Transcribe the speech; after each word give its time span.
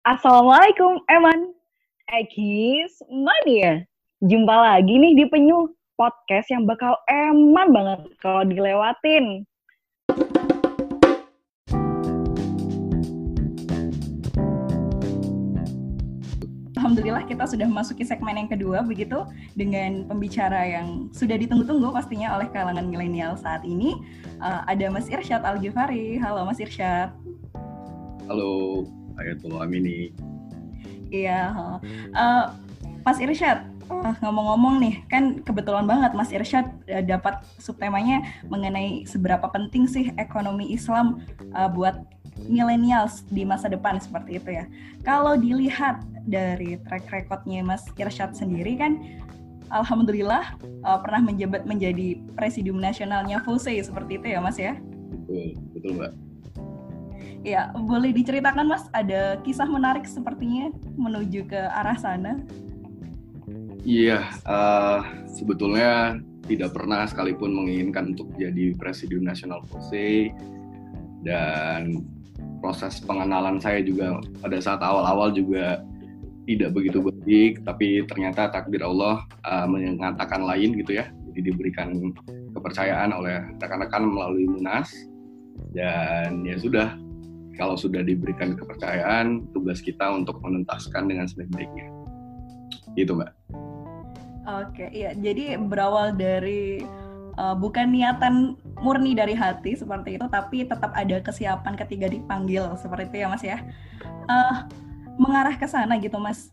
Assalamualaikum, 0.00 1.04
Eman. 1.12 1.52
Ekis 2.08 3.04
Mania. 3.12 3.84
Jumpa 4.24 4.80
lagi 4.80 4.96
nih 4.96 5.12
di 5.12 5.28
Penyu, 5.28 5.76
podcast 5.92 6.48
yang 6.48 6.64
bakal 6.64 6.96
eman 7.04 7.68
banget 7.68 8.08
kalau 8.24 8.40
dilewatin. 8.48 9.44
Alhamdulillah 16.80 17.28
kita 17.28 17.44
sudah 17.44 17.68
memasuki 17.68 18.00
segmen 18.00 18.40
yang 18.40 18.48
kedua 18.48 18.80
begitu 18.80 19.28
dengan 19.52 20.08
pembicara 20.08 20.64
yang 20.64 21.12
sudah 21.12 21.36
ditunggu-tunggu 21.36 21.92
pastinya 21.92 22.40
oleh 22.40 22.48
kalangan 22.48 22.88
milenial 22.88 23.36
saat 23.36 23.60
ini. 23.68 24.00
Uh, 24.40 24.64
ada 24.64 24.88
Mas 24.88 25.12
Irsyad 25.12 25.44
Al 25.44 25.60
Ghifari. 25.60 26.16
Halo 26.16 26.48
Mas 26.48 26.56
Irsyad. 26.56 27.12
Halo, 28.24 28.88
Ayatullah 29.20 29.68
Amini. 29.68 30.10
Iya, 31.10 31.50
uh, 32.14 32.44
Mas 33.02 33.18
Irsyad, 33.18 33.66
uh, 33.90 34.14
ngomong-ngomong 34.22 34.78
nih, 34.78 34.94
kan 35.10 35.42
kebetulan 35.42 35.84
banget 35.84 36.14
Mas 36.14 36.30
Irsyad 36.30 36.70
uh, 36.86 37.02
dapat 37.02 37.42
subtemanya 37.58 38.22
mengenai 38.46 39.04
seberapa 39.04 39.50
penting 39.50 39.90
sih 39.90 40.14
ekonomi 40.16 40.70
Islam 40.70 41.20
uh, 41.52 41.66
buat 41.66 41.98
millennials 42.46 43.26
di 43.28 43.44
masa 43.44 43.68
depan 43.68 43.98
seperti 44.00 44.38
itu 44.38 44.50
ya. 44.62 44.64
Kalau 45.02 45.36
dilihat 45.36 46.00
dari 46.24 46.78
track 46.86 47.10
recordnya 47.10 47.60
Mas 47.66 47.84
Irsyad 47.98 48.32
sendiri 48.38 48.78
kan, 48.78 49.02
Alhamdulillah 49.70 50.58
uh, 50.86 50.98
pernah 51.02 51.30
menjabat 51.30 51.66
menjadi 51.66 52.18
presidium 52.38 52.78
nasionalnya 52.78 53.42
FUSE 53.42 53.82
seperti 53.82 54.18
itu 54.18 54.26
ya 54.34 54.38
Mas 54.42 54.58
ya? 54.58 54.78
Betul, 55.10 55.58
betul 55.74 55.90
Mbak. 55.98 56.29
Ya, 57.40 57.72
boleh 57.72 58.12
diceritakan 58.12 58.68
Mas, 58.68 58.84
ada 58.92 59.40
kisah 59.40 59.64
menarik 59.64 60.04
sepertinya 60.04 60.68
menuju 61.00 61.48
ke 61.48 61.56
arah 61.56 61.96
sana? 61.96 62.36
Iya, 63.80 64.28
uh, 64.44 65.00
sebetulnya 65.24 66.20
tidak 66.44 66.76
pernah 66.76 67.08
sekalipun 67.08 67.48
menginginkan 67.56 68.12
untuk 68.12 68.28
jadi 68.36 68.76
Presidium 68.76 69.24
Nasional 69.24 69.64
POSE 69.72 70.36
dan 71.24 72.04
proses 72.60 73.00
pengenalan 73.00 73.56
saya 73.56 73.80
juga 73.80 74.20
pada 74.44 74.60
saat 74.60 74.84
awal-awal 74.84 75.32
juga 75.32 75.80
tidak 76.44 76.76
begitu 76.76 77.00
baik, 77.00 77.64
tapi 77.64 78.04
ternyata 78.04 78.52
takdir 78.52 78.84
Allah 78.84 79.24
uh, 79.48 79.64
mengatakan 79.64 80.44
lain 80.44 80.76
gitu 80.76 81.00
ya. 81.00 81.08
Jadi 81.32 81.40
diberikan 81.48 82.12
kepercayaan 82.52 83.16
oleh 83.16 83.48
rekan-rekan 83.56 84.02
melalui 84.04 84.44
Munas 84.44 84.92
dan 85.72 86.42
ya 86.44 86.58
sudah 86.58 87.00
kalau 87.60 87.76
sudah 87.76 88.00
diberikan 88.00 88.56
kepercayaan, 88.56 89.44
tugas 89.52 89.84
kita 89.84 90.08
untuk 90.08 90.40
menuntaskan 90.40 91.12
dengan 91.12 91.28
sebaik-baiknya. 91.28 91.92
Gitu, 92.96 93.12
Mbak. 93.12 93.30
Oke, 94.48 94.88
iya. 94.96 95.12
Jadi 95.12 95.60
berawal 95.60 96.16
dari 96.16 96.80
uh, 97.36 97.52
bukan 97.52 97.92
niatan 97.92 98.56
murni 98.80 99.12
dari 99.12 99.36
hati 99.36 99.76
seperti 99.76 100.16
itu, 100.16 100.24
tapi 100.32 100.64
tetap 100.64 100.96
ada 100.96 101.20
kesiapan 101.20 101.76
ketika 101.76 102.08
dipanggil 102.08 102.72
seperti 102.80 103.12
itu 103.12 103.16
ya, 103.20 103.28
Mas 103.28 103.44
ya. 103.44 103.60
Uh, 104.24 104.64
mengarah 105.20 105.52
ke 105.60 105.68
sana 105.68 106.00
gitu, 106.00 106.16
Mas 106.16 106.48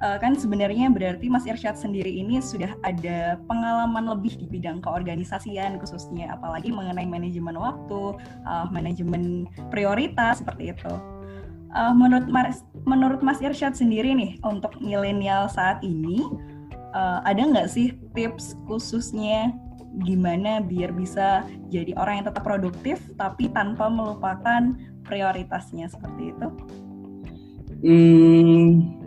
uh, 0.00 0.16
kan 0.18 0.36
sebenarnya 0.36 0.88
berarti 0.90 1.28
Mas 1.28 1.46
Irsyad 1.46 1.76
sendiri 1.76 2.10
ini 2.10 2.40
sudah 2.40 2.72
ada 2.84 3.38
pengalaman 3.46 4.08
lebih 4.10 4.36
di 4.40 4.46
bidang 4.48 4.80
keorganisasian 4.82 5.76
khususnya 5.78 6.34
apalagi 6.34 6.72
mengenai 6.72 7.06
manajemen 7.06 7.56
waktu, 7.56 8.16
uh, 8.48 8.66
manajemen 8.72 9.46
prioritas 9.68 10.40
seperti 10.40 10.74
itu. 10.74 10.92
Uh, 11.70 11.94
menurut 11.94 12.26
Mas 12.26 12.66
menurut 12.82 13.22
Mas 13.22 13.38
Irsyad 13.38 13.78
sendiri 13.78 14.10
nih 14.10 14.42
untuk 14.42 14.74
milenial 14.82 15.46
saat 15.46 15.78
ini 15.86 16.26
uh, 16.98 17.22
ada 17.22 17.46
nggak 17.46 17.70
sih 17.70 17.94
tips 18.10 18.58
khususnya 18.66 19.54
gimana 20.06 20.62
biar 20.62 20.94
bisa 20.94 21.42
jadi 21.70 21.94
orang 21.98 22.22
yang 22.22 22.26
tetap 22.30 22.46
produktif 22.46 23.02
tapi 23.18 23.50
tanpa 23.50 23.90
melupakan 23.90 24.74
prioritasnya 25.06 25.90
seperti 25.90 26.30
itu? 26.34 26.48
Hmm, 27.80 29.00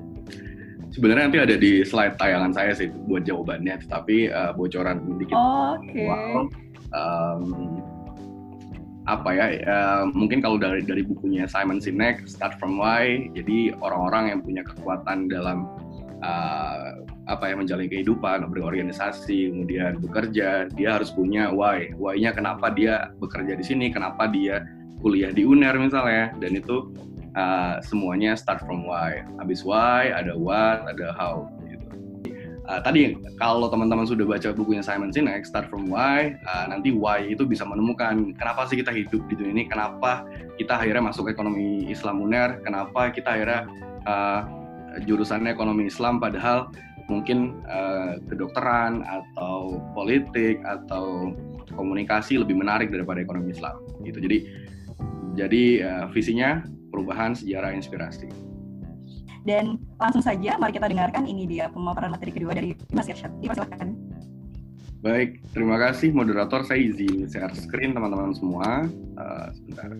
sebenarnya 0.93 1.23
nanti 1.27 1.39
ada 1.41 1.55
di 1.57 1.81
slide 1.81 2.15
tayangan 2.21 2.53
saya 2.53 2.71
sih 2.77 2.87
buat 3.09 3.25
jawabannya, 3.25 3.81
tetapi 3.89 4.29
uh, 4.29 4.53
bocoran 4.53 5.01
sedikit. 5.17 5.35
Oh, 5.35 5.75
Oke. 5.81 5.89
Okay. 5.89 6.07
um, 6.93 7.43
apa 9.03 9.29
ya? 9.35 9.45
Uh, 9.67 10.03
mungkin 10.13 10.39
kalau 10.39 10.55
dari 10.61 10.85
dari 10.85 11.01
bukunya 11.03 11.49
Simon 11.49 11.81
Sinek, 11.81 12.29
Start 12.29 12.55
from 12.61 12.77
Why. 12.77 13.27
Jadi 13.33 13.73
orang-orang 13.81 14.37
yang 14.37 14.39
punya 14.45 14.63
kekuatan 14.63 15.27
dalam 15.27 15.67
uh, 16.21 17.03
apa 17.27 17.51
ya 17.51 17.55
menjalani 17.55 17.87
kehidupan, 17.87 18.47
berorganisasi, 18.51 19.51
kemudian 19.51 19.99
bekerja, 19.99 20.67
dia 20.75 20.89
harus 20.91 21.11
punya 21.11 21.47
why. 21.47 21.87
Why-nya 21.95 22.35
kenapa 22.35 22.71
dia 22.75 23.15
bekerja 23.19 23.55
di 23.55 23.63
sini, 23.63 23.87
kenapa 23.95 24.27
dia 24.27 24.67
kuliah 24.99 25.31
di 25.31 25.47
UNER 25.47 25.79
misalnya, 25.79 26.35
dan 26.39 26.51
itu 26.59 26.91
uh, 27.35 27.81
semuanya 27.85 28.37
start 28.37 28.61
from 28.63 28.85
why. 28.85 29.21
Habis 29.41 29.65
why, 29.65 30.09
ada 30.13 30.33
what, 30.33 30.85
ada 30.89 31.13
how. 31.13 31.49
Gitu. 31.65 31.85
Uh, 32.63 32.79
tadi 32.79 33.19
kalau 33.35 33.67
teman-teman 33.67 34.07
sudah 34.07 34.23
baca 34.23 34.55
bukunya 34.55 34.79
Simon 34.79 35.11
Sinek, 35.11 35.43
Start 35.43 35.67
from 35.67 35.91
Why, 35.91 36.39
uh, 36.47 36.65
nanti 36.71 36.95
why 36.95 37.19
itu 37.19 37.43
bisa 37.43 37.67
menemukan 37.67 38.31
kenapa 38.39 38.63
sih 38.71 38.79
kita 38.79 38.95
hidup 38.95 39.19
di 39.27 39.35
dunia 39.35 39.51
ini, 39.51 39.63
kenapa 39.67 40.23
kita 40.55 40.79
akhirnya 40.79 41.11
masuk 41.11 41.27
ekonomi 41.27 41.91
Islam 41.91 42.23
UNER, 42.23 42.63
kenapa 42.63 43.11
kita 43.11 43.35
akhirnya 43.35 43.67
uh, 44.07 44.41
jurusannya 45.03 45.51
ekonomi 45.51 45.91
Islam 45.91 46.23
padahal 46.23 46.71
mungkin 47.11 47.59
uh, 47.67 48.15
kedokteran 48.31 49.03
atau 49.03 49.83
politik 49.91 50.63
atau 50.63 51.35
komunikasi 51.75 52.39
lebih 52.39 52.55
menarik 52.55 52.93
daripada 52.93 53.19
ekonomi 53.19 53.51
Islam 53.51 53.75
gitu. 54.07 54.23
Jadi 54.23 54.37
jadi 55.35 55.63
uh, 55.83 56.05
visinya 56.13 56.63
perubahan 56.93 57.33
sejarah 57.33 57.73
inspirasi. 57.73 58.29
Dan 59.43 59.81
langsung 59.97 60.21
saja 60.21 60.55
mari 60.61 60.77
kita 60.77 60.87
dengarkan 60.87 61.25
ini 61.25 61.49
dia 61.49 61.67
pemaparan 61.67 62.13
materi 62.13 62.31
kedua 62.31 62.53
dari 62.53 62.77
Mas 62.93 63.09
Irsyad. 63.09 63.33
Silakan. 63.41 63.97
Baik, 65.03 65.43
terima 65.51 65.75
kasih 65.75 66.15
moderator. 66.15 66.63
Saya 66.63 66.79
izin 66.79 67.27
share 67.27 67.51
screen 67.51 67.91
teman-teman 67.91 68.31
semua. 68.31 68.87
Uh, 69.19 69.51
sebentar 69.51 69.91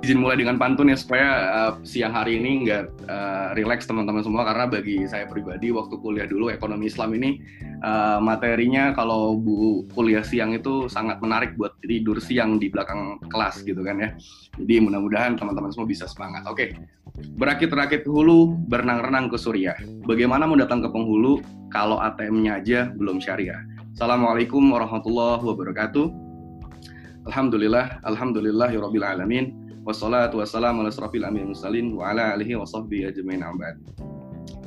izin 0.00 0.16
mulai 0.16 0.40
dengan 0.40 0.56
pantun 0.56 0.88
ya 0.88 0.96
supaya 0.96 1.28
uh, 1.52 1.72
siang 1.84 2.16
hari 2.16 2.40
ini 2.40 2.64
nggak 2.64 2.84
uh, 3.04 3.52
relax 3.52 3.84
teman-teman 3.84 4.24
semua 4.24 4.48
karena 4.48 4.64
bagi 4.64 5.04
saya 5.04 5.28
pribadi 5.28 5.68
waktu 5.68 5.92
kuliah 6.00 6.24
dulu 6.24 6.48
ekonomi 6.48 6.88
Islam 6.88 7.12
ini 7.20 7.36
uh, 7.84 8.18
materinya 8.22 8.92
kalau 8.96 9.36
bu 9.36 9.84
kuliah 9.92 10.24
siang 10.24 10.56
itu 10.56 10.86
sangat 10.86 11.20
menarik 11.20 11.56
buat 11.56 11.76
tidur 11.84 12.20
siang 12.20 12.60
di 12.60 12.72
belakang 12.72 13.20
kelas 13.28 13.64
gitu 13.64 13.80
kan 13.84 14.00
ya. 14.00 14.10
Jadi 14.60 14.74
mudah-mudahan 14.84 15.36
teman-teman 15.36 15.72
semua 15.72 15.88
bisa 15.88 16.04
semangat. 16.08 16.44
Oke. 16.48 16.72
Okay. 16.72 17.28
Berakit-rakit 17.36 18.08
hulu, 18.08 18.56
berenang-renang 18.70 19.28
ke 19.28 19.36
Suriah. 19.36 19.76
Bagaimana 20.08 20.48
mau 20.48 20.56
datang 20.56 20.80
ke 20.80 20.88
penghulu 20.88 21.42
kalau 21.68 22.00
ATM-nya 22.00 22.62
aja 22.62 22.80
belum 22.96 23.20
syariah? 23.20 23.60
Assalamualaikum 23.92 24.62
warahmatullahi 24.72 25.44
wabarakatuh. 25.44 26.06
Alhamdulillah, 27.28 28.00
alhamdulillah, 28.08 28.72
alamin 28.72 29.52
wassalatu 29.84 30.40
wassalamu 30.40 30.84
ala 30.84 30.92
asrafil 30.92 31.24
amin 31.24 31.52
wa 31.96 32.12
ala 32.12 32.36
alihi 32.36 32.56
wa 32.56 32.64
sahbihi 32.68 33.12
ajmain 33.12 33.40
abad. 33.44 33.76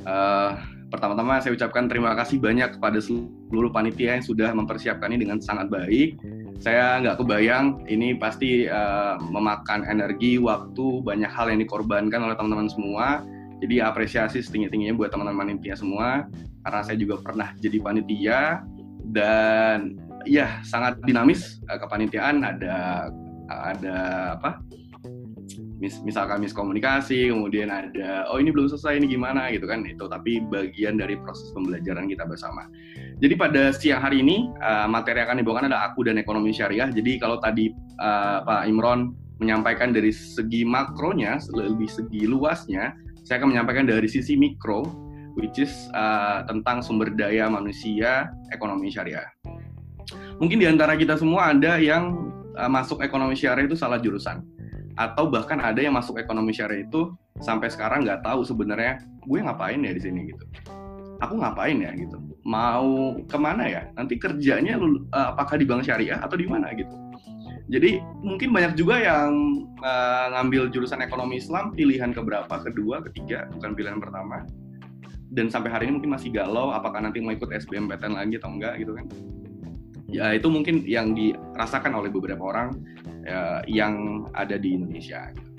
Uh, 0.04 0.58
pertama-tama 0.94 1.42
saya 1.42 1.58
ucapkan 1.58 1.90
terima 1.90 2.14
kasih 2.14 2.38
banyak 2.38 2.78
kepada 2.78 3.02
seluruh 3.02 3.74
panitia 3.74 4.14
yang 4.14 4.22
sudah 4.22 4.54
mempersiapkan 4.54 5.10
ini 5.10 5.26
dengan 5.26 5.42
sangat 5.42 5.66
baik. 5.66 6.22
Saya 6.62 7.02
nggak 7.02 7.18
kebayang 7.18 7.82
ini 7.90 8.14
pasti 8.14 8.70
uh, 8.70 9.18
memakan 9.18 9.82
energi, 9.90 10.38
waktu, 10.38 11.02
banyak 11.02 11.26
hal 11.26 11.50
yang 11.50 11.58
dikorbankan 11.58 12.22
oleh 12.22 12.38
teman-teman 12.38 12.70
semua. 12.70 13.26
Jadi 13.58 13.82
apresiasi 13.82 14.38
setinggi-tingginya 14.38 14.94
buat 14.94 15.10
teman-teman 15.10 15.50
panitia 15.50 15.74
semua, 15.74 16.30
karena 16.62 16.80
saya 16.86 16.94
juga 16.94 17.18
pernah 17.18 17.50
jadi 17.58 17.78
panitia 17.82 18.62
dan 19.10 19.98
ya 20.22 20.62
sangat 20.62 21.02
dinamis 21.02 21.58
uh, 21.66 21.76
kepanitiaan 21.76 22.46
ada 22.46 23.10
ada 23.50 23.98
apa 24.38 24.62
mis 25.82 25.98
misalkan 26.06 26.38
miskomunikasi, 26.38 27.34
kemudian 27.34 27.70
ada 27.70 28.26
oh 28.30 28.38
ini 28.38 28.54
belum 28.54 28.70
selesai 28.70 29.02
ini 29.02 29.10
gimana 29.10 29.50
gitu 29.50 29.66
kan 29.66 29.82
itu 29.82 30.06
tapi 30.06 30.42
bagian 30.46 30.98
dari 30.98 31.18
proses 31.18 31.50
pembelajaran 31.50 32.06
kita 32.06 32.22
bersama. 32.26 32.70
Jadi 33.18 33.34
pada 33.34 33.74
siang 33.74 34.02
hari 34.02 34.22
ini 34.22 34.50
uh, 34.62 34.86
materi 34.86 35.22
akan 35.22 35.42
dibawakan 35.42 35.66
adalah 35.70 35.90
aku 35.90 36.06
dan 36.06 36.18
ekonomi 36.18 36.54
syariah. 36.54 36.86
Jadi 36.90 37.18
kalau 37.18 37.42
tadi 37.42 37.74
uh, 37.98 38.46
Pak 38.46 38.70
Imron 38.70 39.14
menyampaikan 39.42 39.90
dari 39.90 40.14
segi 40.14 40.62
makronya, 40.62 41.42
lebih 41.50 41.90
segi 41.90 42.22
luasnya, 42.22 42.94
saya 43.26 43.42
akan 43.42 43.50
menyampaikan 43.50 43.84
dari 43.84 44.06
sisi 44.06 44.38
mikro, 44.38 44.86
which 45.34 45.58
is 45.58 45.74
uh, 45.98 46.46
tentang 46.46 46.86
sumber 46.86 47.10
daya 47.10 47.50
manusia 47.50 48.30
ekonomi 48.54 48.94
syariah. 48.94 49.26
Mungkin 50.38 50.62
di 50.62 50.66
antara 50.70 50.94
kita 50.94 51.18
semua 51.18 51.50
ada 51.50 51.78
yang 51.82 52.30
masuk 52.70 53.02
ekonomi 53.02 53.34
syariah 53.34 53.66
itu 53.66 53.74
salah 53.74 53.98
jurusan 53.98 54.53
atau 54.94 55.26
bahkan 55.26 55.58
ada 55.58 55.82
yang 55.82 55.94
masuk 55.94 56.18
ekonomi 56.22 56.54
syariah 56.54 56.86
itu 56.86 57.10
sampai 57.42 57.66
sekarang 57.66 58.06
nggak 58.06 58.22
tahu 58.22 58.46
sebenarnya 58.46 59.02
gue 59.26 59.38
ngapain 59.42 59.80
ya 59.82 59.92
di 59.92 60.02
sini? 60.02 60.20
gitu. 60.30 60.44
Aku 61.22 61.38
ngapain 61.38 61.78
ya? 61.82 61.90
gitu. 61.94 62.20
Mau 62.46 63.18
ke 63.26 63.38
mana 63.38 63.66
ya? 63.66 63.82
Nanti 63.98 64.20
kerjanya 64.20 64.78
uh, 64.78 65.34
apakah 65.34 65.58
di 65.58 65.66
bank 65.66 65.86
syariah 65.86 66.20
atau 66.22 66.38
di 66.38 66.46
mana? 66.46 66.70
gitu. 66.76 66.94
Jadi 67.64 67.96
mungkin 68.20 68.52
banyak 68.52 68.76
juga 68.76 69.00
yang 69.00 69.64
uh, 69.80 70.26
ngambil 70.36 70.68
jurusan 70.68 71.00
ekonomi 71.00 71.40
Islam 71.40 71.72
pilihan 71.72 72.12
keberapa 72.12 72.60
kedua 72.60 73.00
ketiga 73.08 73.48
bukan 73.56 73.72
pilihan 73.72 73.98
pertama. 73.98 74.44
Dan 75.34 75.50
sampai 75.50 75.72
hari 75.72 75.90
ini 75.90 75.98
mungkin 75.98 76.14
masih 76.14 76.30
galau 76.30 76.70
apakah 76.70 77.02
nanti 77.02 77.18
mau 77.18 77.34
ikut 77.34 77.50
SBMPTN 77.50 78.14
lagi 78.14 78.38
atau 78.38 78.52
enggak 78.52 78.78
gitu 78.78 78.92
kan. 78.94 79.06
Ya 80.06 80.30
itu 80.36 80.46
mungkin 80.46 80.84
yang 80.86 81.16
dirasakan 81.16 81.96
oleh 81.96 82.12
beberapa 82.12 82.44
orang 82.44 82.76
ya, 83.24 83.64
yang 83.66 84.26
ada 84.36 84.60
di 84.60 84.76
Indonesia 84.76 85.32
gitu. 85.32 85.54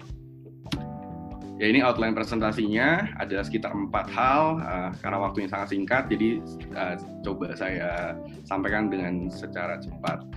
Ya 1.56 1.72
ini 1.72 1.80
outline 1.80 2.12
presentasinya 2.12 3.16
ada 3.16 3.40
sekitar 3.40 3.72
empat 3.72 4.12
hal 4.12 4.60
uh, 4.60 4.92
karena 5.00 5.18
waktunya 5.24 5.48
sangat 5.48 5.72
singkat 5.72 6.12
jadi 6.12 6.44
uh, 6.76 7.00
coba 7.24 7.56
saya 7.56 8.20
sampaikan 8.44 8.92
dengan 8.92 9.32
secara 9.32 9.80
cepat. 9.80 10.28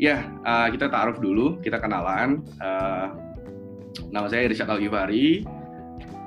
Ya 0.00 0.32
uh, 0.48 0.72
kita 0.72 0.88
taruh 0.88 1.20
dulu 1.20 1.60
kita 1.60 1.76
kenalan. 1.76 2.40
Uh, 2.56 3.12
nama 4.08 4.32
saya 4.32 4.48
Irsyad 4.48 4.72
Al 4.72 4.80
Ghifari 4.80 5.44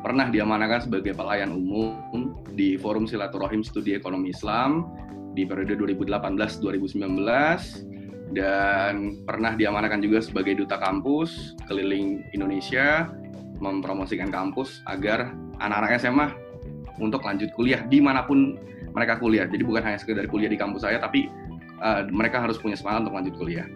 pernah 0.05 0.29
diamanahkan 0.29 0.85
sebagai 0.85 1.17
pelayan 1.17 1.49
umum 1.49 2.37
di 2.53 2.77
Forum 2.77 3.09
Silaturahim 3.09 3.65
Studi 3.65 3.97
Ekonomi 3.97 4.29
Islam 4.29 4.93
di 5.33 5.41
periode 5.41 5.73
2018-2019 5.81 7.01
dan 8.33 9.23
pernah 9.23 9.53
diamanahkan 9.53 10.01
juga 10.01 10.21
sebagai 10.21 10.57
duta 10.57 10.81
kampus 10.81 11.53
keliling 11.69 12.25
Indonesia 12.33 13.09
mempromosikan 13.61 14.33
kampus 14.33 14.83
agar 14.89 15.31
anak-anak 15.61 16.01
SMA 16.01 16.27
untuk 16.99 17.23
lanjut 17.23 17.49
kuliah 17.55 17.81
di 17.87 18.03
mana 18.03 18.25
pun 18.25 18.59
mereka 18.93 19.17
kuliah. 19.17 19.49
Jadi 19.49 19.63
bukan 19.65 19.81
hanya 19.81 19.97
sekedar 19.97 20.29
kuliah 20.29 20.51
di 20.51 20.59
kampus 20.59 20.85
saya, 20.85 21.01
tapi 21.01 21.29
uh, 21.81 22.05
mereka 22.13 22.41
harus 22.43 22.61
punya 22.61 22.77
semangat 22.77 23.09
untuk 23.09 23.15
lanjut 23.17 23.35
kuliah. 23.37 23.67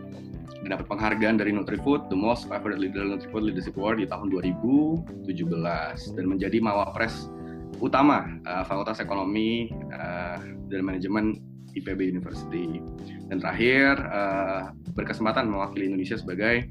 Dan 0.62 0.74
dapat 0.74 0.90
penghargaan 0.90 1.38
dari 1.38 1.54
Nutrifood, 1.54 2.10
The 2.10 2.18
Most 2.18 2.50
Favored 2.50 2.82
Leader 2.82 3.06
Nutrifood 3.06 3.46
Leadership 3.46 3.78
Award 3.78 4.02
di 4.02 4.08
tahun 4.10 4.30
2017 4.34 6.18
dan 6.18 6.26
menjadi 6.26 6.58
mawapres 6.62 7.30
utama 7.78 8.26
uh, 8.46 8.66
Fakultas 8.66 9.02
Ekonomi 9.02 9.70
uh, 9.94 10.38
dan 10.70 10.82
Manajemen 10.82 11.38
IPB 11.80 12.14
University. 12.14 12.82
Dan 13.28 13.44
terakhir 13.44 14.00
uh, 14.08 14.72
berkesempatan 14.96 15.50
mewakili 15.50 15.90
Indonesia 15.92 16.18
sebagai 16.18 16.68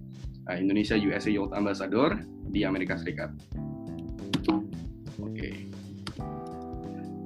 uh, 0.51 0.57
Indonesia 0.57 0.97
USA 0.97 1.31
Youth 1.31 1.53
Ambassador 1.55 2.19
di 2.51 2.63
Amerika 2.63 2.97
Serikat. 2.97 3.31
Oke. 4.47 4.63
Okay. 5.33 5.55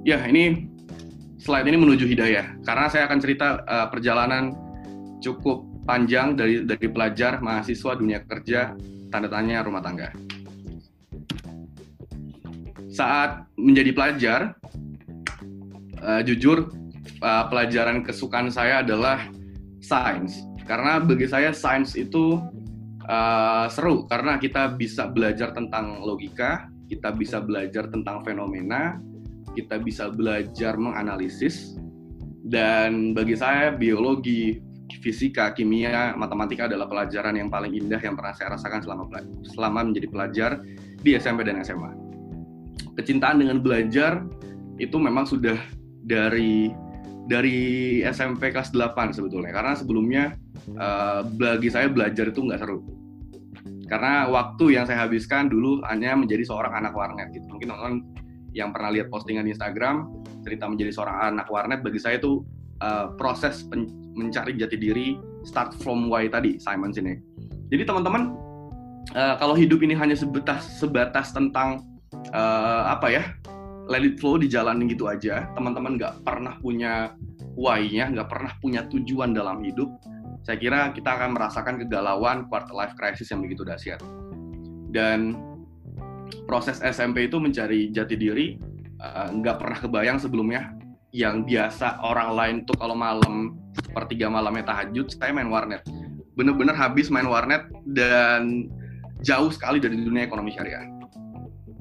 Ya, 0.00 0.24
ini 0.24 0.70
slide 1.40 1.68
ini 1.68 1.76
menuju 1.76 2.08
hidayah 2.08 2.56
karena 2.64 2.86
saya 2.88 3.04
akan 3.08 3.18
cerita 3.20 3.64
uh, 3.64 3.88
perjalanan 3.92 4.52
cukup 5.20 5.64
panjang 5.84 6.36
dari 6.36 6.64
dari 6.64 6.88
pelajar 6.88 7.40
mahasiswa 7.40 7.96
dunia 7.96 8.24
kerja 8.24 8.76
tanda 9.12 9.28
tanya 9.28 9.64
rumah 9.64 9.84
tangga. 9.84 10.12
Saat 12.90 13.48
menjadi 13.56 13.90
pelajar, 13.92 14.40
uh, 16.00 16.20
jujur 16.24 16.68
uh, 17.20 17.44
pelajaran 17.49 18.02
kesukaan 18.05 18.49
saya 18.52 18.84
adalah 18.84 19.28
sains. 19.81 20.44
Karena 20.69 21.00
bagi 21.00 21.26
saya 21.26 21.50
sains 21.55 21.96
itu 21.96 22.40
uh, 23.08 23.67
seru. 23.72 24.05
Karena 24.08 24.37
kita 24.37 24.76
bisa 24.76 25.08
belajar 25.08 25.52
tentang 25.56 26.05
logika, 26.05 26.69
kita 26.90 27.14
bisa 27.14 27.40
belajar 27.40 27.88
tentang 27.88 28.22
fenomena, 28.25 28.99
kita 29.55 29.81
bisa 29.82 30.11
belajar 30.12 30.78
menganalisis, 30.78 31.75
dan 32.46 33.12
bagi 33.12 33.37
saya 33.37 33.75
biologi, 33.75 34.58
fisika, 34.99 35.52
kimia, 35.55 36.16
matematika 36.16 36.66
adalah 36.66 36.90
pelajaran 36.90 37.37
yang 37.38 37.49
paling 37.52 37.76
indah 37.76 38.00
yang 38.02 38.19
pernah 38.19 38.34
saya 38.34 38.58
rasakan 38.58 38.81
selama 38.82 39.02
selama 39.55 39.81
menjadi 39.93 40.08
pelajar 40.11 40.50
di 41.00 41.14
SMP 41.14 41.46
dan 41.46 41.62
SMA. 41.62 41.93
Kecintaan 42.99 43.44
dengan 43.44 43.62
belajar 43.62 44.25
itu 44.81 44.96
memang 44.96 45.28
sudah 45.28 45.56
dari 46.02 46.73
dari 47.26 48.00
SMP 48.06 48.55
kelas 48.55 48.72
8 48.72 49.17
sebetulnya. 49.17 49.52
Karena 49.52 49.72
sebelumnya 49.76 50.25
uh, 50.78 51.26
bagi 51.26 51.69
saya 51.69 51.90
belajar 51.90 52.31
itu 52.31 52.40
nggak 52.46 52.61
seru. 52.62 52.81
Karena 53.90 54.31
waktu 54.31 54.78
yang 54.78 54.87
saya 54.87 55.02
habiskan 55.02 55.50
dulu 55.50 55.82
hanya 55.90 56.14
menjadi 56.14 56.46
seorang 56.46 56.78
anak 56.78 56.94
warnet 56.94 57.34
gitu. 57.34 57.44
Mungkin 57.50 57.75
teman-teman 57.75 57.96
yang 58.55 58.75
pernah 58.75 58.90
lihat 58.90 59.11
postingan 59.11 59.46
Instagram 59.46 60.11
cerita 60.43 60.67
menjadi 60.67 60.90
seorang 60.94 61.17
anak 61.34 61.46
warnet 61.50 61.81
bagi 61.84 62.00
saya 62.02 62.19
itu 62.19 62.43
uh, 62.82 63.14
proses 63.14 63.66
mencari 64.16 64.58
jati 64.58 64.76
diri 64.76 65.16
start 65.46 65.76
from 65.81 66.11
why 66.11 66.26
tadi 66.26 66.58
Simon 66.58 66.90
Sinek 66.90 67.23
jadi 67.70 67.87
teman-teman 67.87 68.34
uh, 69.14 69.34
kalau 69.38 69.55
hidup 69.55 69.81
ini 69.84 69.94
hanya 69.94 70.19
sebatas 70.19 70.66
sebatas 70.81 71.31
tentang 71.31 71.87
uh, 72.34 72.90
apa 72.90 73.06
ya 73.12 73.23
let 73.90 74.06
it 74.06 74.22
flow 74.22 74.38
dijalanin 74.38 74.87
gitu 74.87 75.10
aja. 75.10 75.50
Teman-teman 75.58 75.98
nggak 75.98 76.22
pernah 76.22 76.54
punya 76.62 77.12
why-nya 77.58 78.14
nggak 78.14 78.28
pernah 78.31 78.52
punya 78.62 78.87
tujuan 78.87 79.34
dalam 79.34 79.60
hidup. 79.66 79.90
Saya 80.46 80.56
kira 80.56 80.94
kita 80.94 81.19
akan 81.19 81.37
merasakan 81.37 81.75
kegalauan 81.84 82.46
quarter 82.46 82.72
life 82.72 82.94
crisis 82.94 83.28
yang 83.34 83.42
begitu 83.42 83.66
dahsyat. 83.66 83.98
Dan 84.94 85.34
proses 86.46 86.78
SMP 86.81 87.26
itu 87.26 87.42
mencari 87.42 87.90
jati 87.90 88.14
diri 88.14 88.54
eh, 89.02 89.28
nggak 89.34 89.56
uh, 89.58 89.60
pernah 89.60 89.78
kebayang 89.82 90.19
sebelumnya 90.22 90.70
yang 91.10 91.42
biasa 91.42 91.98
orang 92.06 92.31
lain 92.38 92.56
tuh 92.70 92.78
kalau 92.78 92.94
malam 92.94 93.58
sepertiga 93.75 94.31
malamnya 94.31 94.70
tahajud 94.70 95.10
saya 95.10 95.34
main 95.34 95.50
warnet. 95.50 95.82
Bener-bener 96.38 96.72
habis 96.78 97.10
main 97.10 97.26
warnet 97.26 97.66
dan 97.90 98.70
jauh 99.20 99.50
sekali 99.50 99.82
dari 99.82 99.98
dunia 99.98 100.25
ekonomi 100.25 100.54
syariah 100.54 101.00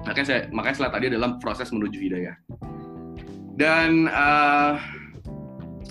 makanya 0.06 0.26
saya 0.26 0.40
makanya 0.50 0.74
setelah 0.80 0.92
tadi 0.96 1.06
adalah 1.12 1.28
proses 1.38 1.68
menuju 1.72 1.98
hidayah. 2.00 2.36
Dan 3.56 4.08
uh, 4.08 4.80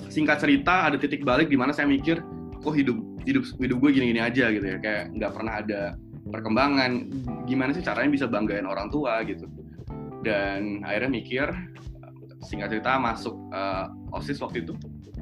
singkat 0.09 0.41
cerita 0.41 0.89
ada 0.89 0.97
titik 0.97 1.21
balik 1.21 1.53
di 1.53 1.57
mana 1.57 1.69
saya 1.69 1.85
mikir 1.85 2.21
kok 2.59 2.73
hidup 2.73 2.97
hidup 3.23 3.45
hidup 3.61 3.77
gue 3.77 3.89
gini-gini 3.93 4.21
aja 4.21 4.49
gitu 4.49 4.65
ya. 4.65 4.77
Kayak 4.81 5.03
nggak 5.13 5.31
pernah 5.33 5.53
ada 5.61 5.81
perkembangan. 6.29 6.91
Gimana 7.45 7.71
sih 7.77 7.85
caranya 7.85 8.09
bisa 8.09 8.25
banggain 8.25 8.65
orang 8.65 8.89
tua 8.89 9.21
gitu. 9.25 9.45
Dan 10.25 10.83
akhirnya 10.83 11.11
mikir 11.13 11.47
singkat 12.43 12.71
cerita 12.73 12.97
masuk 12.97 13.35
uh, 13.51 13.91
osis 14.15 14.39
waktu 14.39 14.63
itu 14.63 14.73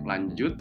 lanjut 0.06 0.56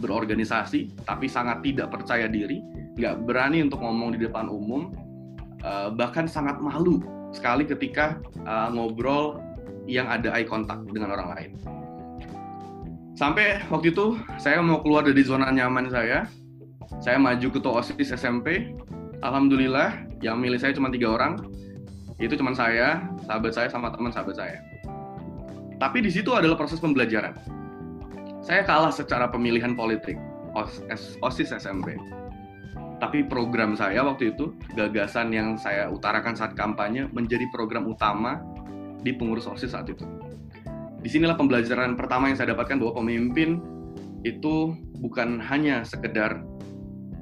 berorganisasi 0.00 0.94
tapi 1.04 1.26
sangat 1.28 1.60
tidak 1.62 1.92
percaya 1.92 2.30
diri 2.30 2.62
nggak 2.96 3.26
berani 3.28 3.66
untuk 3.66 3.82
ngomong 3.82 4.16
di 4.16 4.26
depan 4.26 4.48
umum 4.48 4.90
uh, 5.62 5.92
bahkan 5.92 6.26
sangat 6.26 6.58
malu 6.58 7.02
sekali 7.32 7.68
ketika 7.68 8.20
uh, 8.48 8.72
ngobrol 8.72 9.40
yang 9.88 10.08
ada 10.08 10.32
eye 10.36 10.48
contact 10.48 10.84
dengan 10.92 11.16
orang 11.16 11.28
lain 11.36 11.52
Sampai 13.18 13.58
waktu 13.66 13.90
itu 13.90 14.14
saya 14.38 14.62
mau 14.62 14.78
keluar 14.78 15.02
dari 15.02 15.26
zona 15.26 15.50
nyaman 15.50 15.90
saya. 15.90 16.30
Saya 17.02 17.18
maju 17.18 17.50
ketua 17.50 17.82
OSIS 17.82 18.14
SMP. 18.14 18.70
Alhamdulillah 19.26 20.06
yang 20.22 20.38
milih 20.38 20.62
saya 20.62 20.70
cuma 20.70 20.86
tiga 20.86 21.18
orang. 21.18 21.34
Itu 22.22 22.38
cuma 22.38 22.54
saya, 22.54 23.02
sahabat 23.26 23.58
saya, 23.58 23.66
sama 23.74 23.90
teman 23.90 24.14
sahabat 24.14 24.38
saya. 24.38 24.62
Tapi 25.82 25.98
di 25.98 26.14
situ 26.14 26.30
adalah 26.30 26.54
proses 26.54 26.78
pembelajaran. 26.78 27.34
Saya 28.38 28.62
kalah 28.62 28.94
secara 28.94 29.26
pemilihan 29.26 29.74
politik 29.74 30.14
OSIS 31.18 31.50
SMP. 31.58 31.98
Tapi 32.98 33.30
program 33.30 33.78
saya 33.78 34.02
waktu 34.02 34.34
itu, 34.34 34.58
gagasan 34.74 35.30
yang 35.30 35.54
saya 35.54 35.86
utarakan 35.86 36.34
saat 36.34 36.58
kampanye 36.58 37.06
menjadi 37.14 37.46
program 37.54 37.86
utama 37.86 38.42
di 39.06 39.14
pengurus 39.14 39.46
OSIS 39.46 39.70
saat 39.70 39.86
itu 39.86 40.02
di 40.98 41.08
sinilah 41.08 41.38
pembelajaran 41.38 41.94
pertama 41.94 42.26
yang 42.30 42.36
saya 42.38 42.58
dapatkan 42.58 42.82
bahwa 42.82 43.02
pemimpin 43.02 43.62
itu 44.26 44.74
bukan 44.98 45.38
hanya 45.38 45.86
sekedar 45.86 46.42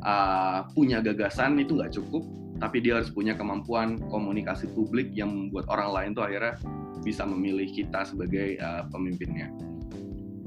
uh, 0.00 0.64
punya 0.72 1.04
gagasan 1.04 1.60
itu 1.60 1.76
nggak 1.76 1.92
cukup, 1.92 2.24
tapi 2.56 2.80
dia 2.80 2.96
harus 2.96 3.12
punya 3.12 3.36
kemampuan 3.36 4.00
komunikasi 4.08 4.72
publik 4.72 5.12
yang 5.12 5.28
membuat 5.28 5.68
orang 5.68 5.92
lain 5.92 6.10
tuh 6.16 6.24
akhirnya 6.24 6.56
bisa 7.04 7.28
memilih 7.28 7.68
kita 7.68 8.00
sebagai 8.08 8.56
uh, 8.64 8.88
pemimpinnya. 8.88 9.52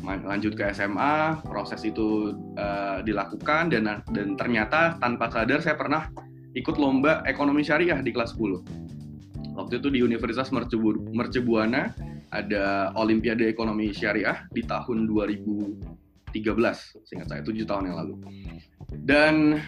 Lanjut 0.09 0.57
ke 0.57 0.65
SMA, 0.73 1.37
proses 1.45 1.85
itu 1.85 2.33
uh, 2.57 3.05
dilakukan 3.05 3.69
dan 3.69 4.01
dan 4.09 4.27
ternyata 4.33 4.97
tanpa 4.97 5.29
sadar 5.29 5.61
saya 5.61 5.77
pernah 5.77 6.09
ikut 6.57 6.75
lomba 6.81 7.21
ekonomi 7.29 7.61
syariah 7.61 8.01
di 8.01 8.09
kelas 8.09 8.33
10. 8.33 9.53
Waktu 9.53 9.73
itu 9.83 9.89
di 9.91 9.99
Universitas 10.01 10.49
Mercebu 10.49 11.13
Mercebuana 11.13 11.93
ada 12.29 12.95
Olimpiade 12.95 13.49
Ekonomi 13.49 13.89
Syariah 13.89 14.45
di 14.53 14.61
tahun 14.61 15.09
2013, 15.09 16.29
seingat 17.05 17.27
saya, 17.27 17.41
tujuh 17.41 17.65
tahun 17.65 17.89
yang 17.91 17.97
lalu. 17.99 18.15
Dan 19.05 19.59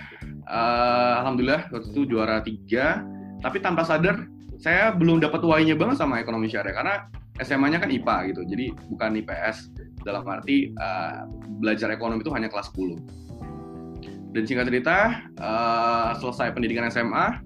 uh, 0.48 1.14
alhamdulillah 1.22 1.70
waktu 1.74 1.90
itu 1.92 2.08
juara 2.08 2.42
tiga, 2.42 3.04
tapi 3.42 3.60
tanpa 3.62 3.84
sadar 3.86 4.26
saya 4.62 4.94
belum 4.94 5.22
dapat 5.22 5.42
why-nya 5.42 5.74
banget 5.74 5.98
sama 5.98 6.22
ekonomi 6.22 6.46
syariah 6.46 6.78
karena 6.78 6.96
SMA-nya 7.42 7.82
kan 7.82 7.90
IPA 7.90 8.18
gitu. 8.34 8.42
Jadi 8.46 8.66
bukan 8.94 9.12
IPS 9.26 9.74
dalam 10.04 10.26
arti 10.28 10.74
uh, 10.76 11.26
belajar 11.62 11.94
ekonomi 11.94 12.26
itu 12.26 12.34
hanya 12.34 12.48
kelas 12.48 12.74
10. 12.74 14.32
Dan 14.32 14.44
singkat 14.48 14.72
cerita, 14.72 15.28
uh, 15.44 16.16
selesai 16.18 16.56
pendidikan 16.56 16.88
SMA, 16.88 17.42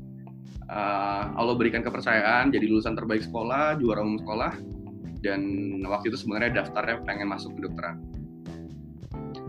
uh, 0.69 1.23
Allah 1.33 1.55
berikan 1.57 1.81
kepercayaan 1.81 2.53
jadi 2.53 2.65
lulusan 2.69 2.93
terbaik 2.93 3.25
sekolah, 3.25 3.81
juara 3.81 4.05
umum 4.05 4.21
sekolah, 4.21 4.53
dan 5.25 5.41
waktu 5.89 6.13
itu 6.13 6.17
sebenarnya 6.21 6.61
daftarnya 6.61 7.01
pengen 7.03 7.27
masuk 7.33 7.57
kedokteran. 7.57 7.97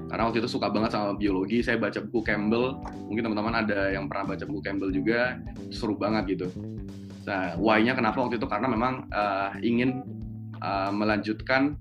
Karena 0.07 0.23
waktu 0.31 0.39
itu 0.39 0.49
suka 0.49 0.71
banget 0.71 0.95
sama 0.95 1.19
biologi, 1.19 1.61
saya 1.61 1.77
baca 1.77 1.99
buku 1.99 2.25
Campbell, 2.25 2.79
mungkin 3.11 3.27
teman-teman 3.27 3.67
ada 3.67 3.91
yang 3.91 4.07
pernah 4.07 4.33
baca 4.33 4.45
buku 4.47 4.61
Campbell 4.65 4.95
juga, 4.95 5.37
seru 5.75 5.99
banget 5.99 6.39
gitu 6.39 6.49
Nah, 7.27 7.59
why-nya 7.59 7.99
kenapa 7.99 8.23
waktu 8.23 8.39
itu 8.39 8.47
karena 8.47 8.71
memang 8.71 9.11
uh, 9.11 9.51
ingin 9.59 10.07
uh, 10.63 10.95
melanjutkan 10.95 11.75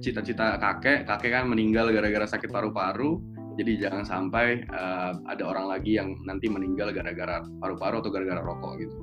cita-cita 0.00 0.56
kakek. 0.56 1.04
Kakek 1.04 1.30
kan 1.32 1.44
meninggal 1.48 1.92
gara-gara 1.92 2.24
sakit 2.24 2.48
paru-paru. 2.48 3.20
Jadi 3.54 3.86
jangan 3.86 4.02
sampai 4.02 4.66
uh, 4.74 5.14
ada 5.30 5.42
orang 5.46 5.70
lagi 5.70 5.94
yang 5.94 6.18
nanti 6.26 6.50
meninggal 6.50 6.90
gara-gara 6.90 7.44
paru-paru 7.62 8.02
atau 8.02 8.10
gara-gara 8.10 8.42
rokok 8.42 8.72
gitu. 8.82 8.96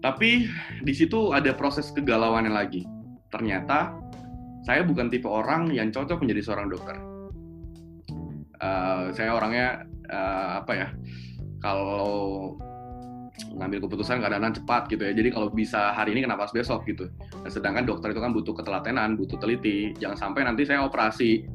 Tapi 0.00 0.48
di 0.82 0.92
situ 0.96 1.30
ada 1.30 1.52
proses 1.54 1.92
kegalauannya 1.92 2.50
lagi. 2.50 2.82
Ternyata 3.30 3.94
saya 4.66 4.82
bukan 4.82 5.12
tipe 5.12 5.28
orang 5.28 5.70
yang 5.70 5.92
cocok 5.94 6.20
menjadi 6.24 6.42
seorang 6.42 6.66
dokter. 6.72 6.96
Uh, 8.60 9.08
saya 9.14 9.36
orangnya 9.36 9.88
uh, 10.10 10.64
apa 10.64 10.72
ya? 10.74 10.88
Kalau 11.60 12.56
ngambil 13.48 13.88
keputusan 13.88 14.20
kadang-kadang 14.20 14.56
cepat 14.60 14.82
gitu 14.92 15.02
ya. 15.04 15.12
Jadi 15.16 15.28
kalau 15.32 15.48
bisa 15.48 15.94
hari 15.94 16.12
ini 16.16 16.24
kenapa 16.24 16.46
harus 16.48 16.54
besok 16.54 16.84
gitu. 16.84 17.08
Nah, 17.40 17.50
sedangkan 17.50 17.88
dokter 17.88 18.12
itu 18.12 18.20
kan 18.20 18.32
butuh 18.34 18.54
ketelatenan, 18.56 19.16
butuh 19.16 19.38
teliti. 19.40 19.96
Jangan 19.96 20.16
sampai 20.16 20.44
nanti 20.44 20.68
saya 20.68 20.84
operasi 20.84 21.46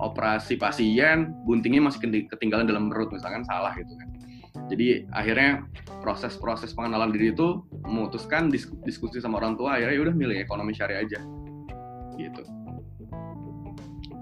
operasi 0.00 0.56
pasien 0.56 1.36
buntingnya 1.44 1.84
masih 1.84 2.00
ketinggalan 2.28 2.64
dalam 2.64 2.88
perut 2.88 3.12
misalkan 3.12 3.44
salah 3.44 3.76
gitu 3.76 3.92
kan. 3.96 4.08
Jadi 4.70 5.04
akhirnya 5.14 5.66
proses-proses 6.00 6.72
pengenalan 6.72 7.12
diri 7.12 7.34
itu 7.34 7.62
memutuskan 7.84 8.48
diskusi 8.86 9.20
sama 9.20 9.38
orang 9.42 9.54
tua 9.58 9.76
akhirnya 9.76 9.94
ya 9.98 10.02
udah 10.08 10.14
milih 10.16 10.36
ekonomi 10.40 10.72
syariah 10.72 11.04
aja 11.04 11.20
gitu 12.16 12.42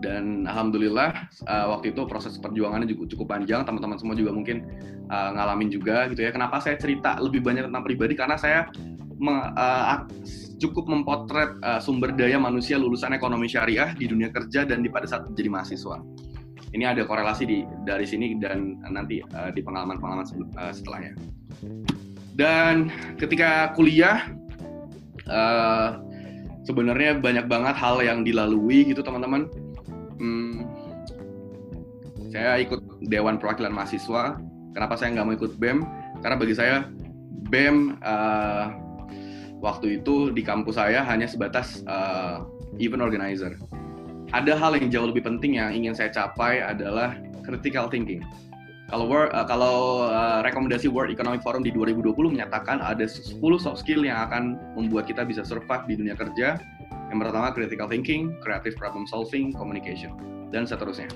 dan 0.09 0.49
alhamdulillah 0.49 1.29
uh, 1.45 1.67
waktu 1.77 1.93
itu 1.93 2.09
proses 2.09 2.41
perjuangannya 2.41 2.89
juga 2.89 3.13
cukup 3.13 3.37
panjang. 3.37 3.69
Teman-teman 3.69 4.01
semua 4.01 4.17
juga 4.17 4.33
mungkin 4.33 4.65
uh, 5.13 5.31
ngalamin 5.37 5.69
juga 5.69 6.09
gitu 6.09 6.25
ya. 6.25 6.33
Kenapa 6.33 6.65
saya 6.65 6.81
cerita 6.81 7.21
lebih 7.21 7.45
banyak 7.45 7.69
tentang 7.69 7.85
pribadi? 7.85 8.17
Karena 8.17 8.41
saya 8.41 8.73
me, 9.21 9.53
uh, 9.53 10.09
cukup 10.57 10.89
mempotret 10.89 11.61
uh, 11.61 11.77
sumber 11.77 12.17
daya 12.17 12.41
manusia 12.41 12.81
lulusan 12.81 13.13
ekonomi 13.13 13.53
syariah 13.53 13.93
di 13.93 14.09
dunia 14.09 14.33
kerja 14.33 14.65
dan 14.65 14.81
di 14.81 14.89
pada 14.89 15.05
saat 15.05 15.29
menjadi 15.29 15.53
mahasiswa. 15.53 16.01
Ini 16.73 16.85
ada 16.85 17.05
korelasi 17.05 17.45
di 17.45 17.59
dari 17.85 18.09
sini 18.09 18.41
dan 18.41 18.81
nanti 18.89 19.21
uh, 19.21 19.53
di 19.53 19.61
pengalaman-pengalaman 19.61 20.25
uh, 20.57 20.73
setelahnya. 20.73 21.13
Dan 22.33 22.89
ketika 23.21 23.77
kuliah 23.77 24.31
uh, 25.29 26.01
sebenarnya 26.65 27.17
banyak 27.19 27.49
banget 27.49 27.75
hal 27.77 28.01
yang 28.05 28.23
dilalui 28.23 28.85
gitu 28.89 29.01
teman-teman 29.01 29.49
hmm, 30.19 30.55
saya 32.29 32.61
ikut 32.61 32.81
Dewan 33.09 33.41
Perwakilan 33.41 33.73
Mahasiswa. 33.73 34.37
Kenapa 34.77 34.95
saya 34.95 35.17
nggak 35.17 35.27
mau 35.27 35.35
ikut 35.35 35.53
BEM? 35.57 35.83
Karena 36.21 36.37
bagi 36.37 36.55
saya 36.55 36.87
BEM 37.49 37.99
uh, 38.05 38.67
waktu 39.65 40.03
itu 40.03 40.31
di 40.31 40.45
kampus 40.45 40.77
saya 40.79 41.03
hanya 41.03 41.27
sebatas 41.27 41.83
uh, 41.89 42.45
event 42.79 43.03
organizer. 43.03 43.57
Ada 44.37 44.61
hal 44.61 44.77
yang 44.77 44.93
jauh 44.93 45.09
lebih 45.09 45.25
penting 45.25 45.57
yang 45.57 45.73
ingin 45.73 45.97
saya 45.97 46.13
capai 46.13 46.61
adalah 46.61 47.17
critical 47.43 47.89
thinking. 47.89 48.21
Kalau 48.89 49.09
uh, 49.09 49.45
kalau 49.45 50.09
uh, 50.09 50.41
rekomendasi 50.45 50.89
World 50.89 51.13
Economic 51.13 51.41
Forum 51.45 51.65
di 51.65 51.73
2020 51.73 52.37
menyatakan 52.37 52.81
ada 52.81 53.05
10 53.05 53.41
soft 53.61 53.85
skill 53.85 54.05
yang 54.05 54.21
akan 54.29 54.57
membuat 54.77 55.09
kita 55.09 55.25
bisa 55.25 55.45
survive 55.45 55.85
di 55.89 55.95
dunia 55.97 56.17
kerja 56.17 56.61
yang 57.09 57.19
pertama 57.25 57.53
critical 57.57 57.89
thinking, 57.89 58.37
creative 58.45 58.77
problem 58.77 59.09
solving, 59.09 59.53
communication, 59.57 60.13
dan 60.53 60.69
seterusnya. 60.69 61.09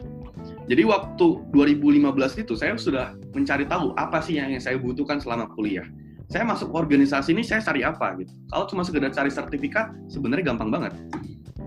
Jadi 0.67 0.83
waktu 0.89 1.27
2015 1.53 2.43
itu 2.43 2.55
saya 2.57 2.75
sudah 2.81 3.13
mencari 3.37 3.69
tahu 3.69 3.93
apa 4.01 4.25
sih 4.25 4.41
yang 4.41 4.57
saya 4.57 4.81
butuhkan 4.81 5.21
selama 5.21 5.53
kuliah. 5.53 5.85
Saya 6.33 6.49
masuk 6.49 6.73
organisasi 6.73 7.37
ini 7.37 7.45
saya 7.45 7.61
cari 7.61 7.85
apa 7.85 8.17
gitu. 8.17 8.33
Kalau 8.49 8.65
cuma 8.65 8.83
sekedar 8.89 9.13
cari 9.13 9.29
sertifikat 9.29 9.93
sebenarnya 10.09 10.55
gampang 10.55 10.73
banget. 10.73 10.93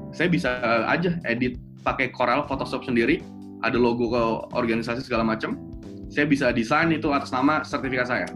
Saya 0.09 0.31
bisa 0.31 0.57
aja 0.89 1.21
edit 1.29 1.59
pakai 1.85 2.09
Corel 2.09 2.41
Photoshop 2.49 2.81
sendiri, 2.81 3.21
ada 3.61 3.77
logo 3.77 4.09
ke 4.09 4.23
organisasi 4.57 5.05
segala 5.05 5.21
macam. 5.21 5.59
Saya 6.09 6.25
bisa 6.25 6.49
desain 6.49 6.89
itu 6.89 7.13
atas 7.13 7.29
nama 7.29 7.61
sertifikat 7.61 8.09
saya. 8.09 8.27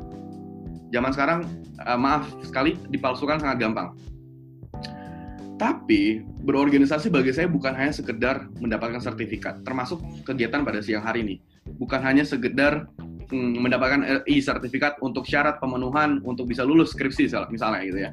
Zaman 0.94 1.14
sekarang 1.14 1.40
uh, 1.86 1.98
maaf 1.98 2.30
sekali 2.46 2.78
dipalsukan 2.94 3.42
sangat 3.42 3.62
gampang 3.62 3.94
tapi 5.60 6.24
berorganisasi 6.48 7.12
bagi 7.12 7.36
saya 7.36 7.52
bukan 7.52 7.76
hanya 7.76 7.92
sekedar 7.92 8.48
mendapatkan 8.64 9.04
sertifikat, 9.04 9.60
termasuk 9.68 10.00
kegiatan 10.24 10.64
pada 10.64 10.80
siang 10.80 11.04
hari 11.04 11.28
ini. 11.28 11.36
Bukan 11.76 12.00
hanya 12.00 12.24
sekedar 12.24 12.88
hmm, 13.28 13.60
mendapatkan 13.60 14.24
RI 14.24 14.40
sertifikat 14.40 14.96
untuk 15.04 15.28
syarat 15.28 15.60
pemenuhan 15.60 16.24
untuk 16.24 16.48
bisa 16.48 16.64
lulus 16.64 16.96
skripsi 16.96 17.28
misalnya 17.52 17.84
gitu 17.84 18.00
ya. 18.00 18.12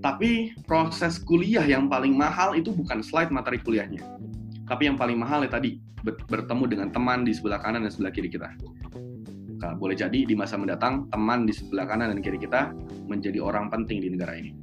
Tapi 0.00 0.56
proses 0.64 1.20
kuliah 1.20 1.62
yang 1.62 1.86
paling 1.86 2.16
mahal 2.16 2.56
itu 2.56 2.72
bukan 2.72 3.04
slide 3.04 3.30
materi 3.30 3.60
kuliahnya. 3.60 4.02
Tapi 4.66 4.88
yang 4.88 4.96
paling 4.96 5.20
mahal 5.20 5.44
ya 5.44 5.52
tadi 5.52 5.76
bertemu 6.02 6.64
dengan 6.66 6.88
teman 6.88 7.22
di 7.22 7.36
sebelah 7.36 7.60
kanan 7.60 7.84
dan 7.84 7.92
sebelah 7.92 8.10
kiri 8.10 8.32
kita. 8.32 8.48
Boleh 9.78 9.94
jadi 9.94 10.26
di 10.26 10.34
masa 10.34 10.58
mendatang 10.58 11.06
teman 11.12 11.46
di 11.46 11.54
sebelah 11.54 11.86
kanan 11.86 12.10
dan 12.10 12.18
kiri 12.18 12.40
kita 12.40 12.74
menjadi 13.06 13.38
orang 13.38 13.70
penting 13.70 14.02
di 14.02 14.10
negara 14.10 14.34
ini. 14.34 14.61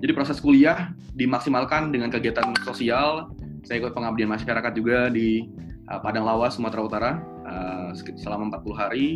Jadi 0.00 0.12
proses 0.12 0.38
kuliah 0.38 0.92
dimaksimalkan 1.16 1.90
dengan 1.90 2.12
kegiatan 2.12 2.52
sosial. 2.64 3.32
Saya 3.66 3.82
ikut 3.82 3.96
pengabdian 3.96 4.30
masyarakat 4.30 4.72
juga 4.76 5.10
di 5.10 5.48
uh, 5.90 5.98
Padang 5.98 6.28
Lawas, 6.28 6.54
Sumatera 6.54 6.82
Utara 6.84 7.10
uh, 7.48 7.90
selama 7.96 8.62
40 8.62 8.76
hari, 8.76 9.08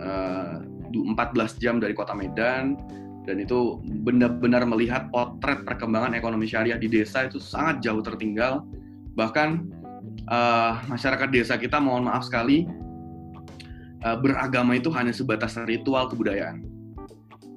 uh, 0.00 0.64
14 0.90 1.60
jam 1.60 1.76
dari 1.76 1.92
kota 1.92 2.16
Medan, 2.16 2.78
dan 3.28 3.36
itu 3.36 3.84
benar-benar 4.00 4.64
melihat 4.64 5.12
potret 5.12 5.66
perkembangan 5.68 6.16
ekonomi 6.16 6.48
syariah 6.48 6.80
di 6.80 6.88
desa 6.88 7.28
itu 7.28 7.36
sangat 7.36 7.84
jauh 7.84 8.00
tertinggal. 8.00 8.64
Bahkan 9.12 9.48
uh, 10.30 10.80
masyarakat 10.88 11.28
desa 11.28 11.60
kita, 11.60 11.76
mohon 11.82 12.08
maaf 12.08 12.24
sekali, 12.24 12.64
uh, 14.06 14.16
beragama 14.16 14.78
itu 14.78 14.88
hanya 14.94 15.12
sebatas 15.12 15.58
ritual 15.68 16.08
kebudayaan 16.08 16.70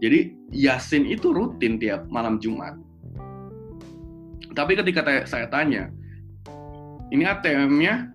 jadi 0.03 0.35
Yasin 0.53 1.09
itu 1.09 1.33
rutin 1.33 1.81
tiap 1.81 2.05
malam 2.13 2.37
Jumat. 2.37 2.77
Tapi 4.53 4.77
ketika 4.77 5.25
saya 5.25 5.49
tanya, 5.49 5.89
ini 7.09 7.25
ATM-nya 7.25 8.13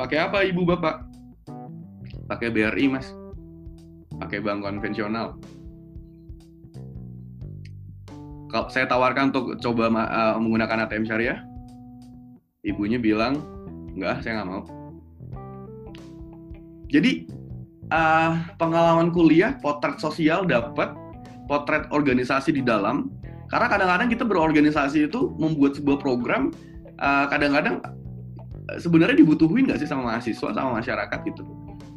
pakai 0.00 0.18
apa 0.24 0.40
ibu 0.48 0.64
bapak? 0.64 1.04
Pakai 2.32 2.48
BRI 2.48 2.88
mas, 2.88 3.12
pakai 4.16 4.40
bank 4.40 4.64
konvensional. 4.64 5.36
Kalau 8.48 8.66
saya 8.72 8.88
tawarkan 8.88 9.30
untuk 9.30 9.60
coba 9.62 9.92
uh, 9.92 10.34
menggunakan 10.40 10.88
ATM 10.88 11.04
syariah, 11.06 11.38
ibunya 12.64 12.98
bilang, 12.98 13.38
enggak, 13.94 14.24
saya 14.24 14.40
nggak 14.40 14.48
mau. 14.48 14.62
Jadi 16.90 17.30
uh, 17.94 18.32
pengalaman 18.58 19.14
kuliah, 19.14 19.54
potret 19.62 20.02
sosial 20.02 20.42
dapat, 20.48 20.90
potret 21.50 21.90
organisasi 21.90 22.54
di 22.54 22.62
dalam. 22.62 23.10
Karena 23.50 23.66
kadang-kadang 23.66 24.06
kita 24.06 24.22
berorganisasi 24.22 25.10
itu 25.10 25.34
membuat 25.34 25.74
sebuah 25.74 25.98
program, 25.98 26.54
kadang 27.02 27.50
kadang-kadang 27.50 27.82
sebenarnya 28.78 29.18
dibutuhin 29.18 29.66
nggak 29.66 29.82
sih 29.82 29.90
sama 29.90 30.14
mahasiswa, 30.14 30.54
sama 30.54 30.78
masyarakat 30.78 31.18
gitu. 31.26 31.42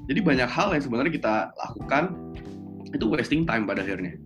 Jadi 0.09 0.19
banyak 0.25 0.49
hal 0.49 0.73
yang 0.73 0.81
sebenarnya 0.81 1.13
kita 1.13 1.35
lakukan 1.53 2.17
itu 2.89 3.05
wasting 3.05 3.45
time 3.45 3.69
pada 3.69 3.85
akhirnya. 3.85 4.17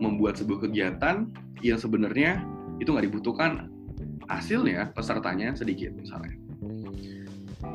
Membuat 0.00 0.40
sebuah 0.40 0.64
kegiatan 0.64 1.28
yang 1.60 1.76
sebenarnya 1.76 2.40
itu 2.80 2.88
nggak 2.88 3.12
dibutuhkan 3.12 3.68
hasilnya 4.32 4.96
pesertanya 4.96 5.52
sedikit 5.52 5.92
misalnya. 5.92 6.32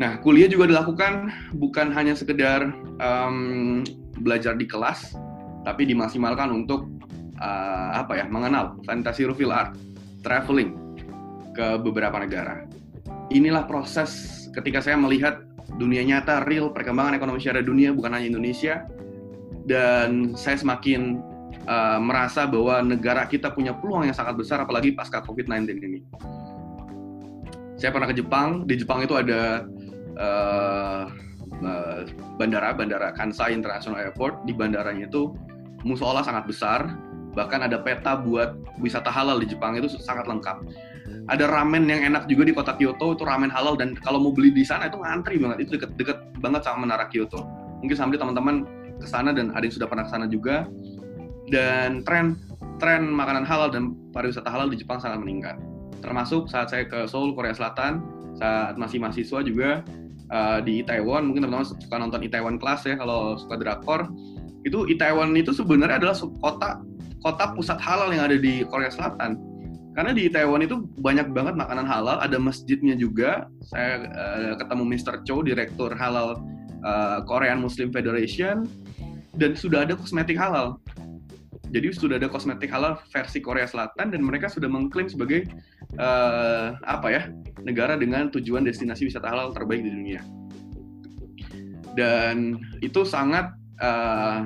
Nah, 0.02 0.18
kuliah 0.26 0.50
juga 0.50 0.66
dilakukan 0.66 1.30
bukan 1.62 1.94
hanya 1.94 2.18
sekedar 2.18 2.74
um, 2.98 3.86
belajar 4.18 4.58
di 4.58 4.66
kelas, 4.66 5.14
tapi 5.66 5.90
dimaksimalkan 5.90 6.54
untuk 6.54 6.86
uh, 7.42 7.90
apa 7.98 8.22
ya 8.22 8.26
mengenal 8.30 8.78
fantasi 8.86 9.26
reveal 9.26 9.52
art, 9.52 9.74
traveling 10.22 10.78
ke 11.58 11.82
beberapa 11.82 12.22
negara. 12.22 12.70
Inilah 13.34 13.66
proses 13.66 14.46
ketika 14.54 14.86
saya 14.86 14.96
melihat 14.96 15.42
dunia 15.82 16.06
nyata, 16.06 16.46
real 16.46 16.70
perkembangan 16.70 17.18
ekonomi 17.18 17.42
syariah 17.42 17.66
dunia 17.66 17.90
bukan 17.92 18.14
hanya 18.14 18.30
Indonesia, 18.30 18.86
dan 19.66 20.38
saya 20.38 20.62
semakin 20.62 21.20
uh, 21.66 21.98
merasa 21.98 22.46
bahwa 22.46 22.86
negara 22.86 23.26
kita 23.26 23.50
punya 23.50 23.74
peluang 23.74 24.06
yang 24.06 24.16
sangat 24.16 24.38
besar 24.38 24.62
apalagi 24.62 24.94
pasca 24.94 25.26
COVID-19 25.26 25.66
ini. 25.82 26.00
Saya 27.76 27.92
pernah 27.92 28.08
ke 28.08 28.16
Jepang, 28.16 28.64
di 28.64 28.80
Jepang 28.80 29.04
itu 29.04 29.18
ada 29.20 29.68
uh, 30.16 31.04
bandara, 32.40 32.72
bandara 32.72 33.12
Kansai 33.16 33.52
International 33.52 34.00
Airport. 34.00 34.48
Di 34.48 34.56
bandaranya 34.56 35.12
itu 35.12 35.36
musola 35.86 36.26
sangat 36.26 36.50
besar, 36.50 36.90
bahkan 37.38 37.62
ada 37.62 37.78
peta 37.78 38.18
buat 38.18 38.58
wisata 38.82 39.14
halal 39.14 39.38
di 39.38 39.48
Jepang 39.48 39.78
itu 39.78 39.88
sangat 40.02 40.26
lengkap. 40.26 40.66
Ada 41.30 41.46
ramen 41.46 41.86
yang 41.86 42.02
enak 42.02 42.26
juga 42.26 42.50
di 42.50 42.54
kota 42.54 42.74
Kyoto 42.74 43.14
itu 43.14 43.24
ramen 43.26 43.54
halal 43.54 43.78
dan 43.78 43.94
kalau 44.02 44.18
mau 44.18 44.34
beli 44.34 44.50
di 44.50 44.66
sana 44.66 44.90
itu 44.90 44.98
ngantri 44.98 45.38
banget, 45.38 45.70
itu 45.70 45.78
deket-deket 45.78 46.42
banget 46.42 46.66
sama 46.66 46.90
menara 46.90 47.06
Kyoto. 47.08 47.46
Mungkin 47.86 47.94
sampai 47.94 48.18
teman-teman 48.18 48.66
ke 48.98 49.06
sana 49.06 49.30
dan 49.30 49.54
ada 49.54 49.62
yang 49.62 49.76
sudah 49.76 49.86
pernah 49.86 50.06
ke 50.10 50.12
sana 50.12 50.26
juga. 50.26 50.66
Dan 51.46 52.02
tren 52.02 52.42
tren 52.82 53.06
makanan 53.06 53.46
halal 53.46 53.70
dan 53.70 53.94
pariwisata 54.10 54.50
halal 54.50 54.66
di 54.74 54.82
Jepang 54.82 54.98
sangat 54.98 55.22
meningkat. 55.22 55.58
Termasuk 56.02 56.50
saat 56.50 56.74
saya 56.74 56.90
ke 56.90 57.06
Seoul, 57.06 57.38
Korea 57.38 57.54
Selatan, 57.54 58.02
saat 58.38 58.78
masih 58.82 58.98
mahasiswa 58.98 59.40
juga 59.46 59.86
uh, 60.34 60.60
di 60.62 60.82
Itaewon, 60.82 61.30
mungkin 61.30 61.46
teman-teman 61.46 61.66
suka 61.66 61.96
nonton 61.98 62.22
Itaewon 62.26 62.58
Class 62.58 62.86
ya 62.86 62.98
kalau 62.98 63.38
suka 63.38 63.58
drakor. 63.58 64.10
Itu 64.66 64.90
Itaewon 64.90 65.38
itu 65.38 65.54
sebenarnya 65.54 66.02
adalah 66.02 66.18
kota 66.42 66.82
kota 67.22 67.58
pusat 67.58 67.82
halal 67.82 68.14
yang 68.14 68.30
ada 68.30 68.38
di 68.38 68.66
Korea 68.66 68.90
Selatan. 68.90 69.38
Karena 69.96 70.12
di 70.12 70.28
Taiwan 70.28 70.60
itu 70.60 70.84
banyak 71.00 71.32
banget 71.32 71.56
makanan 71.56 71.88
halal, 71.88 72.20
ada 72.20 72.36
masjidnya 72.36 73.00
juga. 73.00 73.48
Saya 73.64 74.04
uh, 74.12 74.54
ketemu 74.60 74.84
Mr. 74.92 75.24
Cho, 75.24 75.40
direktur 75.40 75.96
halal 75.96 76.44
uh, 76.84 77.24
Korean 77.24 77.64
Muslim 77.64 77.96
Federation, 77.96 78.68
dan 79.40 79.56
sudah 79.56 79.88
ada 79.88 79.96
kosmetik 79.96 80.36
halal. 80.36 80.84
Jadi 81.72 81.96
sudah 81.96 82.20
ada 82.20 82.28
kosmetik 82.28 82.70
halal 82.70 83.00
versi 83.10 83.40
Korea 83.40 83.66
Selatan 83.66 84.12
dan 84.12 84.22
mereka 84.22 84.52
sudah 84.52 84.68
mengklaim 84.68 85.08
sebagai 85.08 85.48
uh, 85.98 86.76
apa 86.86 87.08
ya 87.10 87.22
negara 87.64 87.96
dengan 87.96 88.30
tujuan 88.30 88.68
destinasi 88.68 89.08
wisata 89.08 89.32
halal 89.32 89.56
terbaik 89.56 89.82
di 89.82 89.92
dunia. 89.96 90.22
Dan 91.96 92.60
itu 92.84 93.08
sangat 93.08 93.56
uh, 93.82 94.46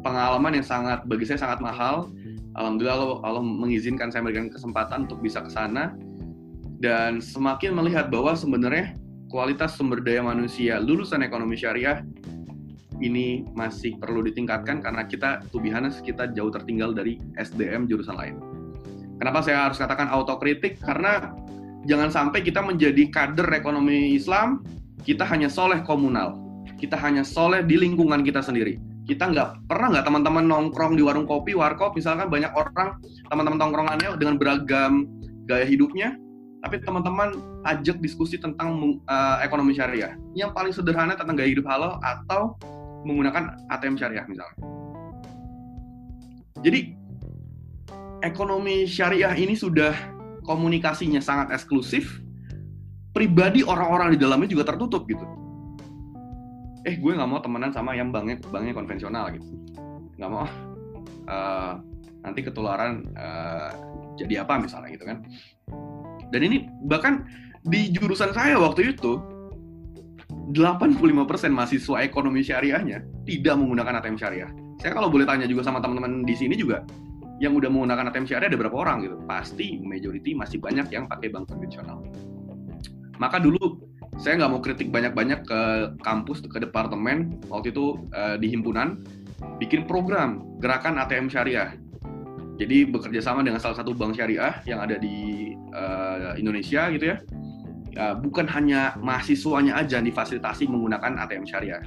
pengalaman 0.00 0.58
yang 0.58 0.66
sangat 0.66 1.02
bagi 1.06 1.26
saya 1.26 1.42
sangat 1.42 1.60
mahal. 1.62 2.10
Alhamdulillah 2.56 2.96
Allah, 2.96 3.20
Allah 3.26 3.44
mengizinkan 3.44 4.08
saya 4.08 4.24
memberikan 4.24 4.48
kesempatan 4.48 5.04
untuk 5.04 5.20
bisa 5.20 5.44
ke 5.44 5.50
sana 5.52 5.92
dan 6.80 7.20
semakin 7.20 7.76
melihat 7.76 8.08
bahwa 8.08 8.32
sebenarnya 8.32 8.96
kualitas 9.28 9.76
sumber 9.76 10.00
daya 10.00 10.24
manusia 10.24 10.80
lulusan 10.80 11.20
ekonomi 11.20 11.56
syariah 11.56 12.00
ini 13.04 13.44
masih 13.52 14.00
perlu 14.00 14.24
ditingkatkan 14.24 14.80
karena 14.80 15.04
kita 15.04 15.44
honest, 15.52 16.00
kita 16.00 16.32
jauh 16.32 16.48
tertinggal 16.48 16.96
dari 16.96 17.20
SDM 17.36 17.84
jurusan 17.84 18.16
lain. 18.16 18.40
Kenapa 19.20 19.44
saya 19.44 19.68
harus 19.68 19.76
katakan 19.80 20.08
autokritik? 20.08 20.80
Karena 20.80 21.32
jangan 21.84 22.08
sampai 22.08 22.40
kita 22.40 22.64
menjadi 22.64 23.08
kader 23.12 23.48
ekonomi 23.52 24.16
Islam, 24.16 24.64
kita 25.04 25.28
hanya 25.28 25.52
soleh 25.52 25.80
komunal, 25.84 26.40
kita 26.76 26.96
hanya 27.00 27.24
soleh 27.24 27.64
di 27.64 27.80
lingkungan 27.80 28.20
kita 28.22 28.44
sendiri 28.44 28.76
kita 29.06 29.30
nggak 29.30 29.70
pernah 29.70 29.94
nggak 29.94 30.04
teman-teman 30.04 30.44
nongkrong 30.50 30.98
di 30.98 31.02
warung 31.06 31.30
kopi, 31.30 31.54
warkop, 31.54 31.94
misalkan 31.94 32.26
banyak 32.26 32.50
orang 32.58 32.98
teman-teman 33.30 33.58
nongkrongannya 33.62 34.18
dengan 34.18 34.34
beragam 34.34 35.06
gaya 35.46 35.62
hidupnya, 35.62 36.18
tapi 36.66 36.82
teman-teman 36.82 37.38
ajak 37.70 38.02
diskusi 38.02 38.34
tentang 38.34 38.98
uh, 39.06 39.38
ekonomi 39.46 39.78
syariah. 39.78 40.18
Yang 40.34 40.50
paling 40.58 40.74
sederhana 40.74 41.14
tentang 41.14 41.38
gaya 41.38 41.54
hidup 41.54 41.70
halal 41.70 42.02
atau 42.02 42.58
menggunakan 43.06 43.54
ATM 43.70 43.94
syariah 43.94 44.26
misalnya. 44.26 44.58
Jadi 46.66 46.98
ekonomi 48.26 48.90
syariah 48.90 49.38
ini 49.38 49.54
sudah 49.54 49.94
komunikasinya 50.42 51.22
sangat 51.22 51.54
eksklusif, 51.54 52.18
pribadi 53.14 53.62
orang-orang 53.62 54.10
di 54.10 54.18
dalamnya 54.18 54.50
juga 54.50 54.74
tertutup 54.74 55.06
gitu 55.06 55.45
eh 56.86 56.94
gue 56.94 57.12
nggak 57.12 57.28
mau 57.28 57.42
temenan 57.42 57.74
sama 57.74 57.98
yang 57.98 58.14
banknya 58.14 58.38
banknya 58.48 58.72
konvensional 58.72 59.26
gitu 59.34 59.46
nggak 60.16 60.30
mau 60.30 60.46
uh, 61.26 61.82
nanti 62.22 62.40
ketularan 62.46 63.02
uh, 63.18 63.70
jadi 64.14 64.46
apa 64.46 64.62
misalnya 64.62 64.94
gitu 64.94 65.04
kan 65.04 65.26
dan 66.30 66.40
ini 66.42 66.70
bahkan 66.86 67.26
di 67.66 67.90
jurusan 67.90 68.30
saya 68.30 68.54
waktu 68.62 68.94
itu 68.94 69.18
85% 70.54 71.50
mahasiswa 71.50 72.06
ekonomi 72.06 72.46
syariahnya 72.46 73.02
tidak 73.26 73.54
menggunakan 73.58 73.98
ATM 73.98 74.14
syariah. 74.14 74.50
Saya 74.78 74.94
kalau 74.94 75.10
boleh 75.10 75.26
tanya 75.26 75.50
juga 75.50 75.66
sama 75.66 75.82
teman-teman 75.82 76.22
di 76.22 76.34
sini 76.38 76.54
juga, 76.54 76.86
yang 77.42 77.58
udah 77.58 77.66
menggunakan 77.66 78.14
ATM 78.14 78.26
syariah 78.30 78.54
ada 78.54 78.58
berapa 78.58 78.76
orang 78.78 79.02
gitu? 79.02 79.16
Pasti 79.26 79.82
majority 79.82 80.38
masih 80.38 80.62
banyak 80.62 80.86
yang 80.94 81.10
pakai 81.10 81.34
bank 81.34 81.50
konvensional. 81.50 81.98
Maka 83.18 83.42
dulu 83.42 83.82
saya 84.16 84.40
nggak 84.40 84.50
mau 84.52 84.60
kritik 84.64 84.88
banyak-banyak 84.88 85.44
ke 85.44 85.60
kampus 86.00 86.40
ke 86.40 86.58
departemen. 86.60 87.36
Waktu 87.52 87.72
itu 87.72 88.00
uh, 88.16 88.40
di 88.40 88.48
himpunan 88.48 89.04
bikin 89.60 89.84
program 89.84 90.40
gerakan 90.60 90.96
ATM 90.96 91.28
syariah. 91.28 91.76
Jadi 92.56 92.88
bekerja 92.88 93.20
sama 93.20 93.44
dengan 93.44 93.60
salah 93.60 93.76
satu 93.76 93.92
bank 93.92 94.16
syariah 94.16 94.64
yang 94.64 94.80
ada 94.80 94.96
di 94.96 95.52
uh, 95.76 96.32
Indonesia 96.40 96.88
gitu 96.88 97.12
ya. 97.12 97.16
Uh, 97.96 98.16
bukan 98.16 98.48
hanya 98.48 98.96
mahasiswanya 99.00 99.76
aja 99.76 100.00
yang 100.00 100.08
difasilitasi 100.08 100.68
menggunakan 100.68 101.16
ATM 101.24 101.44
syariah 101.44 101.84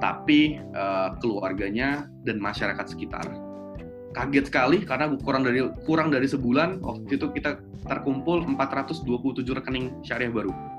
tapi 0.00 0.56
keluarganya 1.20 2.08
dan 2.24 2.40
masyarakat 2.40 2.88
sekitar. 2.88 3.20
Kaget 4.16 4.48
sekali 4.48 4.80
karena 4.80 5.12
kurang 5.20 5.44
dari 5.44 5.60
kurang 5.84 6.08
dari 6.08 6.24
sebulan 6.24 6.80
waktu 6.80 7.20
itu 7.20 7.28
kita 7.28 7.60
terkumpul 7.84 8.40
427 8.48 9.04
rekening 9.44 9.92
syariah 10.00 10.32
baru 10.32 10.69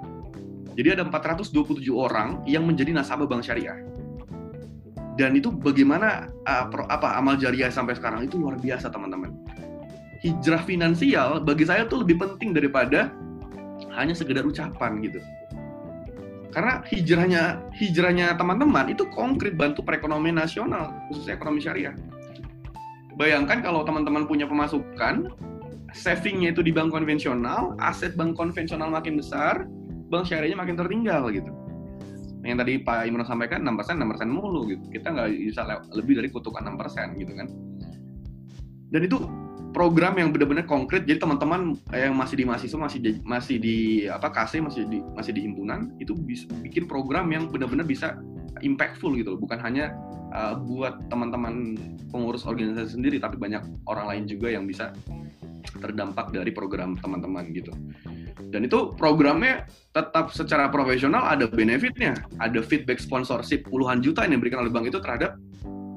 jadi 0.75 0.99
ada 0.99 1.03
427 1.07 1.91
orang 1.91 2.39
yang 2.47 2.63
menjadi 2.63 2.95
nasabah 2.95 3.27
bank 3.27 3.43
syariah. 3.43 3.79
Dan 5.19 5.35
itu 5.35 5.51
bagaimana 5.51 6.31
uh, 6.47 6.65
pro, 6.71 6.87
apa 6.87 7.19
amal 7.19 7.35
jariah 7.35 7.67
sampai 7.67 7.99
sekarang 7.99 8.25
itu 8.25 8.39
luar 8.39 8.55
biasa 8.55 8.87
teman-teman. 8.87 9.35
Hijrah 10.23 10.63
finansial 10.63 11.43
bagi 11.43 11.67
saya 11.67 11.83
tuh 11.83 12.05
lebih 12.05 12.21
penting 12.21 12.55
daripada 12.55 13.11
hanya 13.91 14.15
sekedar 14.15 14.47
ucapan 14.47 15.03
gitu. 15.03 15.19
Karena 16.51 16.83
hijrahnya 16.87 17.63
hijrahnya 17.75 18.35
teman-teman 18.35 18.91
itu 18.91 19.07
konkret 19.11 19.55
bantu 19.55 19.83
perekonomian 19.83 20.39
nasional, 20.39 20.91
khususnya 21.11 21.39
ekonomi 21.39 21.63
syariah. 21.63 21.95
Bayangkan 23.15 23.63
kalau 23.63 23.83
teman-teman 23.83 24.27
punya 24.27 24.47
pemasukan, 24.47 25.31
savingnya 25.95 26.55
itu 26.55 26.63
di 26.63 26.71
bank 26.71 26.91
konvensional, 26.91 27.75
aset 27.79 28.15
bank 28.15 28.35
konvensional 28.35 28.91
makin 28.91 29.19
besar, 29.19 29.67
bank 30.11 30.27
syariahnya 30.27 30.59
makin 30.59 30.75
tertinggal 30.75 31.31
gitu. 31.31 31.47
Yang 32.43 32.57
tadi 32.65 32.73
Pak 32.81 33.05
Imran 33.07 33.23
sampaikan 33.23 33.63
6%, 33.63 33.95
6% 34.01 34.27
mulu 34.27 34.67
gitu. 34.67 34.83
Kita 34.91 35.13
nggak 35.13 35.29
bisa 35.31 35.61
lebih 35.95 36.19
dari 36.19 36.27
kutukan 36.27 36.67
6% 36.67 37.15
gitu 37.15 37.33
kan. 37.37 37.47
Dan 38.91 39.01
itu 39.07 39.23
program 39.71 40.19
yang 40.19 40.35
benar-benar 40.35 40.67
konkret. 40.67 41.07
Jadi 41.07 41.23
teman-teman 41.23 41.79
yang 41.95 42.11
masih 42.17 42.35
di 42.35 42.45
mahasiswa, 42.45 42.79
masih 42.79 42.99
di, 42.99 43.11
masih 43.23 43.55
di 43.57 43.77
apa 44.11 44.27
KC, 44.27 44.59
masih 44.59 44.83
di 44.89 44.99
masih 45.15 45.31
di 45.31 45.41
himpunan, 45.47 45.95
itu 45.97 46.11
bisa 46.13 46.45
bikin 46.59 46.85
program 46.85 47.31
yang 47.31 47.47
benar-benar 47.47 47.87
bisa 47.87 48.19
impactful 48.59 49.15
gitu 49.15 49.39
Bukan 49.39 49.57
hanya 49.63 49.95
uh, 50.33 50.55
buat 50.57 51.07
teman-teman 51.11 51.77
pengurus 52.09 52.47
organisasi 52.47 52.97
sendiri, 52.97 53.19
tapi 53.19 53.37
banyak 53.39 53.63
orang 53.87 54.07
lain 54.09 54.23
juga 54.27 54.51
yang 54.51 54.67
bisa 54.67 54.91
terdampak 55.79 56.33
dari 56.33 56.51
program 56.51 56.97
teman-teman 56.99 57.51
gitu. 57.55 57.71
Dan 58.51 58.67
itu 58.67 58.91
programnya 58.99 59.63
tetap 59.95 60.33
secara 60.35 60.67
profesional 60.67 61.23
ada 61.23 61.47
benefitnya, 61.47 62.19
ada 62.43 62.59
feedback 62.59 62.99
sponsorship 62.99 63.63
puluhan 63.71 64.03
juta 64.03 64.27
yang 64.27 64.39
diberikan 64.39 64.65
oleh 64.65 64.73
bank 64.73 64.91
itu 64.91 64.99
terhadap 64.99 65.39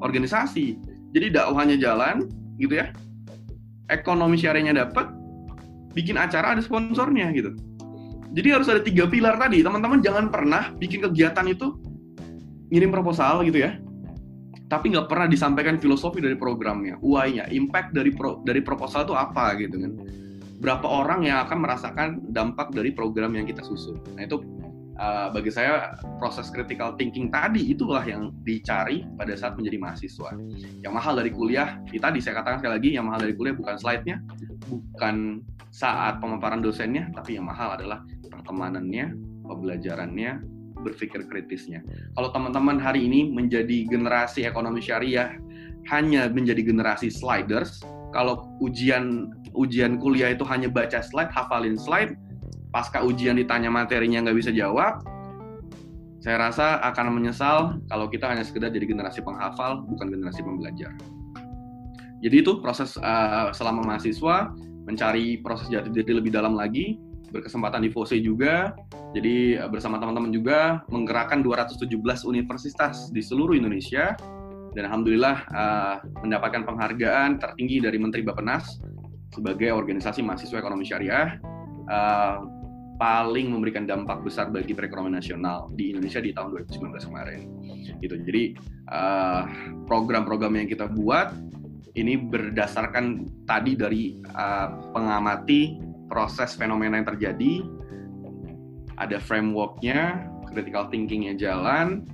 organisasi. 0.04 0.78
Jadi 1.14 1.34
dakwahnya 1.34 1.78
jalan, 1.78 2.26
gitu 2.58 2.78
ya. 2.78 2.90
Ekonomi 3.90 4.38
syariahnya 4.38 4.86
dapat, 4.86 5.10
bikin 5.94 6.18
acara 6.18 6.54
ada 6.54 6.62
sponsornya 6.62 7.30
gitu. 7.34 7.54
Jadi 8.34 8.48
harus 8.50 8.66
ada 8.66 8.82
tiga 8.82 9.06
pilar 9.06 9.38
tadi. 9.38 9.62
Teman-teman 9.62 10.02
jangan 10.02 10.26
pernah 10.26 10.74
bikin 10.74 11.06
kegiatan 11.06 11.46
itu 11.46 11.78
ngirim 12.74 12.90
proposal 12.90 13.46
gitu 13.46 13.62
ya. 13.62 13.78
Tapi 14.64 14.96
nggak 14.96 15.06
pernah 15.12 15.28
disampaikan 15.28 15.76
filosofi 15.76 16.24
dari 16.24 16.34
programnya, 16.34 16.96
why-nya, 17.04 17.46
impact 17.52 17.92
dari 17.92 18.10
pro, 18.10 18.40
dari 18.42 18.64
proposal 18.64 19.04
itu 19.04 19.14
apa 19.14 19.54
gitu 19.60 19.76
kan 19.76 19.92
berapa 20.64 20.88
orang 20.88 21.28
yang 21.28 21.44
akan 21.44 21.58
merasakan 21.60 22.08
dampak 22.32 22.72
dari 22.72 22.88
program 22.96 23.36
yang 23.36 23.44
kita 23.44 23.60
susun. 23.60 24.00
Nah 24.16 24.24
itu 24.24 24.40
uh, 24.96 25.28
bagi 25.28 25.52
saya 25.52 25.92
proses 26.16 26.48
critical 26.48 26.96
thinking 26.96 27.28
tadi 27.28 27.60
itulah 27.76 28.00
yang 28.00 28.32
dicari 28.48 29.04
pada 29.20 29.36
saat 29.36 29.60
menjadi 29.60 29.76
mahasiswa. 29.76 30.32
Yang 30.80 30.92
mahal 30.96 31.20
dari 31.20 31.30
kuliah, 31.36 31.76
itu 31.92 32.00
tadi 32.00 32.24
saya 32.24 32.40
katakan 32.40 32.64
sekali 32.64 32.74
lagi, 32.80 32.90
yang 32.96 33.04
mahal 33.04 33.20
dari 33.20 33.36
kuliah 33.36 33.52
bukan 33.52 33.76
slide-nya, 33.76 34.16
bukan 34.72 35.44
saat 35.68 36.16
pemaparan 36.24 36.64
dosennya, 36.64 37.12
tapi 37.12 37.36
yang 37.36 37.44
mahal 37.44 37.76
adalah 37.76 38.00
pertemanannya, 38.32 39.12
pembelajarannya, 39.44 40.32
berpikir 40.84 41.24
kritisnya. 41.26 41.80
Kalau 42.12 42.28
teman-teman 42.30 42.76
hari 42.76 43.08
ini 43.08 43.32
menjadi 43.32 43.88
generasi 43.88 44.44
ekonomi 44.44 44.84
syariah 44.84 45.40
hanya 45.88 46.28
menjadi 46.28 46.60
generasi 46.60 47.08
sliders, 47.08 47.80
kalau 48.12 48.46
ujian 48.60 49.32
ujian 49.56 49.96
kuliah 49.96 50.36
itu 50.36 50.44
hanya 50.44 50.68
baca 50.68 51.00
slide, 51.00 51.32
hafalin 51.32 51.80
slide, 51.80 52.14
pasca 52.70 53.00
ujian 53.00 53.40
ditanya 53.40 53.72
materinya 53.72 54.22
nggak 54.28 54.36
bisa 54.38 54.52
jawab, 54.52 55.00
saya 56.24 56.40
rasa 56.40 56.80
akan 56.80 57.20
menyesal 57.20 57.76
kalau 57.92 58.08
kita 58.08 58.24
hanya 58.24 58.40
sekedar 58.40 58.72
jadi 58.72 58.88
generasi 58.88 59.20
penghafal, 59.20 59.84
bukan 59.84 60.08
generasi 60.08 60.40
pembelajar. 60.40 60.92
Jadi 62.24 62.40
itu 62.40 62.64
proses 62.64 62.96
uh, 62.96 63.52
selama 63.52 63.84
mahasiswa 63.84 64.48
mencari 64.88 65.44
proses 65.44 65.68
jati 65.68 65.92
diri 65.92 66.16
lebih 66.16 66.32
dalam 66.32 66.56
lagi, 66.56 66.96
berkesempatan 67.34 67.82
di 67.82 67.90
FOSE 67.90 68.22
juga, 68.22 68.78
jadi 69.10 69.66
uh, 69.66 69.70
bersama 69.70 69.98
teman-teman 69.98 70.30
juga 70.30 70.86
menggerakkan 70.86 71.42
217 71.42 71.90
universitas 72.30 73.10
di 73.10 73.18
seluruh 73.18 73.58
Indonesia, 73.58 74.14
dan 74.78 74.86
alhamdulillah 74.86 75.36
uh, 75.50 75.96
mendapatkan 76.22 76.62
penghargaan 76.62 77.42
tertinggi 77.42 77.82
dari 77.82 77.98
Menteri 77.98 78.22
Bappenas 78.22 78.78
sebagai 79.34 79.74
organisasi 79.74 80.22
mahasiswa 80.22 80.62
ekonomi 80.62 80.86
syariah 80.86 81.42
uh, 81.90 82.46
paling 82.94 83.50
memberikan 83.50 83.90
dampak 83.90 84.22
besar 84.22 84.54
bagi 84.54 84.70
perekonomian 84.70 85.18
nasional 85.18 85.66
di 85.74 85.90
Indonesia 85.90 86.22
di 86.22 86.30
tahun 86.30 86.54
2019 86.70 87.10
kemarin. 87.10 87.40
Gitu. 87.98 88.14
Jadi 88.22 88.44
program-program 89.90 90.62
yang 90.62 90.70
kita 90.70 90.86
buat 90.86 91.34
ini 91.94 92.18
berdasarkan 92.18 93.26
tadi 93.46 93.78
dari 93.78 94.18
uh, 94.34 94.90
pengamati 94.90 95.78
proses 96.14 96.54
fenomena 96.54 97.02
yang 97.02 97.10
terjadi, 97.10 97.66
ada 98.94 99.18
frameworknya, 99.18 100.30
critical 100.46 100.86
thinkingnya 100.86 101.34
jalan, 101.34 102.06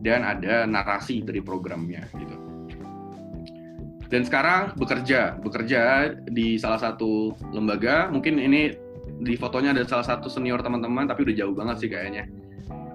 dan 0.00 0.24
ada 0.24 0.64
narasi 0.64 1.20
dari 1.20 1.44
programnya 1.44 2.08
gitu. 2.16 2.36
Dan 4.08 4.24
sekarang 4.24 4.72
bekerja, 4.80 5.36
bekerja 5.40 6.12
di 6.32 6.56
salah 6.56 6.80
satu 6.80 7.36
lembaga, 7.52 8.08
mungkin 8.08 8.40
ini 8.40 8.72
di 9.20 9.36
fotonya 9.36 9.76
ada 9.76 9.84
salah 9.84 10.04
satu 10.04 10.32
senior 10.32 10.64
teman-teman, 10.64 11.04
tapi 11.04 11.28
udah 11.28 11.36
jauh 11.36 11.52
banget 11.52 11.76
sih 11.84 11.90
kayaknya. 11.92 12.24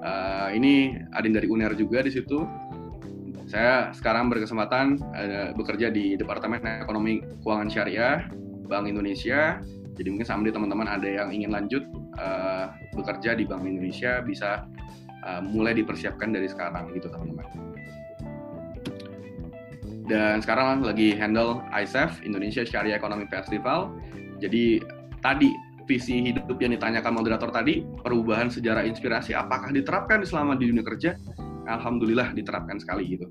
Uh, 0.02 0.50
ini 0.54 0.98
ada 1.14 1.26
dari 1.26 1.50
UNER 1.50 1.74
juga 1.74 2.02
di 2.06 2.14
situ, 2.14 2.46
saya 3.48 3.96
sekarang 3.96 4.28
berkesempatan 4.28 5.00
uh, 5.16 5.50
bekerja 5.56 5.88
di 5.88 6.20
Departemen 6.20 6.62
Ekonomi 6.84 7.24
Keuangan 7.42 7.70
Syariah 7.72 8.28
Bank 8.68 8.92
Indonesia. 8.92 9.64
Jadi 9.98 10.08
mungkin 10.14 10.28
sama 10.30 10.48
teman-teman 10.48 10.88
ada 10.88 11.10
yang 11.10 11.34
ingin 11.34 11.52
lanjut 11.52 11.84
uh, 12.22 12.70
bekerja 12.94 13.34
di 13.34 13.44
Bank 13.50 13.66
Indonesia 13.66 14.22
bisa 14.22 14.70
uh, 15.26 15.42
mulai 15.42 15.74
dipersiapkan 15.74 16.30
dari 16.30 16.46
sekarang 16.46 16.94
gitu 16.94 17.10
teman-teman. 17.10 17.46
Dan 20.08 20.40
sekarang 20.40 20.88
lagi 20.88 21.18
handle 21.18 21.60
ISEF 21.76 22.24
Indonesia 22.24 22.64
Syariah 22.64 22.96
Economic 22.96 23.28
Festival. 23.28 23.92
Jadi 24.40 24.80
tadi 25.20 25.52
visi 25.90 26.32
hidup 26.32 26.56
yang 26.62 26.78
ditanyakan 26.78 27.12
moderator 27.12 27.52
tadi, 27.52 27.84
perubahan 28.06 28.48
sejarah 28.48 28.88
inspirasi 28.88 29.36
apakah 29.36 29.74
diterapkan 29.76 30.24
selama 30.24 30.56
di 30.56 30.72
dunia 30.72 30.86
kerja? 30.86 31.20
alhamdulillah 31.68 32.32
diterapkan 32.34 32.80
sekali 32.80 33.20
gitu. 33.20 33.28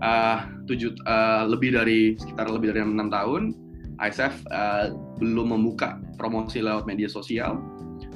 Uh, 0.00 0.48
tujuh 0.64 0.96
uh, 1.04 1.44
lebih 1.44 1.76
dari 1.76 2.16
sekitar 2.16 2.48
lebih 2.48 2.72
dari 2.72 2.80
enam 2.80 3.12
tahun, 3.12 3.52
ISF 4.00 4.32
uh, 4.48 4.96
belum 5.20 5.52
membuka 5.52 6.00
promosi 6.16 6.64
lewat 6.64 6.88
media 6.88 7.06
sosial. 7.06 7.60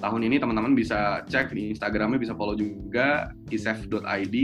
Tahun 0.01 0.21
ini 0.25 0.41
teman-teman 0.41 0.73
bisa 0.73 1.23
cek 1.29 1.53
di 1.53 1.77
Instagramnya, 1.77 2.17
bisa 2.17 2.33
follow 2.33 2.57
juga 2.57 3.31
isf.id. 3.53 4.37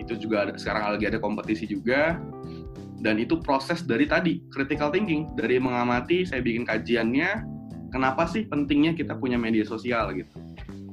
Itu 0.00 0.12
juga 0.18 0.48
ada, 0.48 0.52
sekarang 0.56 0.96
lagi 0.96 1.06
ada 1.06 1.20
kompetisi 1.20 1.68
juga. 1.68 2.16
Dan 3.02 3.20
itu 3.20 3.38
proses 3.38 3.84
dari 3.84 4.08
tadi 4.08 4.40
critical 4.50 4.90
thinking, 4.90 5.36
dari 5.36 5.58
mengamati, 5.60 6.24
saya 6.24 6.40
bikin 6.40 6.64
kajiannya, 6.64 7.44
kenapa 7.92 8.24
sih 8.30 8.48
pentingnya 8.48 8.96
kita 8.96 9.18
punya 9.18 9.36
media 9.36 9.66
sosial 9.66 10.14
gitu. 10.16 10.32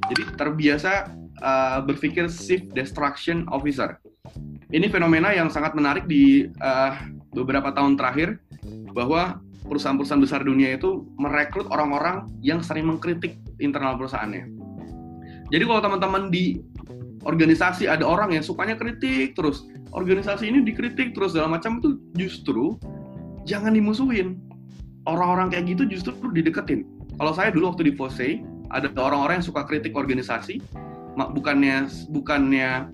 Jadi 0.10 0.24
terbiasa 0.36 1.14
uh, 1.40 1.80
berpikir 1.86 2.28
shift 2.28 2.74
destruction 2.76 3.46
officer. 3.54 3.98
Ini 4.70 4.86
fenomena 4.90 5.34
yang 5.34 5.50
sangat 5.50 5.74
menarik 5.74 6.06
di 6.06 6.50
uh, 6.62 6.94
beberapa 7.34 7.74
tahun 7.74 7.98
terakhir 7.98 8.38
bahwa 8.94 9.42
perusahaan-perusahaan 9.66 10.22
besar 10.24 10.42
dunia 10.44 10.76
itu 10.78 11.08
merekrut 11.20 11.68
orang-orang 11.72 12.30
yang 12.40 12.64
sering 12.64 12.88
mengkritik 12.88 13.36
internal 13.60 14.00
perusahaannya. 14.00 14.48
Jadi 15.50 15.64
kalau 15.66 15.82
teman-teman 15.82 16.30
di 16.30 16.62
organisasi 17.26 17.90
ada 17.90 18.06
orang 18.06 18.32
yang 18.32 18.46
sukanya 18.46 18.78
kritik 18.78 19.34
terus, 19.36 19.66
organisasi 19.92 20.48
ini 20.48 20.64
dikritik 20.64 21.18
terus 21.18 21.36
dalam 21.36 21.52
macam 21.52 21.82
itu 21.82 21.98
justru 22.16 22.78
jangan 23.44 23.74
dimusuhin. 23.76 24.40
Orang-orang 25.08 25.50
kayak 25.50 25.74
gitu 25.74 25.90
justru 25.90 26.14
dideketin. 26.30 26.86
Kalau 27.18 27.34
saya 27.34 27.50
dulu 27.50 27.74
waktu 27.74 27.90
di 27.90 27.94
FOSE, 27.98 28.46
ada 28.70 28.94
orang-orang 29.02 29.42
yang 29.42 29.48
suka 29.50 29.66
kritik 29.66 29.98
organisasi, 29.98 30.62
bukannya 31.28 31.90
bukannya 32.14 32.88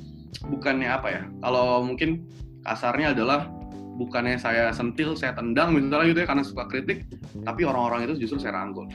bukannya 0.49 0.89
apa 0.89 1.07
ya 1.11 1.23
kalau 1.45 1.85
mungkin 1.85 2.25
kasarnya 2.65 3.13
adalah 3.13 3.47
bukannya 3.95 4.35
saya 4.35 4.75
sentil 4.75 5.15
saya 5.15 5.31
tendang 5.31 5.71
misalnya 5.71 6.11
gitu 6.11 6.19
ya 6.23 6.27
karena 6.27 6.43
suka 6.43 6.67
kritik 6.67 7.07
tapi 7.47 7.63
orang-orang 7.63 8.07
itu 8.07 8.27
justru 8.27 8.37
saya 8.43 8.59
rangkul. 8.59 8.87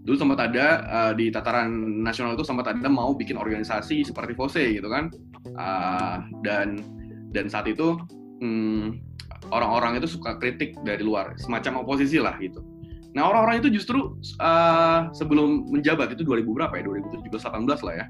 Dulu 0.00 0.16
sempat 0.16 0.48
ada 0.48 0.66
uh, 0.88 1.12
di 1.12 1.28
tataran 1.28 1.68
nasional 2.00 2.32
itu 2.32 2.44
sempat 2.44 2.72
ada 2.72 2.88
mau 2.88 3.12
bikin 3.12 3.36
organisasi 3.36 4.04
seperti 4.04 4.32
FOSE 4.32 4.64
gitu 4.80 4.88
kan. 4.88 5.12
Uh, 5.56 6.24
dan 6.44 6.80
dan 7.32 7.48
saat 7.48 7.68
itu 7.68 7.96
hmm, 8.40 9.00
orang-orang 9.52 10.00
itu 10.00 10.08
suka 10.08 10.36
kritik 10.40 10.76
dari 10.84 11.04
luar 11.04 11.36
semacam 11.36 11.84
oposisi 11.84 12.16
lah 12.20 12.36
gitu. 12.40 12.64
Nah 13.12 13.26
orang-orang 13.26 13.60
itu 13.60 13.68
justru 13.80 14.16
uh, 14.40 15.10
sebelum 15.12 15.68
menjabat 15.68 16.14
itu 16.14 16.22
2000 16.22 16.46
berapa 16.48 16.74
ya? 16.80 16.82
2017 16.86 17.28
18 17.28 17.86
lah 17.86 17.94
ya. 17.96 18.06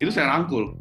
Itu 0.00 0.10
saya 0.12 0.32
rangkul. 0.32 0.76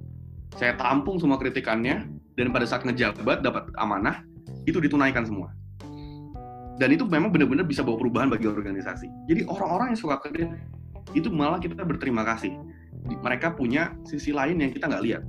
Saya 0.56 0.80
tampung 0.80 1.19
semua 1.19 1.36
kritikannya 1.36 2.14
dan 2.36 2.52
pada 2.52 2.67
saat 2.67 2.84
ngejabat 2.84 3.43
dapat 3.43 3.71
amanah 3.80 4.24
itu 4.67 4.80
ditunaikan 4.80 5.24
semua. 5.24 5.52
Dan 6.76 6.91
itu 6.91 7.08
memang 7.08 7.32
benar-benar 7.32 7.63
bisa 7.63 7.80
bawa 7.80 7.95
perubahan 7.95 8.28
bagi 8.28 8.52
organisasi. 8.52 9.08
Jadi 9.32 9.48
orang-orang 9.48 9.95
yang 9.95 10.00
suka 10.00 10.19
kritik 10.19 10.52
itu 11.15 11.32
malah 11.32 11.56
kita 11.63 11.80
berterima 11.88 12.28
kasih. 12.28 12.52
Mereka 13.08 13.56
punya 13.56 13.95
sisi 14.04 14.36
lain 14.36 14.60
yang 14.60 14.76
kita 14.76 14.91
nggak 14.91 15.04
lihat. 15.08 15.24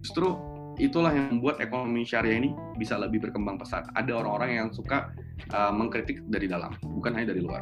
Justru 0.00 0.40
itulah 0.80 1.12
yang 1.12 1.38
membuat 1.38 1.60
ekonomi 1.60 2.02
syariah 2.08 2.40
ini 2.40 2.50
bisa 2.80 2.96
lebih 2.96 3.28
berkembang 3.28 3.60
pesat. 3.60 3.84
Ada 3.92 4.24
orang-orang 4.24 4.50
yang 4.56 4.68
suka 4.72 5.12
uh, 5.52 5.72
mengkritik 5.74 6.24
dari 6.32 6.48
dalam, 6.48 6.72
bukan 6.80 7.12
hanya 7.12 7.36
dari 7.36 7.44
luar. 7.44 7.60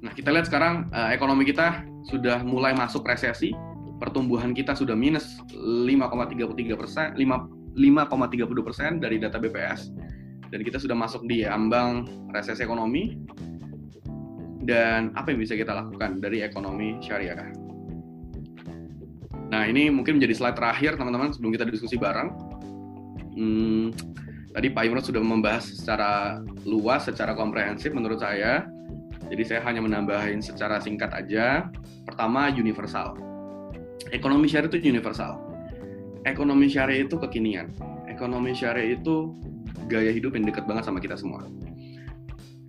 Nah, 0.00 0.12
kita 0.12 0.32
lihat 0.32 0.48
sekarang 0.48 0.88
uh, 0.92 1.08
ekonomi 1.12 1.44
kita 1.48 1.84
sudah 2.08 2.40
mulai 2.44 2.72
masuk 2.72 3.04
resesi, 3.04 3.52
pertumbuhan 4.00 4.56
kita 4.56 4.72
sudah 4.72 4.96
minus 4.96 5.36
5,33 5.52 6.80
persen, 6.80 7.12
5,32 7.20 8.66
persen 8.66 8.96
dari 8.96 9.20
data 9.20 9.36
BPS, 9.36 9.92
dan 10.48 10.60
kita 10.64 10.80
sudah 10.80 10.96
masuk 10.96 11.28
di 11.28 11.44
ambang 11.44 12.08
resesi 12.32 12.64
ekonomi. 12.64 13.20
Dan 14.60 15.12
apa 15.16 15.32
yang 15.32 15.40
bisa 15.40 15.56
kita 15.56 15.72
lakukan 15.72 16.20
dari 16.20 16.44
ekonomi 16.44 17.00
syariah? 17.00 17.52
Nah, 19.50 19.66
ini 19.66 19.90
mungkin 19.90 20.20
menjadi 20.20 20.36
slide 20.36 20.56
terakhir, 20.56 20.94
teman-teman, 20.94 21.34
sebelum 21.34 21.50
kita 21.56 21.66
diskusi 21.66 21.98
bareng. 21.98 22.28
Hmm, 23.34 23.90
tadi 24.54 24.70
Pak 24.70 24.82
Imron 24.86 25.02
sudah 25.02 25.18
membahas 25.18 25.64
secara 25.74 26.38
luas, 26.62 27.08
secara 27.08 27.34
komprehensif 27.34 27.90
menurut 27.90 28.22
saya. 28.22 28.68
Jadi 29.26 29.42
saya 29.46 29.60
hanya 29.66 29.82
menambahin 29.82 30.38
secara 30.38 30.78
singkat 30.78 31.10
aja. 31.14 31.66
Pertama, 32.06 32.50
universal. 32.52 33.29
Ekonomi 34.08 34.48
syariah 34.48 34.72
itu 34.72 34.88
universal. 34.88 35.36
Ekonomi 36.24 36.72
syariah 36.72 37.04
itu 37.04 37.20
kekinian. 37.20 37.68
Ekonomi 38.08 38.56
syariah 38.56 38.96
itu 38.96 39.36
gaya 39.92 40.08
hidup 40.08 40.32
yang 40.32 40.48
dekat 40.48 40.64
banget 40.64 40.88
sama 40.88 41.04
kita 41.04 41.20
semua. 41.20 41.44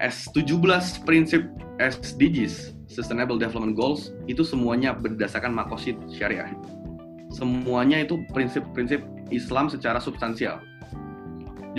S17 0.04 1.06
prinsip 1.08 1.46
SDGs 1.80 2.76
Sustainable 2.92 3.40
Development 3.40 3.78
Goals 3.78 4.12
itu 4.28 4.44
semuanya 4.44 4.92
berdasarkan 4.92 5.56
makosid 5.56 5.96
syariah. 6.12 6.52
Semuanya 7.32 8.04
itu 8.04 8.20
prinsip-prinsip 8.36 9.00
Islam 9.32 9.72
secara 9.72 10.04
substansial. 10.04 10.60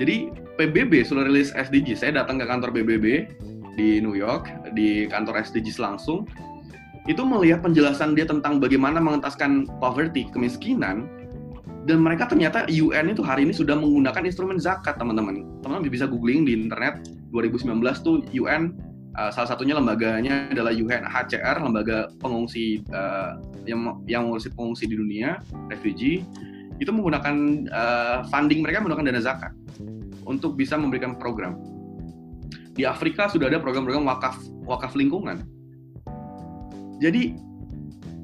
Jadi 0.01 0.33
PBB 0.57 1.05
sudah 1.05 1.29
rilis 1.29 1.53
SDGs. 1.53 2.01
Saya 2.01 2.25
datang 2.25 2.41
ke 2.41 2.49
kantor 2.49 2.73
PBB 2.73 3.29
di 3.77 4.01
New 4.01 4.17
York, 4.17 4.49
di 4.73 5.05
kantor 5.13 5.45
SDGs 5.45 5.77
langsung. 5.77 6.25
Itu 7.11 7.27
melihat 7.27 7.67
penjelasan 7.67 8.15
dia 8.15 8.29
tentang 8.29 8.63
bagaimana 8.63 9.03
mengentaskan 9.03 9.67
poverty, 9.83 10.31
kemiskinan, 10.31 11.11
dan 11.83 11.99
mereka 11.99 12.31
ternyata 12.31 12.63
UN 12.71 13.11
itu 13.11 13.27
hari 13.27 13.43
ini 13.43 13.51
sudah 13.51 13.75
menggunakan 13.75 14.23
instrumen 14.23 14.63
zakat, 14.63 14.95
teman-teman. 15.03 15.43
Teman-teman 15.67 15.91
bisa 15.91 16.07
googling 16.07 16.47
di 16.47 16.55
internet 16.55 17.03
2019 17.35 17.83
tuh 18.07 18.23
UN 18.39 18.93
Uh, 19.13 19.29
salah 19.29 19.53
satunya 19.53 19.77
lembaganya 19.77 20.49
adalah 20.49 20.73
UNHCR, 20.73 21.61
lembaga 21.61 22.09
pengungsi 22.17 22.81
uh, 22.97 23.37
yang 23.69 24.01
yang 24.09 24.25
mengurusi 24.25 24.49
pengungsi 24.57 24.89
di 24.89 24.97
dunia, 24.97 25.37
refugee. 25.69 26.25
itu 26.81 26.89
menggunakan 26.91 27.37
uh, 27.71 28.19
funding 28.33 28.65
mereka 28.65 28.83
menggunakan 28.83 29.13
dana 29.13 29.23
zakat 29.23 29.53
untuk 30.25 30.57
bisa 30.57 30.75
memberikan 30.81 31.15
program. 31.15 31.61
Di 32.73 32.89
Afrika 32.89 33.29
sudah 33.29 33.53
ada 33.53 33.61
program-program 33.61 34.09
wakaf 34.09 34.41
wakaf 34.65 34.97
lingkungan. 34.97 35.45
Jadi 37.03 37.35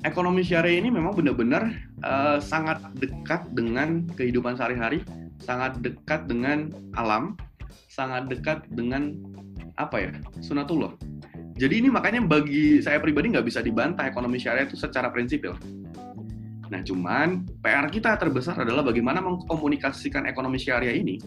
ekonomi 0.07 0.47
syariah 0.47 0.79
ini 0.79 0.95
memang 0.95 1.19
benar-benar 1.19 1.67
uh, 2.07 2.38
sangat 2.38 2.79
dekat 3.03 3.51
dengan 3.59 4.07
kehidupan 4.14 4.55
sehari-hari, 4.55 5.03
sangat 5.43 5.83
dekat 5.83 6.31
dengan 6.31 6.71
alam, 6.95 7.35
sangat 7.91 8.31
dekat 8.31 8.62
dengan 8.71 9.19
apa 9.75 10.07
ya 10.07 10.12
sunatullah. 10.38 10.95
Jadi 11.59 11.83
ini 11.83 11.91
makanya 11.91 12.23
bagi 12.23 12.79
saya 12.79 13.03
pribadi 13.03 13.35
nggak 13.35 13.47
bisa 13.51 13.59
dibantah 13.59 14.07
ekonomi 14.07 14.38
syariah 14.38 14.71
itu 14.71 14.79
secara 14.79 15.11
prinsipil. 15.11 15.59
Nah 16.71 16.79
cuman 16.87 17.51
PR 17.59 17.91
kita 17.91 18.14
terbesar 18.14 18.62
adalah 18.62 18.87
bagaimana 18.87 19.19
mengkomunikasikan 19.19 20.31
ekonomi 20.31 20.62
syariah 20.62 20.95
ini 20.95 21.19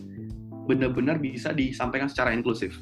benar-benar 0.71 1.19
bisa 1.19 1.51
disampaikan 1.51 2.07
secara 2.07 2.31
inklusif. 2.31 2.79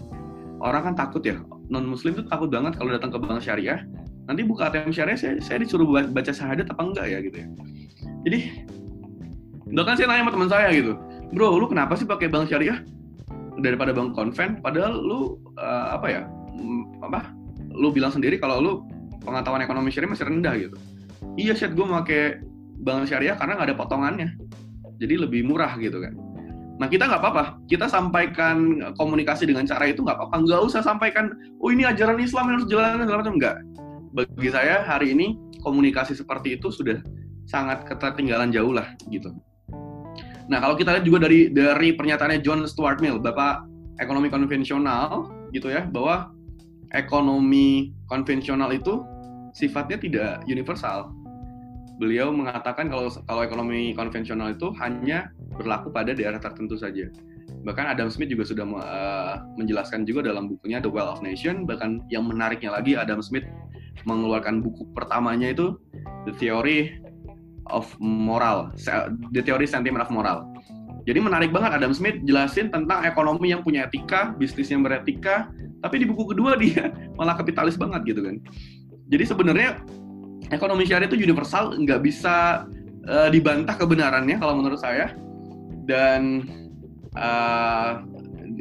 Orang 0.61 0.91
kan 0.91 0.93
takut 0.93 1.25
ya, 1.25 1.41
non-muslim 1.73 2.19
itu 2.19 2.23
takut 2.29 2.51
banget 2.51 2.77
kalau 2.77 2.91
datang 2.91 3.09
ke 3.09 3.17
bank 3.17 3.39
syariah, 3.41 3.81
nanti 4.29 4.45
buka 4.45 4.69
ATM 4.69 4.93
syariah 4.93 5.17
saya, 5.17 5.33
saya 5.41 5.57
disuruh 5.65 5.89
baca 5.89 6.29
syahadat 6.29 6.69
apa 6.69 6.81
enggak 6.85 7.05
ya 7.09 7.17
gitu 7.25 7.37
ya. 7.41 7.47
Jadi, 8.29 8.39
bahkan 9.73 9.97
saya 9.97 10.05
nanya 10.05 10.23
sama 10.29 10.31
teman 10.37 10.49
saya 10.53 10.67
gitu, 10.69 10.93
bro 11.33 11.57
lu 11.57 11.65
kenapa 11.65 11.97
sih 11.97 12.05
pakai 12.05 12.29
bank 12.29 12.45
syariah 12.53 12.77
daripada 13.57 13.89
bank 13.89 14.13
konven? 14.13 14.61
Padahal 14.61 14.93
lu 14.93 15.41
uh, 15.57 15.97
apa 15.97 16.07
ya, 16.13 16.21
apa? 17.01 17.33
Lu 17.73 17.89
bilang 17.89 18.13
sendiri 18.13 18.37
kalau 18.37 18.61
lu 18.61 18.71
pengetahuan 19.25 19.65
ekonomi 19.65 19.89
syariah 19.89 20.13
masih 20.13 20.29
rendah 20.29 20.53
gitu. 20.61 20.77
Iya, 21.35 21.57
set 21.57 21.73
gue 21.73 21.83
pakai 21.83 22.45
bank 22.85 23.09
syariah 23.09 23.33
karena 23.33 23.57
nggak 23.57 23.73
ada 23.73 23.77
potongannya, 23.81 24.29
jadi 25.01 25.25
lebih 25.25 25.41
murah 25.41 25.73
gitu 25.81 25.99
kan 25.99 26.13
Nah 26.79 26.87
kita 26.87 27.11
nggak 27.11 27.19
apa-apa, 27.19 27.59
kita 27.67 27.91
sampaikan 27.91 28.79
komunikasi 28.95 29.43
dengan 29.43 29.67
cara 29.67 29.91
itu 29.91 29.99
nggak 29.99 30.15
apa-apa. 30.15 30.35
Nggak 30.47 30.61
usah 30.63 30.79
sampaikan, 30.79 31.35
oh 31.59 31.75
ini 31.75 31.83
ajaran 31.83 32.15
Islam 32.23 32.47
yang 32.47 32.55
harus 32.55 32.67
jalan 32.71 33.03
segala 33.03 33.19
macam 33.19 33.35
nggak. 33.35 33.55
Bagi 34.09 34.49
saya 34.49 34.81
hari 34.85 35.13
ini 35.13 35.37
komunikasi 35.61 36.17
seperti 36.17 36.57
itu 36.57 36.73
sudah 36.73 36.97
sangat 37.45 37.85
ketertinggalan 37.85 38.49
jauh 38.49 38.73
lah 38.73 38.89
gitu. 39.09 39.33
Nah 40.49 40.57
kalau 40.57 40.73
kita 40.73 40.97
lihat 40.97 41.05
juga 41.05 41.29
dari 41.29 41.53
dari 41.53 41.93
pernyataannya 41.93 42.41
John 42.41 42.65
Stuart 42.65 43.01
Mill, 43.01 43.21
bapak 43.21 43.69
ekonomi 44.01 44.33
konvensional 44.33 45.29
gitu 45.53 45.69
ya, 45.69 45.85
bahwa 45.85 46.33
ekonomi 46.93 47.93
konvensional 48.09 48.73
itu 48.73 49.05
sifatnya 49.53 50.01
tidak 50.01 50.31
universal. 50.49 51.13
Beliau 52.01 52.33
mengatakan 52.33 52.89
kalau 52.89 53.13
kalau 53.29 53.41
ekonomi 53.45 53.93
konvensional 53.93 54.55
itu 54.55 54.73
hanya 54.81 55.29
berlaku 55.53 55.93
pada 55.93 56.17
daerah 56.17 56.41
tertentu 56.41 56.79
saja. 56.79 57.11
Bahkan 57.59 57.85
Adam 57.91 58.07
Smith 58.07 58.31
juga 58.31 58.47
sudah 58.47 58.63
uh, 58.63 59.35
menjelaskan 59.59 60.07
juga 60.07 60.23
dalam 60.23 60.47
bukunya 60.47 60.79
The 60.79 60.87
Well 60.87 61.11
of 61.11 61.19
Nation. 61.19 61.67
Bahkan 61.67 62.07
yang 62.07 62.23
menariknya 62.23 62.71
lagi 62.71 62.95
Adam 62.95 63.19
Smith 63.19 63.43
mengeluarkan 64.03 64.63
buku 64.63 64.87
pertamanya 64.95 65.51
itu 65.51 65.75
The 66.27 66.33
Theory 66.37 66.99
of 67.69 67.89
Moral, 68.01 68.73
The 69.33 69.41
Theory 69.45 69.69
Sentiment 69.69 70.05
of 70.05 70.11
Moral. 70.13 70.45
Jadi 71.07 71.19
menarik 71.25 71.49
banget 71.49 71.79
Adam 71.79 71.95
Smith 71.95 72.21
jelasin 72.27 72.69
tentang 72.69 73.01
ekonomi 73.01 73.49
yang 73.49 73.65
punya 73.65 73.89
etika, 73.89 74.35
bisnis 74.37 74.69
yang 74.69 74.85
beretika, 74.85 75.49
tapi 75.81 76.03
di 76.03 76.05
buku 76.05 76.35
kedua 76.35 76.59
dia 76.59 76.91
malah 77.17 77.33
kapitalis 77.39 77.79
banget 77.79 78.13
gitu 78.13 78.21
kan. 78.21 78.35
Jadi 79.09 79.23
sebenarnya 79.25 79.81
ekonomi 80.53 80.85
syariah 80.85 81.09
itu 81.09 81.17
universal, 81.17 81.73
nggak 81.81 82.05
bisa 82.05 82.67
uh, 83.09 83.29
dibantah 83.31 83.73
kebenarannya 83.73 84.37
kalau 84.37 84.59
menurut 84.59 84.77
saya 84.77 85.17
dan 85.89 86.45
uh, 87.17 88.05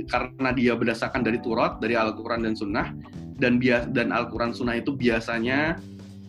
karena 0.09 0.51
dia 0.57 0.73
berdasarkan 0.79 1.21
dari 1.21 1.43
Turot, 1.43 1.83
dari 1.83 1.99
Al-Quran 1.99 2.49
dan 2.49 2.55
Sunnah, 2.57 2.97
dan 3.39 3.63
bias 3.63 3.87
dan 3.95 4.11
Al-Quran 4.11 4.51
Sunnah 4.51 4.79
itu 4.79 4.95
biasanya 4.95 5.79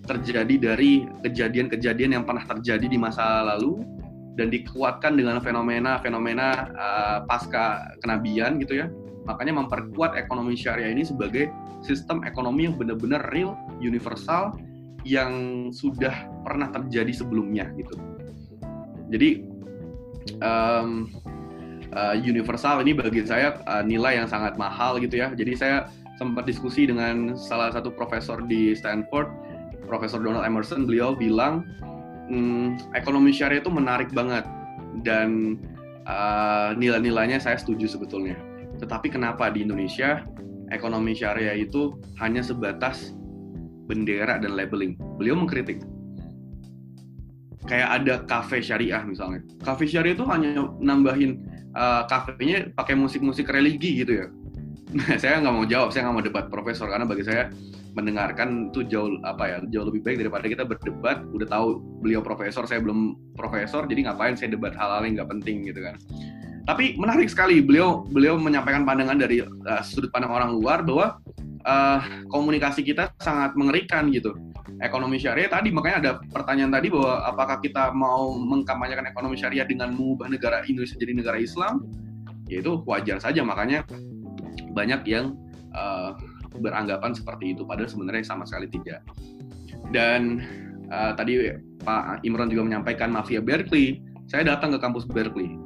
terjadi 0.06 0.74
dari 0.74 1.06
kejadian-kejadian 1.26 2.18
yang 2.18 2.26
pernah 2.26 2.42
terjadi 2.46 2.86
di 2.90 2.98
masa 2.98 3.46
lalu 3.46 3.82
dan 4.38 4.50
dikuatkan 4.50 5.20
dengan 5.20 5.44
fenomena-fenomena 5.44 6.48
uh, 6.74 7.18
pasca 7.28 7.94
kenabian 8.02 8.58
gitu 8.64 8.82
ya. 8.82 8.88
Makanya 9.28 9.62
memperkuat 9.62 10.18
ekonomi 10.18 10.58
syariah 10.58 10.90
ini 10.90 11.06
sebagai 11.06 11.54
sistem 11.86 12.26
ekonomi 12.26 12.66
yang 12.66 12.80
benar-benar 12.80 13.30
real, 13.30 13.54
universal, 13.78 14.58
yang 15.06 15.68
sudah 15.70 16.28
pernah 16.42 16.72
terjadi 16.74 17.12
sebelumnya 17.14 17.70
gitu. 17.78 17.94
Jadi 19.12 19.44
um, 20.42 21.12
uh, 21.94 22.16
universal 22.18 22.82
ini 22.82 22.96
bagi 22.96 23.22
saya 23.28 23.60
uh, 23.68 23.84
nilai 23.86 24.24
yang 24.24 24.28
sangat 24.28 24.56
mahal 24.56 24.98
gitu 25.04 25.20
ya. 25.20 25.36
Jadi 25.36 25.54
saya 25.56 25.88
sempat 26.20 26.44
diskusi 26.44 26.84
dengan 26.84 27.32
salah 27.40 27.72
satu 27.72 27.96
profesor 27.96 28.44
di 28.44 28.76
Stanford, 28.76 29.32
Profesor 29.88 30.20
Donald 30.20 30.44
Emerson. 30.44 30.84
Beliau 30.84 31.16
bilang 31.16 31.64
hmm, 32.28 32.92
ekonomi 32.92 33.32
syariah 33.32 33.64
itu 33.64 33.72
menarik 33.72 34.12
banget 34.12 34.44
dan 35.08 35.56
uh, 36.04 36.76
nilai-nilainya 36.76 37.40
saya 37.40 37.56
setuju 37.56 37.88
sebetulnya. 37.88 38.36
Tetapi 38.84 39.08
kenapa 39.08 39.48
di 39.48 39.64
Indonesia 39.64 40.28
ekonomi 40.76 41.16
syariah 41.16 41.56
itu 41.56 41.96
hanya 42.20 42.44
sebatas 42.44 43.16
bendera 43.88 44.44
dan 44.44 44.60
labeling? 44.60 45.00
Beliau 45.16 45.40
mengkritik 45.40 45.80
kayak 47.64 48.04
ada 48.04 48.28
cafe 48.28 48.60
syariah 48.60 49.00
misalnya. 49.08 49.40
Cafe 49.64 49.88
syariah 49.88 50.20
itu 50.20 50.28
hanya 50.28 50.68
nambahin 50.84 51.48
uh, 51.78 52.04
kafenya 52.12 52.74
pakai 52.76 52.98
musik-musik 52.98 53.48
religi 53.48 54.04
gitu 54.04 54.26
ya. 54.26 54.28
saya 55.22 55.38
nggak 55.42 55.54
mau 55.54 55.66
jawab, 55.70 55.94
saya 55.94 56.10
nggak 56.10 56.16
mau 56.16 56.26
debat 56.26 56.46
profesor 56.50 56.90
karena 56.90 57.06
bagi 57.06 57.22
saya 57.22 57.54
mendengarkan 57.94 58.70
itu 58.70 58.86
jauh 58.86 59.18
apa 59.26 59.44
ya 59.46 59.58
jauh 59.70 59.86
lebih 59.90 60.02
baik 60.02 60.18
daripada 60.26 60.46
kita 60.50 60.64
berdebat. 60.66 61.22
Udah 61.30 61.48
tahu 61.50 61.68
beliau 62.02 62.26
profesor, 62.26 62.66
saya 62.66 62.82
belum 62.82 63.18
profesor, 63.38 63.86
jadi 63.86 64.10
ngapain 64.10 64.34
saya 64.34 64.54
debat 64.54 64.74
hal-hal 64.74 65.06
yang 65.06 65.22
nggak 65.22 65.30
penting 65.30 65.68
gitu 65.70 65.86
kan. 65.86 65.96
Tapi 66.66 66.98
menarik 66.98 67.30
sekali 67.30 67.62
beliau 67.62 68.06
beliau 68.06 68.38
menyampaikan 68.38 68.86
pandangan 68.86 69.18
dari 69.18 69.42
uh, 69.42 69.82
sudut 69.86 70.10
pandang 70.14 70.34
orang 70.34 70.54
luar 70.54 70.86
bahwa 70.86 71.18
uh, 71.66 72.00
komunikasi 72.30 72.86
kita 72.86 73.14
sangat 73.22 73.58
mengerikan 73.58 74.10
gitu 74.14 74.38
ekonomi 74.80 75.20
syariah 75.20 75.50
tadi 75.52 75.74
makanya 75.74 75.98
ada 75.98 76.12
pertanyaan 76.32 76.72
tadi 76.72 76.88
bahwa 76.94 77.26
apakah 77.26 77.58
kita 77.60 77.92
mau 77.92 78.32
mengkampanyekan 78.38 79.12
ekonomi 79.12 79.36
syariah 79.36 79.68
dengan 79.68 79.92
mengubah 79.92 80.32
negara 80.32 80.64
Indonesia 80.70 80.96
jadi 80.96 81.14
negara 81.18 81.38
Islam 81.42 81.84
yaitu 82.48 82.82
wajar 82.88 83.22
saja 83.22 83.44
makanya 83.46 83.84
banyak 84.72 85.02
yang 85.06 85.38
uh, 85.74 86.14
beranggapan 86.58 87.14
seperti 87.14 87.54
itu 87.54 87.64
padahal 87.66 87.90
sebenarnya 87.90 88.26
sama 88.26 88.44
sekali 88.46 88.70
tidak. 88.70 89.06
Dan 89.94 90.44
uh, 90.90 91.14
tadi 91.14 91.38
Pak 91.86 92.26
Imron 92.28 92.52
juga 92.52 92.66
menyampaikan 92.68 93.10
mafia 93.14 93.40
Berkeley. 93.40 94.02
Saya 94.30 94.46
datang 94.46 94.76
ke 94.76 94.80
kampus 94.82 95.10
Berkeley. 95.10 95.58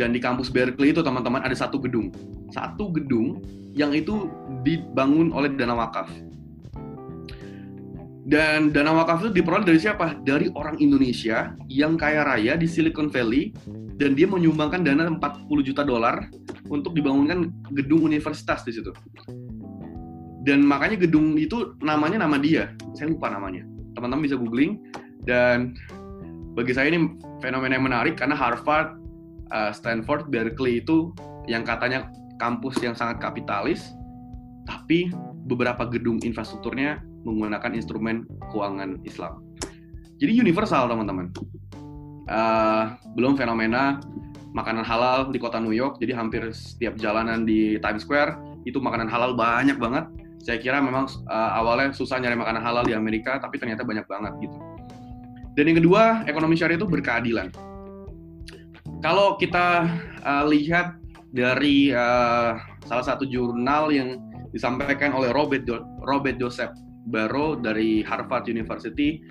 Dan 0.00 0.16
di 0.16 0.18
kampus 0.18 0.48
Berkeley 0.50 0.90
itu 0.90 1.04
teman-teman 1.04 1.44
ada 1.44 1.54
satu 1.54 1.78
gedung. 1.78 2.10
Satu 2.50 2.90
gedung 2.90 3.44
yang 3.76 3.94
itu 3.94 4.28
dibangun 4.66 5.30
oleh 5.32 5.52
dana 5.54 5.76
wakaf 5.76 6.08
dan 8.22 8.70
dana 8.70 8.94
wakaf 8.94 9.26
itu 9.26 9.42
diperoleh 9.42 9.66
dari 9.66 9.82
siapa? 9.82 10.14
Dari 10.22 10.46
orang 10.54 10.78
Indonesia 10.78 11.58
yang 11.66 11.98
kaya 11.98 12.22
raya 12.22 12.54
di 12.54 12.70
Silicon 12.70 13.10
Valley 13.10 13.50
dan 13.98 14.14
dia 14.14 14.30
menyumbangkan 14.30 14.86
dana 14.86 15.10
40 15.10 15.50
juta 15.66 15.82
dolar 15.82 16.30
untuk 16.70 16.94
dibangunkan 16.94 17.50
gedung 17.74 18.06
universitas 18.06 18.62
di 18.62 18.78
situ. 18.78 18.94
Dan 20.46 20.62
makanya 20.62 21.02
gedung 21.02 21.34
itu 21.34 21.74
namanya 21.82 22.22
nama 22.22 22.38
dia. 22.38 22.70
Saya 22.94 23.10
lupa 23.10 23.26
namanya. 23.26 23.66
Teman-teman 23.98 24.22
bisa 24.22 24.38
googling 24.38 24.78
dan 25.26 25.74
bagi 26.54 26.78
saya 26.78 26.94
ini 26.94 27.18
fenomena 27.42 27.74
yang 27.74 27.86
menarik 27.90 28.14
karena 28.14 28.38
Harvard, 28.38 29.02
uh, 29.50 29.74
Stanford, 29.74 30.30
Berkeley 30.30 30.78
itu 30.78 31.10
yang 31.50 31.66
katanya 31.66 32.06
kampus 32.38 32.78
yang 32.78 32.94
sangat 32.94 33.18
kapitalis, 33.18 33.94
tapi 34.62 35.10
beberapa 35.46 35.90
gedung 35.90 36.22
infrastrukturnya 36.22 37.02
menggunakan 37.22 37.70
instrumen 37.74 38.26
keuangan 38.50 39.00
Islam. 39.06 39.42
Jadi 40.22 40.32
universal 40.38 40.86
teman-teman. 40.86 41.34
Uh, 42.30 42.94
belum 43.18 43.34
fenomena 43.34 43.98
makanan 44.54 44.86
halal 44.86 45.32
di 45.32 45.38
kota 45.42 45.58
New 45.58 45.74
York. 45.74 45.98
Jadi 45.98 46.12
hampir 46.14 46.42
setiap 46.54 46.94
jalanan 47.00 47.42
di 47.42 47.80
Times 47.82 48.06
Square 48.06 48.38
itu 48.62 48.78
makanan 48.78 49.10
halal 49.10 49.34
banyak 49.34 49.80
banget. 49.80 50.06
Saya 50.42 50.58
kira 50.58 50.78
memang 50.78 51.06
uh, 51.30 51.50
awalnya 51.58 51.94
susah 51.94 52.18
nyari 52.18 52.38
makanan 52.38 52.62
halal 52.62 52.84
di 52.86 52.94
Amerika, 52.94 53.38
tapi 53.38 53.58
ternyata 53.58 53.82
banyak 53.82 54.06
banget 54.06 54.32
gitu. 54.42 54.56
Dan 55.58 55.68
yang 55.68 55.78
kedua, 55.84 56.24
ekonomi 56.26 56.56
syariah 56.56 56.80
itu 56.80 56.88
berkeadilan. 56.88 57.52
Kalau 59.02 59.34
kita 59.38 59.86
uh, 60.22 60.44
lihat 60.46 60.94
dari 61.34 61.90
uh, 61.90 62.58
salah 62.86 63.04
satu 63.04 63.26
jurnal 63.26 63.90
yang 63.90 64.18
disampaikan 64.52 65.16
oleh 65.16 65.32
Robert 65.32 65.64
Robert 66.04 66.36
Joseph 66.36 66.70
Barrow 67.08 67.58
dari 67.58 68.04
Harvard 68.06 68.46
University. 68.46 69.22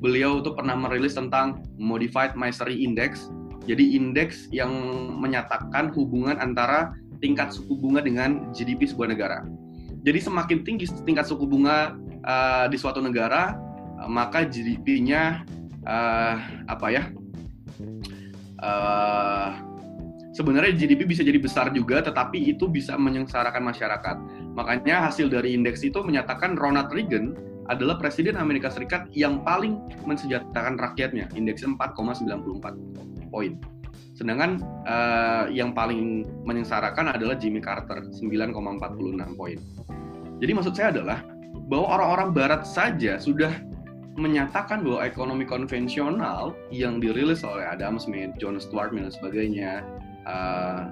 Beliau 0.00 0.40
tuh 0.40 0.56
pernah 0.56 0.74
merilis 0.74 1.14
tentang 1.14 1.60
Modified 1.76 2.32
Misery 2.32 2.80
Index 2.80 3.28
Jadi 3.68 3.92
indeks 3.92 4.48
yang 4.50 4.72
menyatakan 5.20 5.92
hubungan 5.92 6.40
antara 6.40 6.96
tingkat 7.20 7.52
suku 7.52 7.76
bunga 7.76 8.00
dengan 8.00 8.50
GDP 8.56 8.88
sebuah 8.88 9.12
negara. 9.12 9.44
Jadi 10.00 10.18
semakin 10.18 10.64
tinggi 10.64 10.88
tingkat 11.04 11.28
suku 11.28 11.44
bunga 11.44 11.94
uh, 12.24 12.66
di 12.72 12.80
suatu 12.80 13.04
negara, 13.04 13.52
uh, 14.00 14.08
maka 14.08 14.48
GDP-nya 14.48 15.44
uh, 15.84 16.34
apa 16.72 16.86
ya? 16.88 17.04
Uh, 18.60 19.69
sebenarnya 20.40 20.72
GDP 20.72 21.04
bisa 21.04 21.20
jadi 21.20 21.36
besar 21.36 21.68
juga, 21.76 22.00
tetapi 22.00 22.40
itu 22.48 22.64
bisa 22.64 22.96
menyengsarakan 22.96 23.60
masyarakat. 23.60 24.16
Makanya 24.56 25.12
hasil 25.12 25.28
dari 25.28 25.52
indeks 25.52 25.84
itu 25.84 26.00
menyatakan 26.00 26.56
Ronald 26.56 26.88
Reagan 26.88 27.36
adalah 27.68 28.00
Presiden 28.00 28.40
Amerika 28.40 28.72
Serikat 28.72 29.12
yang 29.12 29.44
paling 29.44 29.76
mensejahterakan 30.08 30.80
rakyatnya, 30.80 31.28
indeks 31.36 31.60
4,94 31.60 33.28
poin. 33.28 33.52
Sedangkan 34.16 34.64
uh, 34.88 35.44
yang 35.52 35.76
paling 35.76 36.24
menyengsarakan 36.48 37.12
adalah 37.12 37.36
Jimmy 37.36 37.60
Carter 37.60 38.00
9,46 38.08 39.36
poin. 39.36 39.60
Jadi 40.40 40.52
maksud 40.56 40.72
saya 40.72 40.88
adalah 40.88 41.20
bahwa 41.68 42.00
orang-orang 42.00 42.28
Barat 42.32 42.62
saja 42.64 43.20
sudah 43.20 43.52
menyatakan 44.18 44.82
bahwa 44.82 45.06
ekonomi 45.06 45.46
konvensional 45.46 46.52
yang 46.74 46.98
dirilis 46.98 47.46
oleh 47.46 47.62
Adam 47.62 47.96
Smith, 47.96 48.34
John 48.42 48.58
Stuart 48.58 48.90
Mill 48.90 49.06
dan 49.06 49.14
sebagainya 49.14 49.86
uh, 50.30 50.86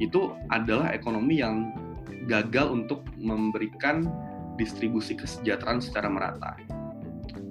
itu 0.00 0.32
adalah 0.48 0.90
ekonomi 0.96 1.44
yang 1.44 1.70
gagal 2.24 2.72
untuk 2.72 3.04
memberikan 3.20 4.08
distribusi 4.56 5.12
kesejahteraan 5.14 5.84
secara 5.84 6.08
merata. 6.08 6.56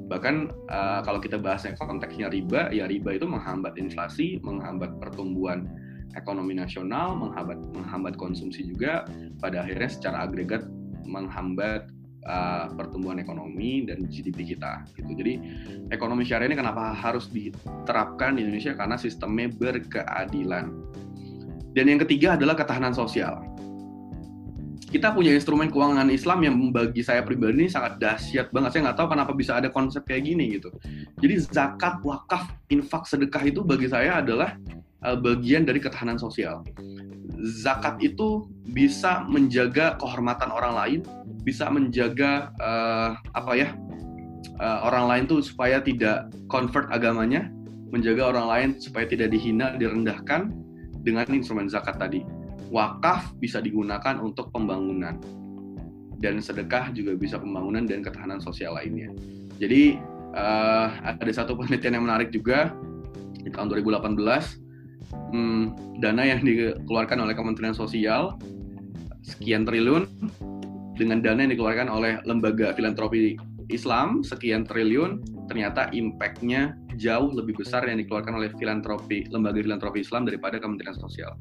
Bahkan 0.09 0.35
uh, 0.67 0.99
kalau 1.05 1.21
kita 1.21 1.39
bahas 1.39 1.63
yang 1.63 1.77
konteksnya 1.79 2.27
riba, 2.27 2.73
ya 2.73 2.89
riba 2.89 3.15
itu 3.15 3.29
menghambat 3.29 3.79
inflasi, 3.79 4.41
menghambat 4.43 4.97
pertumbuhan 4.99 5.69
ekonomi 6.13 6.53
nasional, 6.53 7.15
menghambat 7.17 7.59
menghambat 7.73 8.13
konsumsi 8.19 8.67
juga, 8.67 9.07
pada 9.39 9.63
akhirnya 9.65 9.89
secara 9.89 10.17
agregat 10.27 10.67
menghambat 11.07 11.89
uh, 12.27 12.71
pertumbuhan 12.73 13.19
ekonomi 13.19 13.87
dan 13.87 14.03
GDP 14.07 14.55
kita 14.55 14.87
gitu. 14.95 15.11
Jadi 15.13 15.33
ekonomi 15.91 16.23
syariah 16.27 16.51
ini 16.51 16.57
kenapa 16.59 16.91
harus 16.91 17.29
diterapkan 17.29 18.39
di 18.39 18.47
Indonesia 18.47 18.73
karena 18.75 18.95
sistemnya 18.99 19.51
berkeadilan. 19.51 20.71
Dan 21.73 21.89
yang 21.89 21.99
ketiga 22.05 22.37
adalah 22.37 22.53
ketahanan 22.53 22.93
sosial 22.93 23.53
kita 24.93 25.09
punya 25.09 25.33
instrumen 25.33 25.73
keuangan 25.73 26.05
Islam 26.13 26.45
yang 26.45 26.55
bagi 26.69 27.01
saya 27.01 27.25
pribadi 27.25 27.65
ini 27.65 27.69
sangat 27.73 27.97
dahsyat 27.97 28.53
banget. 28.53 28.77
Saya 28.77 28.81
nggak 28.85 28.97
tahu 29.01 29.07
kenapa 29.09 29.33
bisa 29.33 29.57
ada 29.57 29.73
konsep 29.73 30.05
kayak 30.05 30.29
gini 30.29 30.61
gitu. 30.61 30.69
Jadi 31.17 31.49
zakat, 31.49 31.97
wakaf, 32.05 32.53
infak, 32.69 33.09
sedekah 33.09 33.41
itu 33.41 33.65
bagi 33.65 33.89
saya 33.89 34.21
adalah 34.21 34.53
uh, 35.01 35.17
bagian 35.17 35.65
dari 35.65 35.81
ketahanan 35.81 36.21
sosial. 36.21 36.61
Zakat 37.43 37.99
itu 37.99 38.47
bisa 38.71 39.27
menjaga 39.27 39.99
kehormatan 39.99 40.47
orang 40.47 40.73
lain, 40.79 40.99
bisa 41.43 41.67
menjaga 41.67 42.55
uh, 42.63 43.19
apa 43.35 43.51
ya 43.59 43.75
uh, 44.63 44.87
orang 44.87 45.05
lain 45.11 45.23
tuh 45.27 45.39
supaya 45.43 45.83
tidak 45.83 46.31
convert 46.47 46.87
agamanya, 46.95 47.51
menjaga 47.91 48.31
orang 48.31 48.47
lain 48.47 48.69
supaya 48.79 49.03
tidak 49.03 49.35
dihina, 49.35 49.75
direndahkan 49.75 50.55
dengan 51.03 51.27
instrumen 51.35 51.67
zakat 51.67 51.99
tadi. 51.99 52.23
Wakaf 52.71 53.37
bisa 53.37 53.59
digunakan 53.59 54.17
untuk 54.23 54.49
pembangunan. 54.49 55.19
Dan 56.17 56.39
sedekah 56.39 56.95
juga 56.95 57.19
bisa 57.19 57.35
pembangunan 57.35 57.83
dan 57.83 57.99
ketahanan 57.99 58.39
sosial 58.39 58.79
lainnya. 58.79 59.11
Jadi 59.59 59.99
uh, 60.31 60.87
ada 61.03 61.31
satu 61.35 61.59
penelitian 61.59 61.99
yang 61.99 62.05
menarik 62.07 62.31
juga. 62.31 62.71
Di 63.43 63.51
tahun 63.51 63.67
2018 63.67 64.62
hmm, 65.31 65.97
dana 65.99 66.23
yang 66.23 66.41
dikeluarkan 66.41 67.19
oleh 67.21 67.33
Kementerian 67.33 67.75
Sosial 67.75 68.37
sekian 69.23 69.63
triliun 69.63 70.09
dengan 70.99 71.23
dana 71.23 71.47
yang 71.47 71.51
dikeluarkan 71.55 71.87
oleh 71.89 72.19
lembaga 72.27 72.75
filantropi 72.75 73.39
Islam 73.71 74.21
sekian 74.21 74.67
triliun 74.67 75.23
ternyata 75.47 75.87
impact-nya 75.95 76.75
jauh 76.99 77.31
lebih 77.31 77.57
besar 77.57 77.87
yang 77.87 77.97
dikeluarkan 78.03 78.35
oleh 78.35 78.49
filantropi 78.59 79.25
lembaga 79.31 79.63
filantropi 79.63 80.03
Islam 80.03 80.27
daripada 80.27 80.59
Kementerian 80.59 80.95
Sosial 80.99 81.33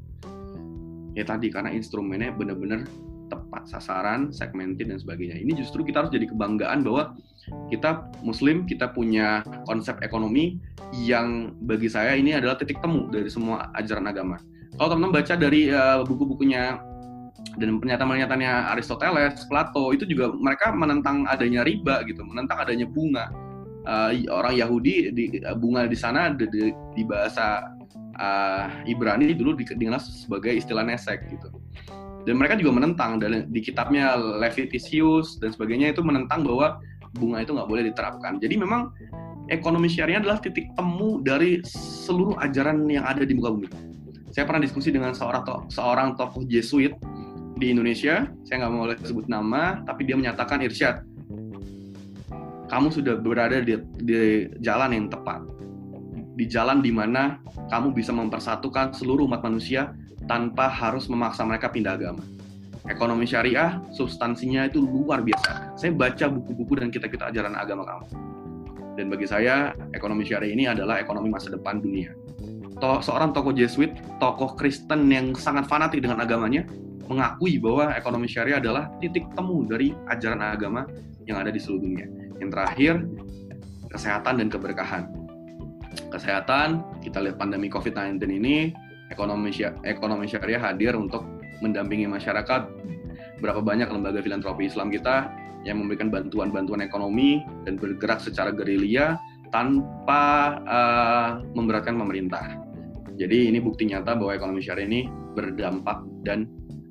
ya 1.13 1.23
tadi 1.27 1.53
karena 1.53 1.69
instrumennya 1.69 2.33
benar-benar 2.33 2.89
tepat 3.33 3.65
sasaran, 3.65 4.29
segmented 4.29 4.93
dan 4.93 5.01
sebagainya. 5.01 5.41
Ini 5.41 5.57
justru 5.57 5.81
kita 5.81 6.05
harus 6.05 6.11
jadi 6.13 6.29
kebanggaan 6.29 6.85
bahwa 6.85 7.17
kita 7.67 8.07
Muslim, 8.23 8.63
kita 8.63 8.91
punya 8.91 9.43
konsep 9.67 9.99
ekonomi 9.99 10.59
yang 10.93 11.57
bagi 11.63 11.89
saya 11.91 12.15
ini 12.15 12.37
adalah 12.37 12.55
titik 12.55 12.79
temu 12.79 13.09
dari 13.11 13.27
semua 13.27 13.71
ajaran 13.75 14.07
agama. 14.07 14.37
Kalau 14.77 14.95
teman-teman 14.95 15.21
baca 15.21 15.33
dari 15.37 15.69
uh, 15.69 16.01
buku-bukunya 16.01 16.81
dan 17.59 17.77
pernyataan-pernyataannya 17.77 18.53
Aristoteles, 18.73 19.45
Plato 19.45 19.93
itu 19.93 20.07
juga 20.09 20.33
mereka 20.33 20.73
menentang 20.73 21.29
adanya 21.29 21.61
riba 21.61 22.01
gitu, 22.07 22.25
menentang 22.25 22.63
adanya 22.63 22.87
bunga. 22.89 23.29
Uh, 23.83 24.15
orang 24.31 24.55
Yahudi 24.55 25.11
di 25.11 25.43
bunga 25.59 25.83
di 25.91 25.97
sana 25.99 26.31
di, 26.31 26.47
di, 26.47 26.71
di 26.95 27.03
bahasa 27.03 27.67
uh, 28.15 28.71
Ibrani 28.87 29.35
dulu 29.35 29.59
dikenal 29.59 29.99
sebagai 29.99 30.55
istilah 30.55 30.87
nesek 30.87 31.27
gitu. 31.27 31.51
Dan 32.23 32.39
mereka 32.39 32.55
juga 32.55 32.79
menentang 32.79 33.19
dan 33.19 33.51
di 33.51 33.59
kitabnya 33.59 34.15
Levitisius 34.15 35.43
dan 35.43 35.51
sebagainya 35.51 35.91
itu 35.91 35.99
menentang 35.99 36.47
bahwa 36.47 36.79
bunga 37.13 37.45
itu 37.45 37.51
nggak 37.53 37.69
boleh 37.69 37.83
diterapkan. 37.89 38.41
Jadi 38.41 38.55
memang 38.57 38.91
ekonomi 39.47 39.87
syariah 39.87 40.19
adalah 40.19 40.41
titik 40.41 40.71
temu 40.73 41.21
dari 41.21 41.61
seluruh 41.67 42.37
ajaran 42.41 42.85
yang 42.89 43.05
ada 43.05 43.23
di 43.23 43.33
muka 43.37 43.53
bumi. 43.53 43.67
Saya 44.33 44.49
pernah 44.49 44.65
diskusi 44.65 44.89
dengan 44.89 45.13
seorang 45.13 45.45
to 45.45 45.55
seorang 45.69 46.17
tokoh 46.17 46.41
Jesuit 46.49 46.97
di 47.61 47.69
Indonesia, 47.69 48.25
saya 48.49 48.65
nggak 48.65 48.71
mau 48.73 48.89
sebut 48.97 49.29
nama, 49.29 49.85
tapi 49.85 50.09
dia 50.09 50.17
menyatakan 50.17 50.57
Irsyad, 50.65 51.05
kamu 52.65 52.87
sudah 52.89 53.21
berada 53.21 53.61
di, 53.61 53.77
di 54.01 54.49
jalan 54.57 54.89
yang 54.89 55.05
tepat 55.13 55.53
di 56.33 56.49
jalan 56.49 56.81
di 56.81 56.89
mana 56.89 57.37
kamu 57.69 57.93
bisa 57.93 58.09
mempersatukan 58.09 58.93
seluruh 58.97 59.29
umat 59.29 59.45
manusia 59.45 59.93
tanpa 60.25 60.65
harus 60.65 61.05
memaksa 61.05 61.45
mereka 61.45 61.69
pindah 61.69 61.93
agama. 61.93 62.23
Ekonomi 62.83 63.23
syariah, 63.23 63.79
substansinya 63.95 64.67
itu 64.67 64.83
luar 64.83 65.23
biasa. 65.23 65.75
Saya 65.79 65.95
baca 65.95 66.27
buku-buku 66.27 66.83
dan 66.83 66.91
kita-kita 66.91 67.31
ajaran 67.31 67.55
agama 67.55 67.87
kamu. 67.87 68.05
Dan 68.99 69.05
bagi 69.09 69.25
saya, 69.25 69.71
ekonomi 69.95 70.27
syariah 70.27 70.53
ini 70.53 70.65
adalah 70.67 70.99
ekonomi 70.99 71.31
masa 71.31 71.49
depan 71.49 71.79
dunia. 71.79 72.11
To 72.83 72.99
seorang 72.99 73.31
tokoh 73.31 73.55
Jesuit, 73.55 73.95
tokoh 74.19 74.59
Kristen 74.59 75.07
yang 75.07 75.31
sangat 75.33 75.65
fanatik 75.71 76.03
dengan 76.03 76.19
agamanya, 76.19 76.67
mengakui 77.07 77.57
bahwa 77.57 77.95
ekonomi 77.95 78.27
syariah 78.27 78.59
adalah 78.59 78.91
titik 78.99 79.25
temu 79.31 79.63
dari 79.63 79.95
ajaran 80.11 80.43
agama 80.43 80.83
yang 81.23 81.39
ada 81.39 81.49
di 81.49 81.57
seluruh 81.63 81.87
dunia. 81.87 82.07
Yang 82.43 82.49
terakhir, 82.51 82.93
kesehatan 83.87 84.43
dan 84.43 84.47
keberkahan 84.51 85.23
kesehatan, 86.09 86.81
kita 87.01 87.21
lihat 87.21 87.37
pandemi 87.37 87.69
COVID-19 87.69 88.21
ini, 88.29 88.73
ekonomi 89.09 89.49
ekonomi 89.85 90.25
syariah 90.29 90.61
hadir 90.61 90.93
untuk 90.97 91.25
mendampingi 91.63 92.05
masyarakat. 92.05 92.67
Berapa 93.39 93.63
banyak 93.63 93.87
lembaga 93.87 94.19
filantropi 94.19 94.67
Islam 94.67 94.91
kita 94.91 95.31
yang 95.63 95.79
memberikan 95.79 96.11
bantuan-bantuan 96.11 96.83
ekonomi 96.83 97.39
dan 97.63 97.79
bergerak 97.79 98.19
secara 98.19 98.51
gerilya 98.51 99.15
tanpa 99.55 100.59
uh, 100.67 101.29
memberatkan 101.55 101.95
pemerintah. 101.95 102.59
Jadi 103.15 103.47
ini 103.47 103.63
bukti 103.63 103.87
nyata 103.87 104.17
bahwa 104.17 104.35
ekonomi 104.35 104.59
syariah 104.59 104.89
ini 104.89 105.01
berdampak 105.37 106.03
dan 106.27 106.49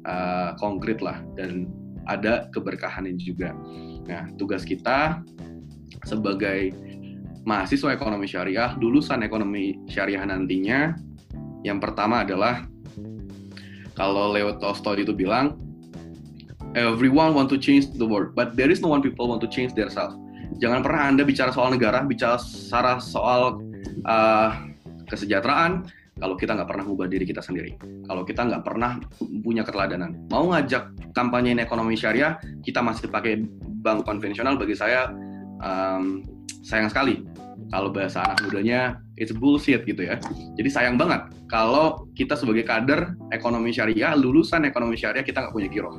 uh, 0.09 0.55
konkret 0.57 1.03
lah 1.05 1.21
dan 1.37 1.69
ada 2.09 2.49
keberkahannya 2.55 3.19
juga. 3.19 3.55
Nah, 4.07 4.31
tugas 4.39 4.67
kita 4.67 5.23
sebagai 6.07 6.75
mahasiswa 7.43 7.95
ekonomi 7.95 8.27
syariah, 8.27 8.75
lulusan 8.79 9.23
ekonomi 9.27 9.79
syariah 9.91 10.23
nantinya, 10.23 10.95
yang 11.66 11.79
pertama 11.79 12.23
adalah 12.23 12.66
kalau 14.03 14.34
Leo 14.34 14.59
Tolstoy 14.59 15.07
itu 15.07 15.14
bilang, 15.14 15.55
everyone 16.74 17.38
want 17.38 17.46
to 17.46 17.55
change 17.55 17.86
the 17.94 18.03
world, 18.03 18.34
but 18.34 18.59
there 18.59 18.66
is 18.66 18.82
no 18.82 18.90
one 18.90 18.98
people 18.98 19.30
want 19.30 19.38
to 19.38 19.46
change 19.46 19.78
their 19.78 19.86
self. 19.86 20.11
Jangan 20.59 20.82
pernah 20.82 21.07
Anda 21.07 21.22
bicara 21.22 21.55
soal 21.55 21.70
negara, 21.70 22.03
bicara 22.03 22.42
soal 22.98 23.62
uh, 24.03 24.50
kesejahteraan, 25.07 25.86
kalau 26.18 26.34
kita 26.34 26.59
nggak 26.59 26.66
pernah 26.66 26.82
ubah 26.82 27.07
diri 27.07 27.22
kita 27.22 27.46
sendiri. 27.46 27.78
Kalau 28.11 28.26
kita 28.26 28.42
nggak 28.42 28.66
pernah 28.66 28.98
punya 29.46 29.62
keteladanan. 29.62 30.26
Mau 30.34 30.50
ngajak 30.50 31.14
kampanye 31.14 31.55
ekonomi 31.62 31.94
syariah, 31.94 32.42
kita 32.66 32.82
masih 32.82 33.07
pakai 33.07 33.46
bank 33.86 34.03
konvensional, 34.03 34.59
bagi 34.59 34.74
saya 34.74 35.14
um, 35.62 36.26
sayang 36.66 36.90
sekali 36.90 37.22
kalau 37.73 37.89
bahasa 37.89 38.20
anak 38.20 38.39
mudanya 38.45 39.01
it's 39.16 39.33
bullshit 39.33 39.83
gitu 39.89 40.05
ya. 40.05 40.20
Jadi 40.61 40.68
sayang 40.68 41.01
banget 41.01 41.33
kalau 41.49 42.05
kita 42.12 42.37
sebagai 42.37 42.68
kader 42.68 43.16
ekonomi 43.33 43.73
syariah, 43.73 44.12
lulusan 44.12 44.68
ekonomi 44.68 44.95
syariah 45.01 45.25
kita 45.25 45.41
nggak 45.41 45.57
punya 45.57 45.73
kiro. 45.73 45.97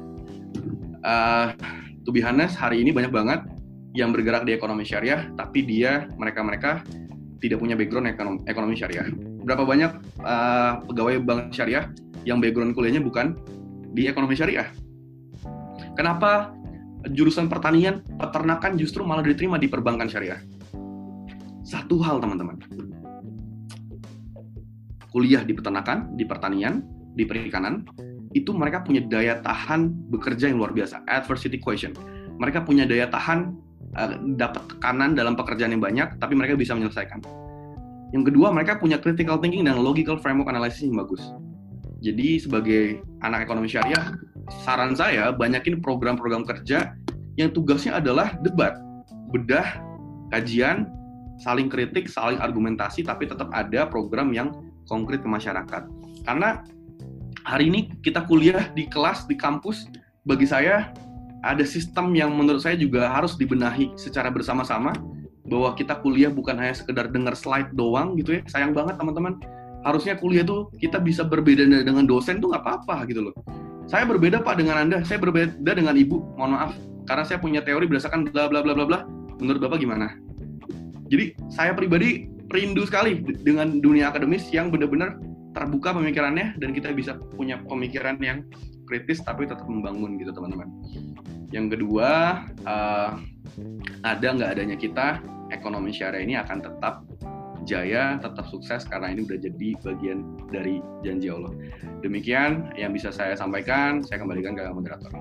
Uh, 1.01 1.51
to 2.05 2.13
be 2.13 2.21
honest, 2.21 2.55
hari 2.55 2.80
ini 2.86 2.93
banyak 2.93 3.09
banget 3.09 3.41
yang 3.97 4.13
bergerak 4.13 4.45
di 4.45 4.53
ekonomi 4.53 4.86
syariah, 4.86 5.28
tapi 5.34 5.65
dia 5.65 6.05
mereka-mereka 6.15 6.86
tidak 7.41 7.59
punya 7.59 7.76
background 7.76 8.07
ekonomi, 8.07 8.39
ekonomi 8.47 8.76
syariah. 8.78 9.09
berapa 9.43 9.67
banyak 9.67 9.91
uh, 10.24 10.80
pegawai 10.88 11.19
bank 11.19 11.51
syariah 11.51 11.91
yang 12.24 12.39
background 12.39 12.71
kuliahnya 12.71 13.03
bukan 13.03 13.36
di 13.91 14.07
ekonomi 14.07 14.39
syariah? 14.39 14.71
Kenapa 15.99 16.55
jurusan 17.11 17.51
pertanian, 17.51 17.99
peternakan 18.15 18.80
justru 18.80 19.03
malah 19.03 19.21
diterima 19.21 19.59
di 19.59 19.67
perbankan 19.67 20.07
syariah? 20.07 20.39
Satu 21.64 22.03
hal 22.03 22.20
teman-teman, 22.20 22.59
kuliah 25.16 25.47
di 25.47 25.55
peternakan, 25.55 26.20
di 26.20 26.28
pertanian, 26.28 26.84
di 27.16 27.24
perikanan, 27.24 27.88
itu 28.36 28.51
mereka 28.51 28.82
punya 28.82 28.99
daya 29.05 29.39
tahan 29.39 29.93
bekerja 30.11 30.51
yang 30.51 30.59
luar 30.59 30.76
biasa. 30.76 31.05
Adversity 31.07 31.61
question. 31.61 31.95
Mereka 32.41 32.66
punya 32.68 32.84
daya 32.84 33.07
tahan 33.07 33.53
uh, 33.95 34.18
dapat 34.36 34.66
tekanan 34.76 35.14
dalam 35.14 35.38
pekerjaan 35.38 35.72
yang 35.72 35.80
banyak, 35.80 36.18
tapi 36.18 36.34
mereka 36.34 36.57
bisa 36.57 36.74
menyelesaikan. 36.74 37.22
Yang 38.11 38.34
kedua, 38.34 38.51
mereka 38.51 38.78
punya 38.78 38.97
critical 38.97 39.38
thinking 39.38 39.66
dan 39.66 39.78
logical 39.80 40.18
framework 40.18 40.49
analysis 40.49 40.86
yang 40.86 40.97
bagus. 40.97 41.22
Jadi 42.03 42.41
sebagai 42.41 42.99
anak 43.24 43.47
ekonomi 43.47 43.72
syariah, 43.72 44.18
saran 44.68 44.91
saya 44.97 45.32
banyakin 45.32 45.80
program-program 45.80 46.43
kerja 46.43 46.93
yang 47.39 47.49
tugasnya 47.55 47.97
adalah 47.97 48.36
debat, 48.43 48.76
bedah, 49.32 49.80
kajian, 50.30 50.89
saling 51.41 51.71
kritik, 51.71 52.09
saling 52.09 52.38
argumentasi, 52.38 53.05
tapi 53.05 53.25
tetap 53.25 53.49
ada 53.55 53.88
program 53.89 54.34
yang 54.36 54.53
konkret 54.86 55.23
ke 55.23 55.29
masyarakat. 55.29 55.88
Karena 56.27 56.61
hari 57.43 57.71
ini 57.71 57.91
kita 58.03 58.23
kuliah 58.27 58.69
di 58.75 58.86
kelas, 58.88 59.25
di 59.25 59.36
kampus, 59.36 59.88
bagi 60.23 60.47
saya 60.47 60.91
ada 61.43 61.63
sistem 61.67 62.15
yang 62.15 62.31
menurut 62.31 62.63
saya 62.63 62.79
juga 62.79 63.11
harus 63.11 63.36
dibenahi 63.36 63.91
secara 63.99 64.31
bersama-sama 64.31 64.95
bahwa 65.43 65.75
kita 65.75 65.99
kuliah 65.99 66.31
bukan 66.31 66.55
hanya 66.55 66.71
sekedar 66.71 67.11
dengar 67.11 67.36
slide 67.36 67.75
doang 67.75 68.15
gitu 68.15 68.39
ya. 68.39 68.41
Sayang 68.47 68.71
banget 68.71 68.95
teman-teman. 68.95 69.43
Harusnya 69.84 70.15
kuliah 70.15 70.47
tuh 70.47 70.71
kita 70.79 71.03
bisa 71.03 71.27
berbeda 71.27 71.67
dengan 71.67 72.07
dosen 72.07 72.39
tuh 72.39 72.55
nggak 72.55 72.63
apa-apa 72.63 73.03
gitu 73.11 73.27
loh. 73.27 73.36
Saya 73.84 74.07
berbeda 74.07 74.39
Pak 74.39 74.55
dengan 74.63 74.79
Anda, 74.79 75.03
saya 75.03 75.19
berbeda 75.19 75.75
dengan 75.75 75.91
Ibu, 75.99 76.39
mohon 76.39 76.55
maaf. 76.55 76.71
Karena 77.03 77.27
saya 77.27 77.43
punya 77.43 77.59
teori 77.59 77.84
berdasarkan 77.84 78.31
bla 78.31 78.47
bla 78.47 78.63
bla 78.63 78.71
bla 78.71 78.88
bla. 78.88 78.99
Menurut 79.43 79.59
Bapak 79.59 79.84
gimana? 79.84 80.22
Jadi 81.14 81.38
saya 81.53 81.78
pribadi 81.78 82.26
rindu 82.49 82.89
sekali 82.89 83.22
dengan 83.45 83.78
dunia 83.78 84.09
akademis 84.09 84.49
yang 84.49 84.74
benar-benar 84.74 85.22
terbuka 85.53 85.93
pemikirannya 85.93 86.57
dan 86.57 86.74
kita 86.74 86.89
bisa 86.89 87.22
punya 87.38 87.61
pemikiran 87.70 88.18
yang 88.18 88.41
kritis 88.89 89.22
tapi 89.22 89.45
tetap 89.45 89.70
membangun 89.70 90.18
gitu 90.18 90.34
teman-teman. 90.34 90.66
Yang 91.53 91.78
kedua, 91.78 92.41
uh, 92.66 93.22
ada 94.01 94.28
nggak 94.34 94.57
adanya 94.57 94.74
kita 94.74 95.22
ekonomi 95.53 95.93
syariah 95.93 96.26
ini 96.26 96.34
akan 96.41 96.66
tetap 96.66 97.05
jaya, 97.64 98.18
tetap 98.20 98.49
sukses 98.49 98.84
karena 98.89 99.14
ini 99.14 99.24
udah 99.30 99.38
jadi 99.38 99.70
bagian 99.86 100.20
dari 100.49 100.82
janji 101.05 101.30
Allah. 101.30 101.53
Demikian 102.01 102.74
yang 102.76 102.91
bisa 102.91 103.14
saya 103.14 103.38
sampaikan, 103.38 104.01
saya 104.01 104.20
kembalikan 104.26 104.57
ke 104.57 104.66
moderator. 104.74 105.14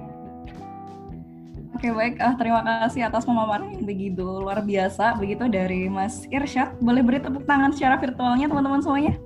Oke 1.83 1.91
baik, 1.91 2.23
uh, 2.23 2.39
terima 2.39 2.63
kasih 2.63 3.11
atas 3.11 3.27
pemaparan 3.27 3.75
yang 3.75 3.83
begitu 3.83 4.23
luar 4.23 4.63
biasa, 4.63 5.19
begitu 5.19 5.51
dari 5.51 5.91
Mas 5.91 6.31
Irsyad. 6.31 6.79
Boleh 6.79 7.03
beri 7.03 7.19
tepuk 7.19 7.43
tangan 7.43 7.75
secara 7.75 7.99
virtualnya 7.99 8.47
teman-teman 8.47 8.79
semuanya? 8.79 9.19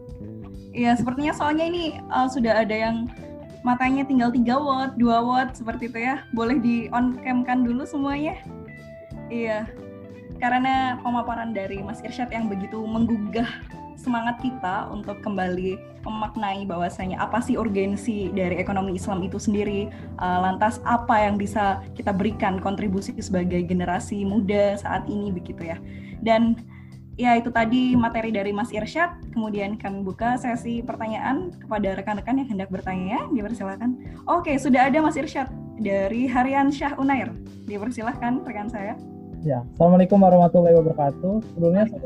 Iya, 0.73 0.97
sepertinya 0.97 1.37
soalnya 1.37 1.69
ini 1.69 2.01
uh, 2.09 2.25
sudah 2.25 2.65
ada 2.65 2.73
yang 2.73 3.13
matanya 3.61 4.09
tinggal 4.09 4.33
3 4.33 4.41
watt, 4.57 4.97
2 4.97 5.05
watt 5.05 5.53
seperti 5.53 5.93
itu 5.93 6.09
ya. 6.09 6.25
Boleh 6.33 6.57
di 6.57 6.89
on 6.97 7.21
cam 7.21 7.45
kan 7.45 7.61
dulu 7.61 7.85
semuanya? 7.85 8.41
Iya, 9.29 9.69
karena 10.41 10.97
pemaparan 11.05 11.53
dari 11.53 11.85
Mas 11.85 12.01
Irsyad 12.01 12.33
yang 12.33 12.49
begitu 12.49 12.81
menggugah 12.81 13.53
semangat 14.07 14.39
kita 14.39 14.87
untuk 14.95 15.19
kembali 15.27 15.99
memaknai 16.07 16.63
bahwasanya 16.63 17.19
apa 17.19 17.43
sih 17.43 17.59
urgensi 17.59 18.31
dari 18.31 18.63
ekonomi 18.63 18.95
Islam 18.95 19.27
itu 19.27 19.43
sendiri, 19.43 19.91
uh, 20.23 20.39
lantas 20.47 20.79
apa 20.87 21.27
yang 21.27 21.35
bisa 21.35 21.83
kita 21.99 22.15
berikan 22.15 22.63
kontribusi 22.63 23.11
sebagai 23.19 23.67
generasi 23.67 24.23
muda 24.23 24.79
saat 24.79 25.11
ini 25.11 25.35
begitu 25.35 25.67
ya. 25.67 25.83
Dan 26.23 26.55
ya 27.19 27.35
itu 27.35 27.51
tadi 27.51 27.99
materi 27.99 28.31
dari 28.31 28.55
Mas 28.55 28.71
Irsyad. 28.71 29.35
Kemudian 29.35 29.75
kami 29.75 30.07
buka 30.07 30.39
sesi 30.39 30.87
pertanyaan 30.87 31.51
kepada 31.59 31.99
rekan-rekan 31.99 32.39
yang 32.39 32.49
hendak 32.55 32.71
bertanya. 32.71 33.27
Dipersilakan. 33.35 34.23
Oke, 34.31 34.55
sudah 34.63 34.87
ada 34.87 35.03
Mas 35.03 35.19
Irsyad 35.19 35.51
dari 35.83 36.31
Harian 36.31 36.71
Syah 36.71 36.95
Unair. 37.03 37.35
Dipersilahkan 37.67 38.47
rekan 38.47 38.71
saya. 38.71 38.95
Ya, 39.43 39.63
Assalamualaikum 39.75 40.19
warahmatullahi 40.23 40.75
wabarakatuh. 40.79 41.39
Sebelumnya 41.55 41.87
saya 41.87 42.03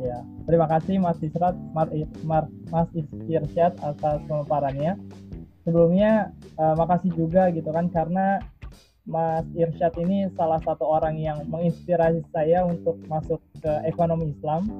Ya, 0.00 0.24
terima 0.48 0.64
kasih 0.64 0.96
Mas 0.96 1.20
Israt, 1.20 1.52
Mar, 1.76 1.92
Mar, 2.24 2.48
Mas 2.72 2.88
Irsyad 3.28 3.76
atas 3.84 4.18
pemaparannya. 4.24 4.96
Sebelumnya, 5.68 6.32
uh, 6.56 6.72
makasih 6.72 7.12
juga 7.12 7.52
gitu 7.52 7.68
kan 7.68 7.92
karena 7.92 8.40
Mas 9.04 9.44
Irsyad 9.52 9.92
ini 10.00 10.32
salah 10.40 10.56
satu 10.64 10.88
orang 10.88 11.20
yang 11.20 11.44
menginspirasi 11.52 12.24
saya 12.32 12.64
untuk 12.64 12.96
masuk 13.12 13.44
ke 13.60 13.72
ekonomi 13.84 14.32
Islam. 14.32 14.72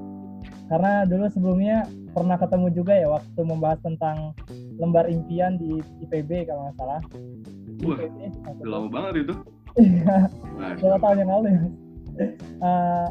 Karena 0.65 1.05
dulu 1.05 1.29
sebelumnya 1.29 1.85
pernah 2.17 2.41
ketemu 2.41 2.67
juga 2.73 2.93
ya 2.97 3.07
waktu 3.13 3.41
membahas 3.45 3.77
tentang 3.85 4.33
lembar 4.81 5.05
impian 5.05 5.59
di 5.61 5.85
IPB 6.01 6.49
kalau 6.49 6.65
nggak 6.65 6.77
salah. 6.81 7.01
Wah, 7.85 7.97
IPB, 8.01 8.65
lama 8.65 8.87
banget 8.89 9.13
itu. 9.29 9.35
Iya, 9.71 10.27
dua 10.83 10.97
tahun 10.99 11.17
yang 11.23 11.31
lalu 11.31 11.47
ya. 11.53 11.61
Uh, 12.59 13.07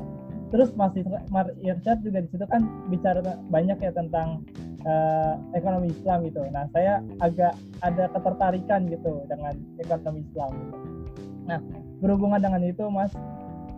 terus 0.51 0.71
Mar 0.75 1.47
Irsyad 1.63 2.03
juga 2.03 2.19
di 2.23 2.29
situ 2.35 2.45
kan 2.51 2.67
bicara 2.91 3.23
banyak 3.49 3.79
ya 3.79 3.95
tentang 3.95 4.43
uh, 4.85 5.39
ekonomi 5.55 5.95
Islam 5.95 6.27
gitu. 6.27 6.43
Nah 6.51 6.67
saya 6.75 6.99
agak 7.23 7.55
ada 7.87 8.11
ketertarikan 8.11 8.91
gitu 8.91 9.25
dengan 9.31 9.55
ekonomi 9.79 10.27
Islam. 10.27 10.51
Gitu. 10.53 10.77
Nah 11.47 11.59
berhubungan 12.03 12.43
dengan 12.43 12.63
itu 12.67 12.85
Mas, 12.91 13.15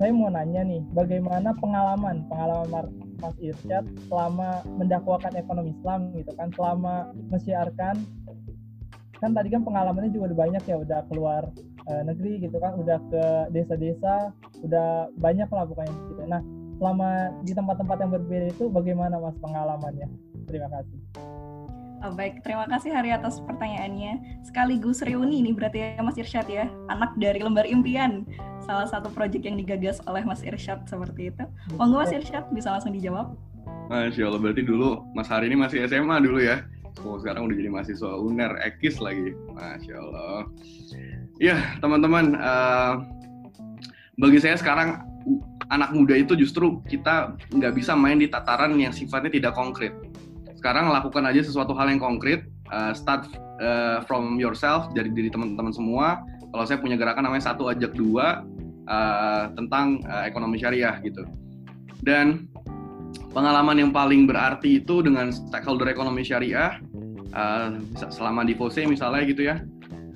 saya 0.01 0.11
mau 0.11 0.33
nanya 0.33 0.65
nih, 0.65 0.83
bagaimana 0.97 1.53
pengalaman 1.61 2.25
pengalaman 2.27 2.89
Mas 3.21 3.37
Irsyad 3.39 3.85
selama 4.09 4.65
mendakwakan 4.81 5.37
ekonomi 5.37 5.77
Islam 5.77 6.11
gitu 6.17 6.33
kan, 6.35 6.49
selama 6.57 7.13
menyiarkan 7.29 7.97
kan 9.23 9.31
tadi 9.39 9.55
kan 9.55 9.63
pengalamannya 9.63 10.11
juga 10.11 10.35
udah 10.35 10.39
banyak 10.51 10.63
ya, 10.67 10.77
udah 10.83 11.01
keluar 11.07 11.47
uh, 11.87 12.03
negeri 12.03 12.43
gitu 12.43 12.59
kan 12.59 12.75
udah 12.79 12.99
ke 13.07 13.25
desa-desa 13.55 14.35
udah 14.63 15.11
banyak 15.19 15.47
lah 15.51 15.65
pokoknya 15.67 15.95
gitu 16.11 16.23
nah 16.27 16.43
selama 16.83 17.31
di 17.47 17.55
tempat-tempat 17.55 17.97
yang 18.03 18.11
berbeda 18.11 18.47
itu 18.51 18.67
bagaimana 18.67 19.15
mas 19.23 19.39
pengalamannya 19.39 20.11
terima 20.51 20.67
kasih 20.67 20.99
Oh, 22.03 22.11
baik, 22.11 22.43
terima 22.43 22.67
kasih 22.67 22.91
Hari 22.91 23.15
atas 23.15 23.39
pertanyaannya. 23.47 24.43
Sekaligus 24.43 25.07
reuni 25.07 25.39
ini 25.39 25.55
berarti 25.55 25.95
ya 25.95 26.03
Mas 26.03 26.19
Irsyad 26.19 26.51
ya, 26.51 26.67
anak 26.91 27.15
dari 27.15 27.39
Lembar 27.39 27.63
Impian, 27.63 28.27
salah 28.59 28.91
satu 28.91 29.07
proyek 29.07 29.47
yang 29.47 29.55
digagas 29.55 30.03
oleh 30.11 30.27
Mas 30.27 30.43
Irsyad 30.43 30.83
seperti 30.91 31.31
itu. 31.31 31.47
Monggo 31.79 32.03
Mas 32.03 32.11
Irsyad 32.11 32.51
bisa 32.51 32.75
langsung 32.75 32.91
dijawab. 32.91 33.39
Masya 33.87 34.19
Allah, 34.27 34.43
berarti 34.43 34.67
dulu 34.67 35.07
Mas 35.15 35.31
Hari 35.31 35.47
ini 35.47 35.63
masih 35.63 35.87
SMA 35.87 36.19
dulu 36.27 36.43
ya? 36.43 36.67
Oh, 37.07 37.23
sekarang 37.23 37.47
udah 37.47 37.55
jadi 37.55 37.71
mahasiswa 37.71 38.11
UNER, 38.19 38.51
ekis 38.67 38.99
lagi. 38.99 39.39
Masya 39.55 39.95
Allah. 39.95 40.51
Ya, 41.39 41.79
teman-teman, 41.79 42.35
uh, 42.35 42.99
bagi 44.19 44.43
saya 44.43 44.59
sekarang 44.59 45.12
anak 45.73 45.91
muda 45.97 46.15
itu 46.19 46.37
justru 46.37 46.85
kita 46.85 47.37
nggak 47.55 47.73
bisa 47.77 47.97
main 47.97 48.21
di 48.21 48.29
tataran 48.29 48.77
yang 48.77 48.93
sifatnya 48.93 49.33
tidak 49.33 49.53
konkret. 49.57 49.97
Sekarang 50.59 50.93
lakukan 50.93 51.27
aja 51.27 51.43
sesuatu 51.43 51.75
hal 51.75 51.91
yang 51.91 51.99
konkret, 51.99 52.47
uh, 52.71 52.95
start 52.95 53.27
uh, 53.59 54.05
from 54.07 54.39
yourself 54.39 54.93
dari 54.95 55.11
diri 55.11 55.33
teman-teman 55.33 55.75
semua. 55.75 56.23
Kalau 56.53 56.65
saya 56.69 56.79
punya 56.79 57.01
gerakan 57.01 57.27
namanya 57.27 57.51
satu 57.51 57.73
ajak 57.73 57.97
dua 57.97 58.45
uh, 58.87 59.51
tentang 59.57 59.99
uh, 60.07 60.23
ekonomi 60.29 60.61
syariah 60.61 61.01
gitu. 61.03 61.25
Dan 62.05 62.47
pengalaman 63.33 63.81
yang 63.81 63.91
paling 63.91 64.29
berarti 64.29 64.85
itu 64.85 65.01
dengan 65.01 65.33
stakeholder 65.33 65.89
ekonomi 65.89 66.23
syariah 66.23 66.79
uh, 67.33 67.75
selama 68.13 68.45
di 68.45 68.53
FOSE 68.55 68.85
misalnya 68.85 69.23
gitu 69.25 69.49
ya. 69.49 69.57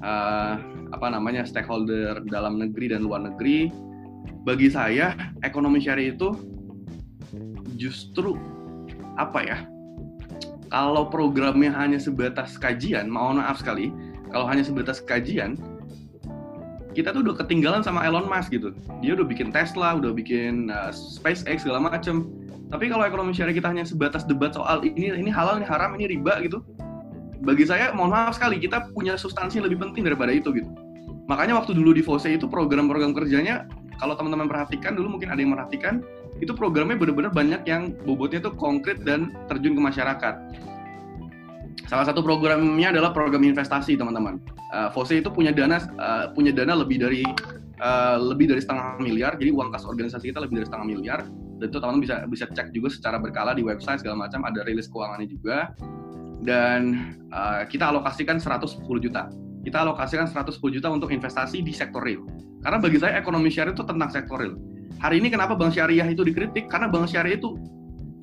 Uh, 0.05 0.61
apa 0.95 1.11
namanya 1.11 1.43
stakeholder 1.43 2.23
dalam 2.31 2.61
negeri 2.63 2.95
dan 2.95 3.03
luar 3.03 3.27
negeri 3.27 3.73
bagi 4.47 4.71
saya 4.71 5.19
ekonomi 5.43 5.83
syariah 5.83 6.15
itu 6.15 6.31
justru 7.75 8.39
apa 9.19 9.43
ya? 9.43 9.59
Kalau 10.71 11.11
programnya 11.11 11.75
hanya 11.75 11.99
sebatas 11.99 12.55
kajian 12.55 13.11
mau 13.11 13.35
maaf 13.35 13.59
sekali 13.59 13.91
kalau 14.31 14.47
hanya 14.47 14.63
sebatas 14.63 15.03
kajian 15.03 15.59
kita 16.95 17.13
tuh 17.13 17.27
udah 17.27 17.37
ketinggalan 17.43 17.83
sama 17.83 18.07
Elon 18.07 18.31
Musk 18.31 18.55
gitu. 18.55 18.71
Dia 19.03 19.19
udah 19.19 19.27
bikin 19.27 19.51
Tesla 19.51 19.99
udah 19.99 20.15
bikin 20.15 20.71
uh, 20.71 20.95
SpaceX 20.95 21.67
segala 21.67 21.83
macam 21.83 22.31
tapi 22.71 22.87
kalau 22.87 23.03
ekonomi 23.03 23.35
syariah 23.35 23.59
kita 23.59 23.71
hanya 23.71 23.83
sebatas 23.83 24.23
debat 24.27 24.55
soal 24.55 24.83
ini 24.87 25.11
ini 25.11 25.31
halal 25.31 25.59
ini 25.59 25.67
haram 25.67 25.95
ini 25.99 26.19
riba 26.19 26.39
gitu 26.43 26.63
bagi 27.47 27.63
saya 27.63 27.95
mohon 27.95 28.11
maaf 28.11 28.35
sekali 28.39 28.59
kita 28.59 28.91
punya 28.91 29.15
substansi 29.15 29.59
lebih 29.59 29.83
penting 29.83 30.07
daripada 30.07 30.31
itu 30.31 30.55
gitu. 30.55 30.71
Makanya 31.27 31.59
waktu 31.59 31.75
dulu 31.75 31.91
di 31.91 32.07
FOSE 32.07 32.39
itu 32.39 32.47
program-program 32.47 33.11
kerjanya 33.11 33.67
kalau 33.97 34.15
teman-teman 34.15 34.49
perhatikan 34.49 34.93
dulu 34.97 35.17
mungkin 35.17 35.33
ada 35.33 35.41
yang 35.41 35.53
merhatikan 35.57 36.05
itu 36.41 36.53
programnya 36.53 37.01
benar-benar 37.01 37.33
banyak 37.33 37.63
yang 37.65 37.97
bobotnya 38.05 38.45
tuh 38.45 38.53
konkret 38.57 39.01
dan 39.05 39.33
terjun 39.49 39.73
ke 39.73 39.83
masyarakat. 39.83 40.35
Salah 41.87 42.05
satu 42.09 42.21
programnya 42.21 42.91
adalah 42.91 43.15
program 43.15 43.47
investasi 43.47 43.95
teman-teman. 43.95 44.43
Uh, 44.75 44.91
FOSE 44.91 45.23
itu 45.23 45.31
punya 45.31 45.55
dana 45.55 45.79
uh, 45.97 46.35
punya 46.35 46.51
dana 46.51 46.75
lebih 46.75 46.99
dari 46.99 47.23
uh, 47.79 48.19
lebih 48.19 48.51
dari 48.51 48.61
setengah 48.61 48.99
miliar. 48.99 49.39
Jadi 49.39 49.55
uang 49.55 49.71
kas 49.71 49.87
organisasi 49.87 50.35
kita 50.35 50.43
lebih 50.43 50.61
dari 50.61 50.67
setengah 50.67 50.87
miliar. 50.89 51.21
Dan 51.57 51.73
itu 51.73 51.79
teman-teman 51.79 52.03
bisa 52.03 52.17
bisa 52.27 52.45
cek 52.51 52.75
juga 52.75 52.89
secara 52.91 53.17
berkala 53.23 53.55
di 53.55 53.63
website 53.63 54.03
segala 54.03 54.27
macam 54.27 54.45
ada 54.45 54.67
rilis 54.67 54.91
keuangannya 54.91 55.29
juga. 55.31 55.73
Dan 56.43 57.15
uh, 57.31 57.65
kita 57.71 57.95
alokasikan 57.95 58.43
110 58.43 58.83
juta. 59.01 59.31
Kita 59.67 59.83
alokasikan 59.83 60.31
110 60.31 60.63
juta 60.79 60.87
untuk 60.95 61.11
investasi 61.11 61.59
di 61.59 61.75
sektor 61.75 61.99
real. 61.99 62.23
Karena 62.63 62.79
bagi 62.79 63.03
saya 63.03 63.19
ekonomi 63.19 63.51
syariah 63.51 63.75
itu 63.75 63.83
tentang 63.83 64.07
sektor 64.15 64.39
real. 64.39 64.55
Hari 65.03 65.19
ini 65.19 65.27
kenapa 65.27 65.59
bank 65.59 65.75
syariah 65.75 66.07
itu 66.07 66.23
dikritik? 66.23 66.71
Karena 66.71 66.87
bank 66.87 67.11
syariah 67.11 67.35
itu 67.35 67.59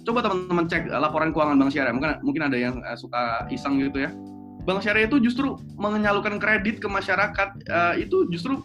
coba 0.08 0.24
teman-teman 0.24 0.72
cek 0.72 0.88
laporan 0.88 1.36
keuangan 1.36 1.60
bank 1.60 1.72
syariah. 1.76 1.92
Mungkin 1.92 2.12
mungkin 2.24 2.42
ada 2.48 2.56
yang 2.56 2.80
uh, 2.80 2.96
suka 2.96 3.44
iseng 3.52 3.84
gitu 3.84 4.08
ya. 4.08 4.16
Bank 4.64 4.80
syariah 4.80 5.12
itu 5.12 5.20
justru 5.20 5.60
menyalurkan 5.76 6.40
kredit 6.40 6.80
ke 6.80 6.88
masyarakat 6.88 7.50
uh, 7.68 7.94
itu 8.00 8.24
justru 8.32 8.64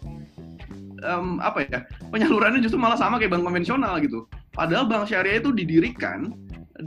um, 1.03 1.43
apa 1.43 1.67
ya 1.67 1.79
penyalurannya 2.11 2.63
justru 2.63 2.79
malah 2.79 2.95
sama 2.95 3.19
kayak 3.19 3.35
bank 3.35 3.43
konvensional 3.43 3.99
gitu. 3.99 4.23
Padahal 4.55 4.87
bank 4.87 5.11
syariah 5.11 5.43
itu 5.43 5.51
didirikan, 5.51 6.31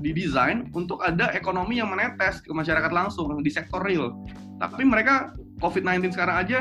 didesain 0.01 0.73
untuk 0.73 1.05
ada 1.05 1.29
ekonomi 1.37 1.83
yang 1.83 1.93
menetes 1.93 2.41
ke 2.41 2.53
masyarakat 2.53 2.89
langsung 2.89 3.29
di 3.45 3.51
sektor 3.53 3.85
real. 3.85 4.17
Tapi 4.57 4.87
mereka 4.87 5.37
COVID-19 5.61 6.15
sekarang 6.17 6.37
aja 6.41 6.59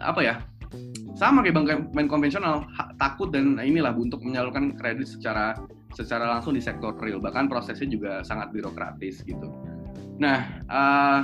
apa 0.00 0.20
ya 0.24 0.34
sama 1.12 1.44
kayak 1.44 1.54
bank, 1.54 1.66
bank 1.92 2.08
konvensional 2.08 2.66
takut 2.96 3.30
dan 3.30 3.60
inilah 3.60 3.92
untuk 3.92 4.24
menyalurkan 4.24 4.74
kredit 4.74 5.06
secara 5.06 5.54
secara 5.92 6.24
langsung 6.24 6.56
di 6.56 6.62
sektor 6.64 6.96
real 6.98 7.20
bahkan 7.20 7.46
prosesnya 7.46 7.86
juga 7.86 8.24
sangat 8.24 8.48
birokratis 8.50 9.20
gitu. 9.22 9.52
Nah, 10.16 10.64
uh, 10.72 11.20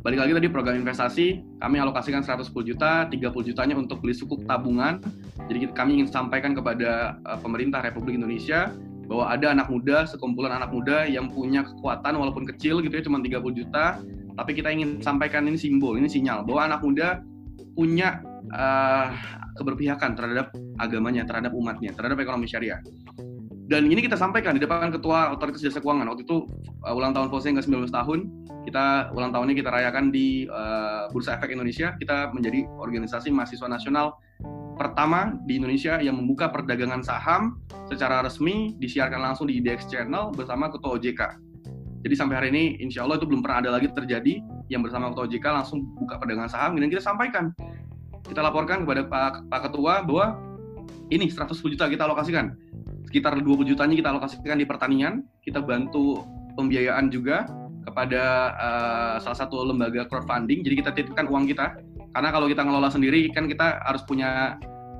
balik 0.00 0.24
lagi 0.24 0.32
tadi 0.32 0.48
program 0.48 0.80
investasi 0.80 1.44
kami 1.60 1.76
alokasikan 1.76 2.24
110 2.24 2.50
juta, 2.64 3.04
30 3.06 3.48
jutanya 3.52 3.76
untuk 3.76 4.00
beli 4.00 4.16
sukuk 4.16 4.42
tabungan. 4.48 5.04
Jadi 5.48 5.70
kami 5.76 6.00
ingin 6.00 6.08
sampaikan 6.08 6.56
kepada 6.56 7.20
uh, 7.28 7.38
pemerintah 7.38 7.84
Republik 7.84 8.16
Indonesia 8.16 8.72
bahwa 9.08 9.24
ada 9.32 9.56
anak 9.56 9.72
muda, 9.72 10.04
sekumpulan 10.04 10.60
anak 10.60 10.68
muda 10.68 11.08
yang 11.08 11.32
punya 11.32 11.64
kekuatan 11.64 12.12
walaupun 12.12 12.44
kecil 12.44 12.84
gitu 12.84 12.92
ya 12.92 13.02
cuma 13.02 13.18
30 13.24 13.40
juta, 13.56 13.98
tapi 14.36 14.52
kita 14.52 14.68
ingin 14.68 15.00
sampaikan 15.00 15.48
ini 15.48 15.56
simbol, 15.56 15.96
ini 15.96 16.06
sinyal 16.06 16.44
bahwa 16.44 16.68
anak 16.68 16.80
muda 16.84 17.24
punya 17.72 18.20
uh, 18.52 19.10
keberpihakan 19.56 20.12
terhadap 20.14 20.52
agamanya, 20.78 21.24
terhadap 21.24 21.56
umatnya, 21.56 21.90
terhadap 21.96 22.20
ekonomi 22.20 22.46
syariah. 22.46 22.78
Dan 23.68 23.84
ini 23.84 24.00
kita 24.00 24.16
sampaikan 24.16 24.56
di 24.56 24.64
depan 24.64 24.88
ketua 24.88 25.28
otoritas 25.28 25.60
jasa 25.60 25.84
keuangan. 25.84 26.08
Waktu 26.08 26.24
itu 26.24 26.48
uh, 26.84 26.96
ulang 26.96 27.12
tahun 27.12 27.28
Fose 27.28 27.52
yang 27.52 27.60
ke-19 27.60 27.92
tahun. 27.92 28.18
Kita 28.64 29.12
ulang 29.12 29.32
tahunnya 29.32 29.54
kita 29.56 29.68
rayakan 29.68 30.08
di 30.08 30.48
uh, 30.48 31.08
Bursa 31.12 31.36
Efek 31.36 31.52
Indonesia. 31.52 31.92
Kita 32.00 32.32
menjadi 32.32 32.64
organisasi 32.64 33.28
mahasiswa 33.28 33.68
nasional 33.68 34.16
pertama 34.78 35.34
di 35.44 35.58
Indonesia 35.58 35.98
yang 35.98 36.16
membuka 36.16 36.48
perdagangan 36.48 37.02
saham 37.02 37.58
secara 37.90 38.22
resmi 38.22 38.78
disiarkan 38.78 39.18
langsung 39.18 39.50
di 39.50 39.58
IDX 39.58 39.90
Channel 39.90 40.30
bersama 40.32 40.70
ketua 40.70 40.94
OJK 40.96 41.48
jadi 42.02 42.14
sampai 42.14 42.34
hari 42.38 42.48
ini 42.54 42.64
insya 42.78 43.02
Allah 43.02 43.18
itu 43.18 43.26
belum 43.26 43.42
pernah 43.42 43.58
ada 43.66 43.70
lagi 43.74 43.90
terjadi 43.90 44.38
yang 44.70 44.86
bersama 44.86 45.10
ketua 45.10 45.26
OJK 45.26 45.46
langsung 45.50 45.82
buka 45.98 46.20
perdagangan 46.20 46.50
saham 46.50 46.78
dan 46.78 46.88
kita 46.88 47.02
sampaikan. 47.02 47.50
Kita 48.22 48.44
laporkan 48.44 48.84
kepada 48.84 49.08
Pak, 49.08 49.48
Pak 49.48 49.60
Ketua 49.70 50.04
bahwa 50.04 50.36
ini 51.08 51.26
110 51.26 51.58
juta 51.74 51.88
kita 51.88 52.04
alokasikan. 52.06 52.54
Sekitar 53.08 53.40
20 53.40 53.64
jutanya 53.64 53.96
kita 53.96 54.08
alokasikan 54.12 54.60
di 54.60 54.68
pertanian, 54.68 55.24
kita 55.40 55.64
bantu 55.64 56.22
pembiayaan 56.54 57.08
juga 57.08 57.48
kepada 57.88 58.52
uh, 58.60 59.16
salah 59.24 59.38
satu 59.48 59.64
lembaga 59.64 60.04
crowdfunding. 60.06 60.60
Jadi 60.60 60.74
kita 60.76 60.90
titipkan 60.92 61.24
uang 61.32 61.48
kita, 61.48 61.80
karena 62.12 62.28
kalau 62.32 62.46
kita 62.48 62.62
ngelola 62.64 62.88
sendiri 62.88 63.28
kan 63.30 63.46
kita 63.46 63.80
harus 63.84 64.02
punya 64.08 64.56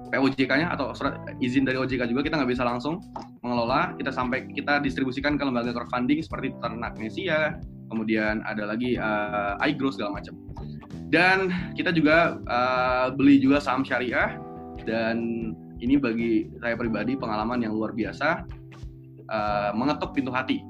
POJK-nya 0.08 0.72
atau 0.72 0.96
surat 0.96 1.20
izin 1.38 1.68
dari 1.68 1.76
OJK 1.76 2.08
juga 2.08 2.24
kita 2.24 2.40
nggak 2.40 2.50
bisa 2.50 2.64
langsung 2.64 3.00
mengelola. 3.44 3.92
Kita 4.00 4.08
sampai 4.08 4.48
kita 4.50 4.80
distribusikan 4.80 5.36
ke 5.36 5.44
lembaga 5.44 5.70
crowdfunding 5.76 6.24
seperti 6.24 6.56
Ternak 6.64 6.96
Nesia, 6.96 7.60
kemudian 7.92 8.40
ada 8.48 8.64
lagi 8.64 8.96
uh, 8.96 9.60
iGrow 9.68 9.92
segala 9.92 10.20
macam. 10.20 10.34
Dan 11.08 11.52
kita 11.76 11.92
juga 11.92 12.40
uh, 12.48 13.12
beli 13.12 13.40
juga 13.40 13.60
saham 13.60 13.84
syariah 13.84 14.36
dan 14.84 15.16
ini 15.78 15.96
bagi 15.96 16.48
saya 16.60 16.74
pribadi 16.76 17.16
pengalaman 17.16 17.64
yang 17.64 17.72
luar 17.72 17.92
biasa 17.92 18.44
uh, 19.30 19.70
mengetuk 19.72 20.12
pintu 20.12 20.32
hati 20.32 20.64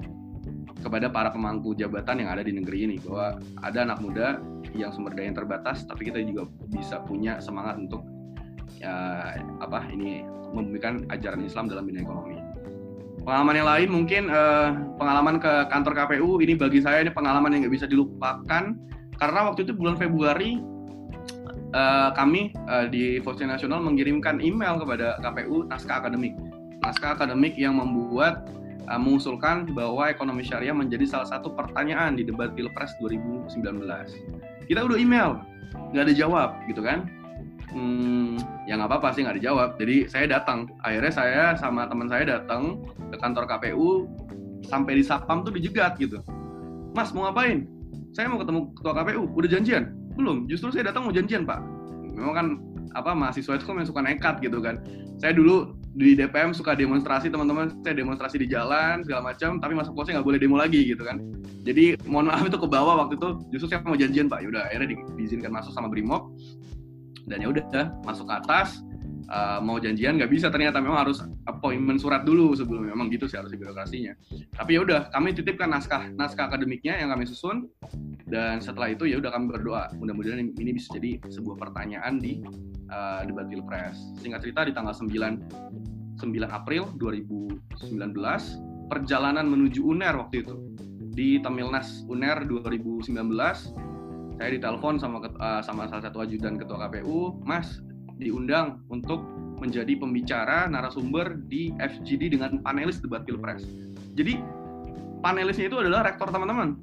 kepada 0.79 1.11
para 1.11 1.27
pemangku 1.27 1.75
jabatan 1.75 2.23
yang 2.23 2.29
ada 2.31 2.39
di 2.39 2.55
negeri 2.55 2.87
ini 2.87 2.95
bahwa 3.03 3.35
ada 3.59 3.83
anak 3.83 3.99
muda 3.99 4.39
yang 4.75 4.93
sumber 4.93 5.13
daya 5.15 5.31
yang 5.31 5.37
terbatas 5.37 5.85
tapi 5.85 6.09
kita 6.09 6.21
juga 6.21 6.49
bisa 6.69 7.01
punya 7.03 7.41
semangat 7.41 7.79
untuk 7.81 8.05
uh, 8.83 9.31
apa 9.63 9.85
ini 9.91 10.23
memberikan 10.53 11.05
ajaran 11.13 11.45
Islam 11.45 11.69
dalam 11.69 11.85
bidang 11.85 12.05
ekonomi. 12.05 12.37
Pengalaman 13.21 13.55
yang 13.61 13.69
lain 13.69 13.89
mungkin 13.91 14.23
uh, 14.31 14.69
pengalaman 14.97 15.37
ke 15.37 15.51
kantor 15.69 15.93
KPU 15.93 16.41
ini 16.41 16.57
bagi 16.57 16.79
saya 16.81 17.03
ini 17.05 17.11
pengalaman 17.13 17.53
yang 17.53 17.61
nggak 17.67 17.75
bisa 17.75 17.85
dilupakan 17.85 18.73
karena 19.19 19.39
waktu 19.51 19.67
itu 19.67 19.75
bulan 19.75 19.99
Februari 19.99 20.57
uh, 21.75 22.09
kami 22.15 22.55
uh, 22.71 22.87
di 22.87 23.19
Fosil 23.21 23.51
Nasional 23.51 23.83
mengirimkan 23.83 24.39
email 24.39 24.79
kepada 24.79 25.19
KPU 25.21 25.67
naskah 25.67 26.01
akademik. 26.01 26.33
Naskah 26.79 27.19
akademik 27.19 27.59
yang 27.59 27.77
membuat 27.77 28.47
uh, 28.87 28.97
mengusulkan 28.97 29.67
bahwa 29.75 30.07
ekonomi 30.07 30.41
syariah 30.41 30.73
menjadi 30.73 31.05
salah 31.05 31.27
satu 31.27 31.53
pertanyaan 31.53 32.15
di 32.15 32.23
debat 32.23 32.55
Pilpres 32.55 32.95
2019. 33.03 34.38
Kita 34.69 34.85
udah 34.85 34.97
email, 35.01 35.41
nggak 35.91 36.03
ada 36.05 36.13
jawab 36.13 36.49
gitu 36.69 36.85
kan. 36.85 37.09
Hmm, 37.73 38.37
ya 38.69 38.77
nggak 38.77 38.89
apa-apa 38.89 39.17
sih 39.17 39.25
nggak 39.25 39.41
dijawab. 39.41 39.75
Jadi 39.81 40.05
saya 40.05 40.25
datang. 40.29 40.69
Akhirnya 40.85 41.13
saya 41.13 41.43
sama 41.57 41.89
teman 41.89 42.05
saya 42.05 42.37
datang 42.37 42.85
ke 43.09 43.17
kantor 43.17 43.49
KPU 43.49 44.05
sampai 44.69 45.01
di 45.01 45.03
sapam 45.03 45.41
tuh 45.41 45.53
dijegat 45.53 45.97
gitu. 45.97 46.21
Mas 46.93 47.09
mau 47.11 47.25
ngapain? 47.25 47.65
Saya 48.13 48.29
mau 48.29 48.37
ketemu 48.37 48.69
ketua 48.77 48.93
KPU. 48.93 49.25
Udah 49.33 49.49
janjian? 49.49 49.99
belum 50.19 50.51
justru 50.51 50.75
saya 50.75 50.91
datang 50.91 51.07
mau 51.07 51.15
janjian 51.15 51.47
pak 51.47 51.63
memang 52.11 52.35
kan 52.35 52.47
apa 52.99 53.15
mahasiswa 53.15 53.55
itu 53.55 53.63
kan 53.63 53.87
suka 53.87 54.03
nekat 54.03 54.43
gitu 54.43 54.59
kan 54.59 54.83
saya 55.15 55.31
dulu 55.31 55.78
di 55.97 56.13
DPM 56.13 56.53
suka 56.53 56.77
demonstrasi 56.77 57.33
teman-teman 57.33 57.73
saya 57.81 57.97
demonstrasi 57.97 58.37
di 58.37 58.47
jalan 58.49 59.01
segala 59.01 59.33
macam 59.33 59.57
tapi 59.57 59.73
masuk 59.73 59.97
posnya 59.97 60.21
nggak 60.21 60.27
boleh 60.27 60.39
demo 60.39 60.55
lagi 60.57 60.85
gitu 60.85 61.01
kan. 61.01 61.17
Jadi 61.65 61.97
mohon 62.05 62.29
maaf 62.29 62.45
itu 62.45 62.57
ke 62.57 62.67
bawah 62.69 63.05
waktu 63.05 63.17
itu 63.17 63.27
justru 63.53 63.73
saya 63.73 63.81
mau 63.81 63.97
janjian 63.97 64.29
pak. 64.29 64.45
Yaudah 64.45 64.69
akhirnya 64.69 64.93
di, 64.93 64.97
diizinkan 65.17 65.49
masuk 65.49 65.73
sama 65.73 65.89
Brimob. 65.89 66.33
Dan 67.29 67.45
ya 67.45 67.49
udah 67.49 67.93
masuk 68.05 68.25
ke 68.25 68.33
atas 68.41 68.81
uh, 69.29 69.59
mau 69.61 69.77
janjian 69.77 70.17
nggak 70.17 70.31
bisa 70.33 70.49
ternyata. 70.49 70.81
Memang 70.81 71.07
harus 71.07 71.21
appointment 71.45 72.01
surat 72.01 72.25
dulu 72.25 72.57
sebelum 72.57 72.89
memang 72.89 73.07
gitu 73.13 73.29
sih 73.29 73.37
harus 73.37 73.53
birokrasinya. 73.53 74.17
Tapi 74.57 74.75
ya 74.75 74.79
udah 74.83 74.99
kami 75.13 75.37
titipkan 75.37 75.69
naskah 75.69 76.09
naskah 76.17 76.49
akademiknya 76.49 76.99
yang 76.99 77.13
kami 77.13 77.29
susun. 77.29 77.69
Dan 78.29 78.61
setelah 78.61 78.93
itu 78.93 79.09
ya 79.09 79.17
udah 79.17 79.31
kami 79.33 79.49
berdoa. 79.49 79.89
Mudah-mudahan 79.97 80.53
ini 80.57 80.71
bisa 80.73 80.93
jadi 80.97 81.17
sebuah 81.29 81.57
pertanyaan 81.57 82.21
di 82.21 82.41
uh, 82.89 83.25
debat 83.25 83.49
pilpres. 83.49 83.97
Singkat 84.21 84.41
cerita 84.45 84.61
di 84.65 84.73
tanggal 84.73 84.93
9 84.93 86.19
9 86.19 86.27
April 86.51 86.83
2019 86.99 87.79
perjalanan 88.91 89.45
menuju 89.47 89.85
UNER 89.85 90.17
waktu 90.17 90.45
itu. 90.45 90.55
Di 91.09 91.41
Tamilnas 91.41 92.05
UNER 92.05 92.45
2019 92.47 93.11
saya 94.39 94.55
ditelepon 94.55 94.95
sama 95.03 95.19
uh, 95.19 95.59
sama 95.59 95.83
salah 95.91 96.03
satu 96.07 96.23
ajudan 96.23 96.55
ketua 96.55 96.87
KPU, 96.87 97.43
Mas 97.43 97.83
diundang 98.19 98.83
untuk 98.91 99.23
menjadi 99.59 99.95
pembicara 99.95 100.67
narasumber 100.67 101.39
di 101.47 101.71
FGD 101.79 102.35
dengan 102.35 102.59
panelis 102.63 102.99
debat 102.99 103.23
pilpres. 103.23 103.63
Jadi 104.15 104.39
panelisnya 105.23 105.71
itu 105.71 105.79
adalah 105.79 106.07
rektor 106.07 106.27
teman-teman, 106.31 106.79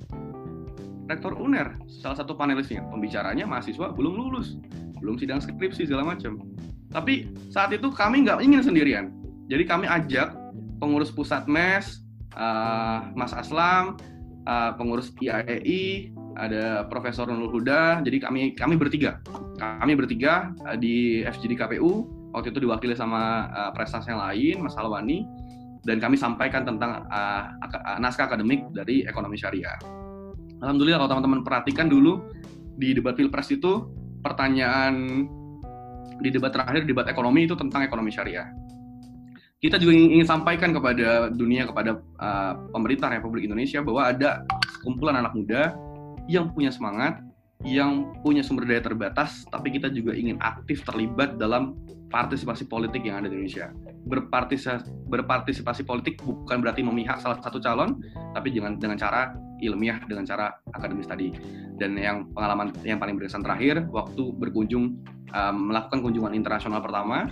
rektor 1.08 1.36
UNER, 1.36 1.76
salah 1.88 2.16
satu 2.20 2.36
panelisnya. 2.36 2.84
Pembicaranya 2.88 3.44
mahasiswa 3.48 3.92
belum 3.92 4.16
lulus, 4.16 4.56
belum 5.00 5.16
sidang 5.20 5.40
skripsi 5.40 5.88
segala 5.88 6.16
macam. 6.16 6.40
Tapi 6.92 7.28
saat 7.52 7.72
itu 7.76 7.92
kami 7.92 8.24
nggak 8.24 8.40
ingin 8.40 8.62
sendirian. 8.64 9.12
Jadi 9.46 9.64
kami 9.68 9.86
ajak 9.86 10.34
pengurus 10.80 11.12
pusat 11.12 11.46
MES, 11.46 12.02
uh, 12.34 13.12
Mas 13.14 13.32
Aslam, 13.36 13.96
uh, 14.48 14.70
pengurus 14.74 15.12
IAEI, 15.20 16.10
ada 16.36 16.84
Profesor 16.86 17.26
Nurul 17.26 17.60
Huda. 17.60 18.04
Jadi 18.04 18.20
kami 18.20 18.40
kami 18.52 18.76
bertiga, 18.76 19.18
kami 19.56 19.96
bertiga 19.96 20.52
uh, 20.68 20.76
di 20.76 21.24
FGD 21.24 21.56
KPU. 21.56 22.12
Waktu 22.36 22.52
itu 22.52 22.68
diwakili 22.68 22.92
sama 22.92 23.48
uh, 23.48 23.70
prestasi 23.72 24.12
yang 24.12 24.20
lain, 24.20 24.60
Mas 24.60 24.76
Alwani, 24.76 25.24
dan 25.88 25.96
kami 25.96 26.20
sampaikan 26.20 26.68
tentang 26.68 27.08
uh, 27.08 27.42
naskah 27.96 28.28
akademik 28.28 28.68
dari 28.76 29.08
ekonomi 29.08 29.40
syariah. 29.40 29.80
Alhamdulillah 30.60 31.00
kalau 31.00 31.10
teman-teman 31.16 31.40
perhatikan 31.40 31.88
dulu 31.88 32.20
di 32.76 32.92
debat 32.92 33.16
pilpres 33.16 33.48
itu 33.48 33.88
pertanyaan 34.20 35.24
di 36.20 36.28
debat 36.28 36.52
terakhir 36.52 36.84
debat 36.84 37.08
ekonomi 37.08 37.48
itu 37.48 37.56
tentang 37.56 37.84
ekonomi 37.84 38.12
syariah. 38.12 38.48
kita 39.56 39.80
juga 39.80 39.96
ingin, 39.96 40.20
ingin 40.20 40.28
sampaikan 40.28 40.70
kepada 40.70 41.32
dunia, 41.32 41.64
kepada 41.64 41.96
uh, 42.20 42.52
pemerintah 42.76 43.08
Republik 43.08 43.48
Indonesia 43.48 43.80
bahwa 43.80 44.12
ada 44.12 44.44
kumpulan 44.84 45.16
anak 45.16 45.32
muda 45.32 45.72
yang 46.26 46.50
punya 46.52 46.70
semangat, 46.74 47.22
yang 47.64 48.12
punya 48.20 48.44
sumber 48.44 48.68
daya 48.68 48.82
terbatas, 48.84 49.46
tapi 49.48 49.72
kita 49.72 49.88
juga 49.88 50.12
ingin 50.12 50.36
aktif 50.44 50.84
terlibat 50.84 51.40
dalam 51.40 51.78
partisipasi 52.12 52.70
politik 52.70 53.02
yang 53.02 53.22
ada 53.22 53.28
di 53.30 53.34
Indonesia. 53.38 53.74
Berpartisipasi, 54.06 54.86
berpartisipasi 55.10 55.82
politik 55.82 56.22
bukan 56.22 56.62
berarti 56.62 56.84
memihak 56.86 57.18
salah 57.18 57.42
satu 57.42 57.58
calon, 57.58 57.98
tapi 58.36 58.54
dengan 58.54 58.78
dengan 58.78 58.94
cara 58.94 59.34
ilmiah, 59.58 59.98
dengan 60.06 60.22
cara 60.22 60.54
akademis 60.76 61.08
tadi. 61.10 61.32
Dan 61.76 61.98
yang 61.98 62.30
pengalaman 62.30 62.70
yang 62.86 63.02
paling 63.02 63.18
berkesan 63.18 63.42
terakhir, 63.42 63.88
waktu 63.90 64.30
berkunjung 64.36 65.00
um, 65.34 65.54
melakukan 65.72 66.00
kunjungan 66.04 66.32
internasional 66.36 66.78
pertama 66.78 67.26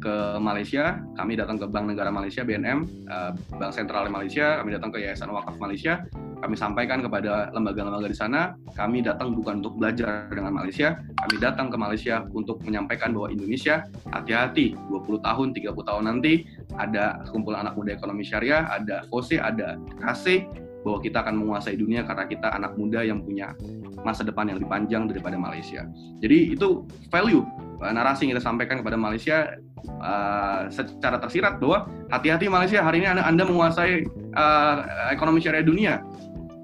ke 0.00 0.14
Malaysia, 0.40 1.00
kami 1.16 1.36
datang 1.36 1.60
ke 1.60 1.68
Bank 1.68 1.92
Negara 1.92 2.08
Malaysia 2.08 2.40
(BNM), 2.40 3.08
uh, 3.08 3.32
Bank 3.60 3.72
Sentral 3.76 4.08
Malaysia, 4.08 4.60
kami 4.64 4.72
datang 4.72 4.88
ke 4.88 5.04
Yayasan 5.04 5.28
Wakaf 5.28 5.60
Malaysia, 5.60 6.08
kami 6.44 6.60
sampaikan 6.60 7.00
kepada 7.00 7.48
lembaga-lembaga 7.56 8.04
di 8.04 8.18
sana, 8.20 8.52
kami 8.76 9.00
datang 9.00 9.32
bukan 9.32 9.64
untuk 9.64 9.80
belajar 9.80 10.28
dengan 10.28 10.52
Malaysia, 10.52 11.00
kami 11.24 11.40
datang 11.40 11.72
ke 11.72 11.76
Malaysia 11.80 12.20
untuk 12.36 12.60
menyampaikan 12.68 13.16
bahwa 13.16 13.32
Indonesia 13.32 13.88
hati-hati 14.12 14.76
20 14.92 15.24
tahun, 15.24 15.56
30 15.56 15.72
tahun 15.72 16.02
nanti 16.04 16.44
ada 16.76 17.24
kumpulan 17.32 17.64
anak 17.64 17.80
muda 17.80 17.96
ekonomi 17.96 18.28
syariah, 18.28 18.68
ada 18.68 19.08
FOSE, 19.08 19.40
ada 19.40 19.80
KC, 20.04 20.44
bahwa 20.84 21.00
kita 21.00 21.24
akan 21.24 21.34
menguasai 21.40 21.80
dunia 21.80 22.04
karena 22.04 22.28
kita 22.28 22.52
anak 22.52 22.76
muda 22.76 23.00
yang 23.00 23.24
punya 23.24 23.56
masa 24.04 24.20
depan 24.20 24.52
yang 24.52 24.60
lebih 24.60 24.68
panjang 24.68 25.08
daripada 25.08 25.40
Malaysia. 25.40 25.88
Jadi 26.20 26.52
itu 26.52 26.84
value 27.08 27.40
uh, 27.80 27.88
narasi 27.88 28.28
yang 28.28 28.36
kita 28.36 28.44
sampaikan 28.44 28.84
kepada 28.84 29.00
Malaysia 29.00 29.56
uh, 30.04 30.68
secara 30.68 31.16
tersirat 31.16 31.56
bahwa 31.56 31.88
hati-hati 32.12 32.52
Malaysia 32.52 32.84
hari 32.84 33.00
ini 33.00 33.08
anda, 33.16 33.24
anda 33.24 33.48
menguasai 33.48 34.04
uh, 34.36 34.76
ekonomi 35.08 35.40
syariah 35.40 35.64
dunia, 35.64 36.04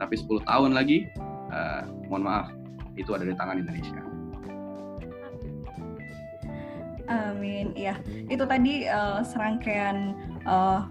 tapi 0.01 0.17
10 0.17 0.49
tahun 0.49 0.73
lagi, 0.73 1.13
uh, 1.53 1.85
mohon 2.09 2.25
maaf, 2.25 2.49
itu 2.97 3.13
ada 3.13 3.29
di 3.29 3.37
tangan 3.37 3.61
Indonesia. 3.61 4.01
Amin. 7.11 7.75
Ya, 7.75 7.99
itu 8.31 8.47
tadi 8.47 8.87
uh, 8.87 9.21
serangkaian 9.27 10.15
uh, 10.47 10.87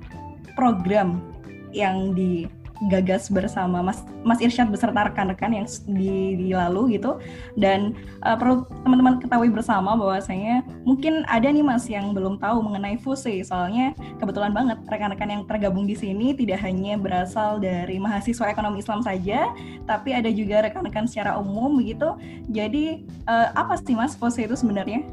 program 0.53 1.23
yang 1.71 2.11
di 2.13 2.45
gagas 2.87 3.27
bersama 3.27 3.83
Mas 3.83 4.07
Mas 4.23 4.39
Irsyad 4.39 4.71
beserta 4.71 5.11
rekan-rekan 5.11 5.51
yang 5.51 5.67
di, 5.91 6.39
di 6.39 6.47
lalu 6.55 6.95
gitu. 6.95 7.19
Dan 7.59 7.99
uh, 8.23 8.39
perlu 8.39 8.63
teman-teman 8.87 9.19
ketahui 9.19 9.51
bersama 9.51 9.99
bahwasanya 9.99 10.63
mungkin 10.87 11.27
ada 11.27 11.51
nih 11.51 11.65
Mas 11.65 11.91
yang 11.91 12.15
belum 12.15 12.39
tahu 12.39 12.63
mengenai 12.63 12.95
FUSE. 13.03 13.43
Soalnya 13.43 13.91
kebetulan 14.23 14.55
banget 14.55 14.79
rekan-rekan 14.87 15.27
yang 15.27 15.43
tergabung 15.43 15.83
di 15.83 15.99
sini 15.99 16.31
tidak 16.31 16.63
hanya 16.63 16.95
berasal 16.95 17.59
dari 17.59 17.99
mahasiswa 17.99 18.47
ekonomi 18.47 18.79
Islam 18.79 19.03
saja 19.03 19.51
tapi 19.83 20.15
ada 20.15 20.31
juga 20.31 20.63
rekan-rekan 20.63 21.09
secara 21.09 21.35
umum 21.35 21.81
begitu 21.81 22.15
jadi 22.47 23.03
uh, 23.27 23.51
apa 23.55 23.75
sih 23.81 23.97
Mas 23.97 24.15
FUSE 24.15 24.47
itu 24.47 24.55
sebenarnya? 24.55 25.03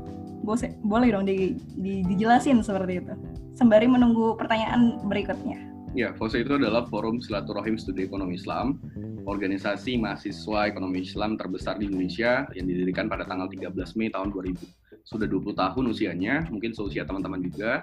Boleh 0.87 1.11
dong 1.11 1.27
di, 1.27 1.59
di, 1.75 2.07
dijelasin 2.07 2.63
seperti 2.63 3.03
itu. 3.03 3.15
Sembari 3.59 3.91
menunggu 3.91 4.39
pertanyaan 4.39 5.03
berikutnya 5.03 5.76
Ya, 5.97 6.13
FOSE 6.13 6.45
itu 6.45 6.61
adalah 6.61 6.85
Forum 6.93 7.25
Silaturahim 7.25 7.81
Studi 7.81 8.05
Ekonomi 8.05 8.37
Islam, 8.37 8.77
organisasi 9.25 9.97
mahasiswa 9.97 10.69
ekonomi 10.69 11.01
Islam 11.01 11.41
terbesar 11.41 11.81
di 11.81 11.89
Indonesia 11.89 12.45
yang 12.53 12.69
didirikan 12.69 13.09
pada 13.09 13.25
tanggal 13.25 13.49
13 13.49 13.73
Mei 13.97 14.13
tahun 14.13 14.29
2000. 14.29 14.61
Sudah 15.09 15.25
20 15.25 15.57
tahun 15.57 15.85
usianya, 15.89 16.53
mungkin 16.53 16.77
seusia 16.77 17.09
teman-teman 17.09 17.41
juga, 17.41 17.81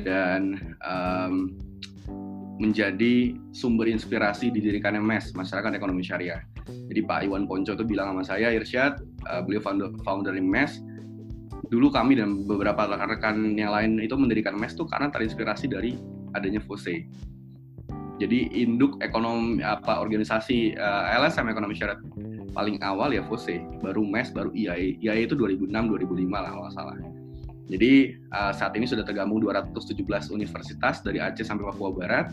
dan 0.00 0.56
um, 0.80 1.52
menjadi 2.56 3.36
sumber 3.52 3.84
inspirasi 3.92 4.48
didirikannya 4.48 5.04
MES, 5.04 5.36
Masyarakat 5.36 5.76
Ekonomi 5.76 6.00
Syariah. 6.00 6.40
Jadi 6.64 7.04
Pak 7.04 7.28
Iwan 7.28 7.44
Ponco 7.44 7.76
itu 7.76 7.84
bilang 7.84 8.16
sama 8.16 8.24
saya, 8.24 8.48
Irsyad, 8.48 8.96
uh, 9.28 9.44
beliau 9.44 9.60
founder, 9.60 9.92
founder 10.00 10.32
MES, 10.40 10.80
dulu 11.68 11.92
kami 11.92 12.16
dan 12.16 12.48
beberapa 12.48 12.88
rekan-rekan 12.88 13.60
yang 13.60 13.76
lain 13.76 14.00
itu 14.00 14.16
mendirikan 14.16 14.56
MES 14.56 14.72
itu 14.72 14.88
karena 14.88 15.12
terinspirasi 15.12 15.68
dari 15.68 16.00
adanya 16.32 16.64
FOSE. 16.64 17.04
Jadi 18.22 18.54
induk 18.54 19.02
ekonomi 19.02 19.66
apa 19.66 19.98
organisasi 19.98 20.78
uh, 20.78 21.10
eh, 21.10 21.18
LSM 21.18 21.50
ekonomi 21.50 21.74
syariat 21.74 21.98
paling 22.54 22.78
awal 22.78 23.10
ya 23.10 23.26
FOSE, 23.26 23.58
baru 23.82 24.06
MES, 24.06 24.30
baru 24.30 24.54
IAE. 24.54 25.02
IAE 25.02 25.26
itu 25.26 25.34
2006 25.34 25.66
2005 25.74 26.30
lah 26.30 26.50
kalau 26.54 26.70
salah. 26.70 26.94
Jadi 27.66 28.14
uh, 28.30 28.52
saat 28.52 28.76
ini 28.76 28.84
sudah 28.84 29.02
tergabung 29.02 29.40
217 29.40 30.04
universitas 30.30 31.00
dari 31.02 31.18
Aceh 31.18 31.42
sampai 31.42 31.66
Papua 31.72 31.90
Barat. 31.90 32.30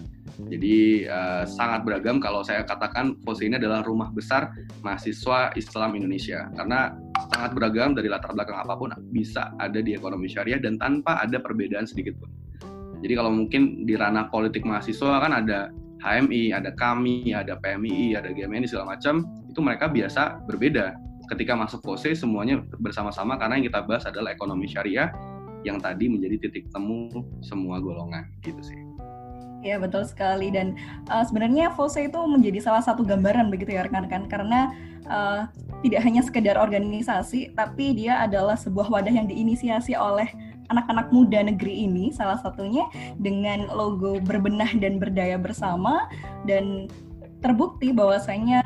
Jadi 0.52 1.10
uh, 1.10 1.48
sangat 1.50 1.88
beragam 1.88 2.22
kalau 2.22 2.46
saya 2.46 2.62
katakan 2.68 3.18
FOSE 3.26 3.50
ini 3.50 3.58
adalah 3.58 3.82
rumah 3.82 4.14
besar 4.14 4.54
mahasiswa 4.86 5.56
Islam 5.58 5.98
Indonesia 5.98 6.54
karena 6.54 6.94
sangat 7.34 7.56
beragam 7.58 7.98
dari 7.98 8.12
latar 8.12 8.36
belakang 8.36 8.62
apa 8.62 8.78
pun 8.78 8.94
bisa 9.10 9.56
ada 9.58 9.80
di 9.82 9.96
ekonomi 9.96 10.30
syariah 10.30 10.62
dan 10.62 10.78
tanpa 10.78 11.18
ada 11.24 11.42
perbedaan 11.42 11.90
sedikit 11.90 12.20
pun. 12.20 12.30
Jadi 13.00 13.14
kalau 13.16 13.32
mungkin 13.32 13.88
di 13.88 13.96
ranah 13.96 14.28
politik 14.28 14.68
mahasiswa 14.68 15.24
kan 15.24 15.32
ada 15.32 15.72
HMI, 16.00 16.56
ada 16.56 16.72
kami, 16.76 17.36
ada 17.36 17.60
PMI, 17.60 18.16
ada 18.16 18.32
GMNI 18.32 18.68
segala 18.68 18.96
macam, 18.96 19.28
itu 19.48 19.60
mereka 19.60 19.92
biasa 19.92 20.44
berbeda. 20.48 20.96
Ketika 21.30 21.54
masuk 21.54 21.86
POSE 21.86 22.18
semuanya 22.18 22.64
bersama-sama 22.82 23.38
karena 23.38 23.62
yang 23.62 23.70
kita 23.70 23.86
bahas 23.86 24.08
adalah 24.10 24.34
ekonomi 24.34 24.66
syariah 24.66 25.14
yang 25.68 25.78
tadi 25.78 26.08
menjadi 26.08 26.48
titik 26.48 26.72
temu 26.72 27.12
semua 27.44 27.78
golongan 27.84 28.26
gitu 28.42 28.64
sih. 28.64 28.80
Ya 29.60 29.76
betul 29.76 30.08
sekali 30.08 30.56
dan 30.56 30.80
uh, 31.12 31.22
sebenarnya 31.28 31.76
FOSE 31.76 32.08
itu 32.08 32.20
menjadi 32.24 32.64
salah 32.64 32.80
satu 32.80 33.04
gambaran 33.04 33.52
begitu 33.52 33.76
ya 33.76 33.84
rekan-rekan 33.84 34.32
karena 34.32 34.72
uh, 35.12 35.52
tidak 35.84 36.02
hanya 36.08 36.24
sekedar 36.24 36.56
organisasi 36.56 37.52
tapi 37.60 37.92
dia 37.92 38.24
adalah 38.24 38.56
sebuah 38.56 38.88
wadah 38.88 39.12
yang 39.12 39.28
diinisiasi 39.28 40.00
oleh 40.00 40.32
anak-anak 40.70 41.10
muda 41.10 41.42
negeri 41.46 41.90
ini 41.90 42.14
salah 42.14 42.38
satunya 42.40 42.86
dengan 43.18 43.70
logo 43.74 44.22
berbenah 44.22 44.70
dan 44.78 45.02
berdaya 45.02 45.36
bersama 45.36 46.06
dan 46.46 46.90
terbukti 47.42 47.90
bahwasanya 47.90 48.62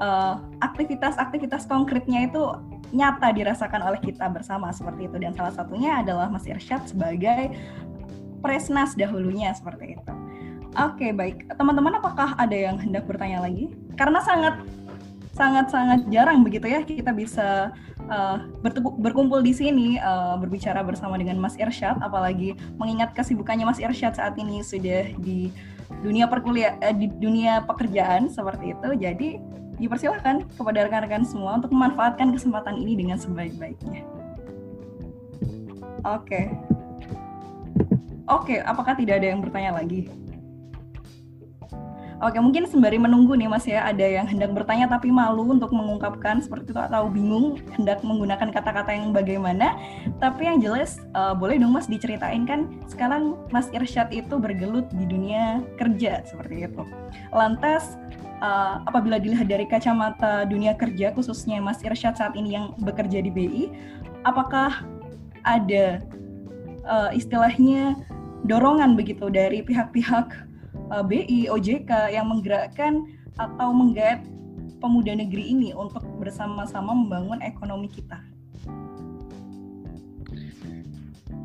uh, 0.00 0.40
aktivitas-aktivitas 0.64 1.68
konkretnya 1.68 2.28
itu 2.28 2.42
nyata 2.94 3.34
dirasakan 3.34 3.82
oleh 3.82 4.00
kita 4.00 4.30
bersama 4.30 4.70
seperti 4.70 5.10
itu 5.10 5.16
dan 5.18 5.34
salah 5.34 5.52
satunya 5.52 6.00
adalah 6.00 6.30
Mas 6.30 6.46
Irsyad 6.46 6.86
sebagai 6.86 7.50
presnas 8.40 8.94
dahulunya 8.94 9.50
seperti 9.50 9.98
itu. 9.98 10.12
Oke, 10.76 11.10
baik. 11.10 11.48
Teman-teman 11.56 11.98
apakah 11.98 12.36
ada 12.36 12.52
yang 12.52 12.76
hendak 12.76 13.08
bertanya 13.08 13.42
lagi? 13.42 13.72
Karena 13.96 14.20
sangat 14.20 14.60
sangat 15.36 15.68
sangat 15.68 16.00
jarang 16.08 16.40
begitu 16.40 16.64
ya 16.64 16.80
kita 16.80 17.12
bisa 17.12 17.68
uh, 18.08 18.42
berkumpul 18.98 19.42
di 19.42 19.52
sini 19.52 20.00
uh, 20.00 20.38
berbicara 20.38 20.82
bersama 20.82 21.18
dengan 21.18 21.38
Mas 21.38 21.58
Irsyad 21.58 21.98
apalagi 22.02 22.54
mengingat 22.78 23.12
kesibukannya 23.14 23.66
Mas 23.66 23.82
Irsyad 23.82 24.16
saat 24.16 24.34
ini 24.38 24.62
sudah 24.62 25.10
di 25.20 25.50
dunia 26.02 26.26
perkuliah 26.26 26.74
uh, 26.82 26.94
di 26.94 27.10
dunia 27.18 27.62
pekerjaan 27.66 28.30
seperti 28.30 28.74
itu 28.74 28.88
jadi 28.98 29.28
dipersilahkan 29.76 30.48
kepada 30.56 30.88
rekan-rekan 30.88 31.24
semua 31.28 31.60
untuk 31.60 31.68
memanfaatkan 31.68 32.32
kesempatan 32.32 32.80
ini 32.80 32.96
dengan 32.96 33.20
sebaik-baiknya. 33.20 34.08
Oke. 36.06 36.24
Okay. 36.24 36.44
Oke, 38.26 38.58
okay, 38.58 38.58
apakah 38.66 38.98
tidak 38.98 39.22
ada 39.22 39.30
yang 39.30 39.38
bertanya 39.38 39.78
lagi? 39.78 40.10
Oke, 42.24 42.40
mungkin 42.40 42.64
sembari 42.64 42.96
menunggu 42.96 43.36
nih 43.36 43.44
Mas 43.44 43.68
ya, 43.68 43.84
ada 43.84 44.00
yang 44.00 44.24
hendak 44.24 44.56
bertanya 44.56 44.88
tapi 44.88 45.12
malu 45.12 45.52
untuk 45.52 45.68
mengungkapkan 45.68 46.40
seperti 46.40 46.72
itu 46.72 46.80
atau 46.80 47.12
bingung 47.12 47.60
hendak 47.76 48.00
menggunakan 48.00 48.48
kata-kata 48.48 48.88
yang 48.88 49.12
bagaimana. 49.12 49.76
Tapi 50.16 50.48
yang 50.48 50.64
jelas 50.64 50.96
uh, 51.12 51.36
boleh 51.36 51.60
dong 51.60 51.76
Mas 51.76 51.92
diceritain 51.92 52.48
kan 52.48 52.72
sekarang 52.88 53.36
Mas 53.52 53.68
Irsyad 53.76 54.16
itu 54.16 54.40
bergelut 54.40 54.88
di 54.96 55.04
dunia 55.04 55.60
kerja 55.76 56.24
seperti 56.24 56.64
itu. 56.64 56.88
Lantas 57.36 58.00
uh, 58.40 58.80
apabila 58.88 59.20
dilihat 59.20 59.52
dari 59.52 59.68
kacamata 59.68 60.48
dunia 60.48 60.72
kerja 60.72 61.12
khususnya 61.12 61.60
Mas 61.60 61.84
Irsyad 61.84 62.16
saat 62.16 62.32
ini 62.32 62.56
yang 62.56 62.72
bekerja 62.80 63.20
di 63.20 63.28
BI, 63.28 63.64
apakah 64.24 64.88
ada 65.44 66.00
uh, 66.88 67.12
istilahnya 67.12 67.92
dorongan 68.48 68.96
begitu 68.96 69.28
dari 69.28 69.60
pihak-pihak 69.60 70.45
uh, 70.90 71.02
eh, 71.02 71.04
BI, 71.04 71.40
OJK 71.50 72.14
yang 72.14 72.30
menggerakkan 72.30 73.06
atau 73.36 73.74
menggait 73.74 74.22
pemuda 74.78 75.12
negeri 75.16 75.52
ini 75.52 75.70
untuk 75.72 76.04
bersama-sama 76.20 76.92
membangun 76.92 77.40
ekonomi 77.42 77.88
kita? 77.90 78.20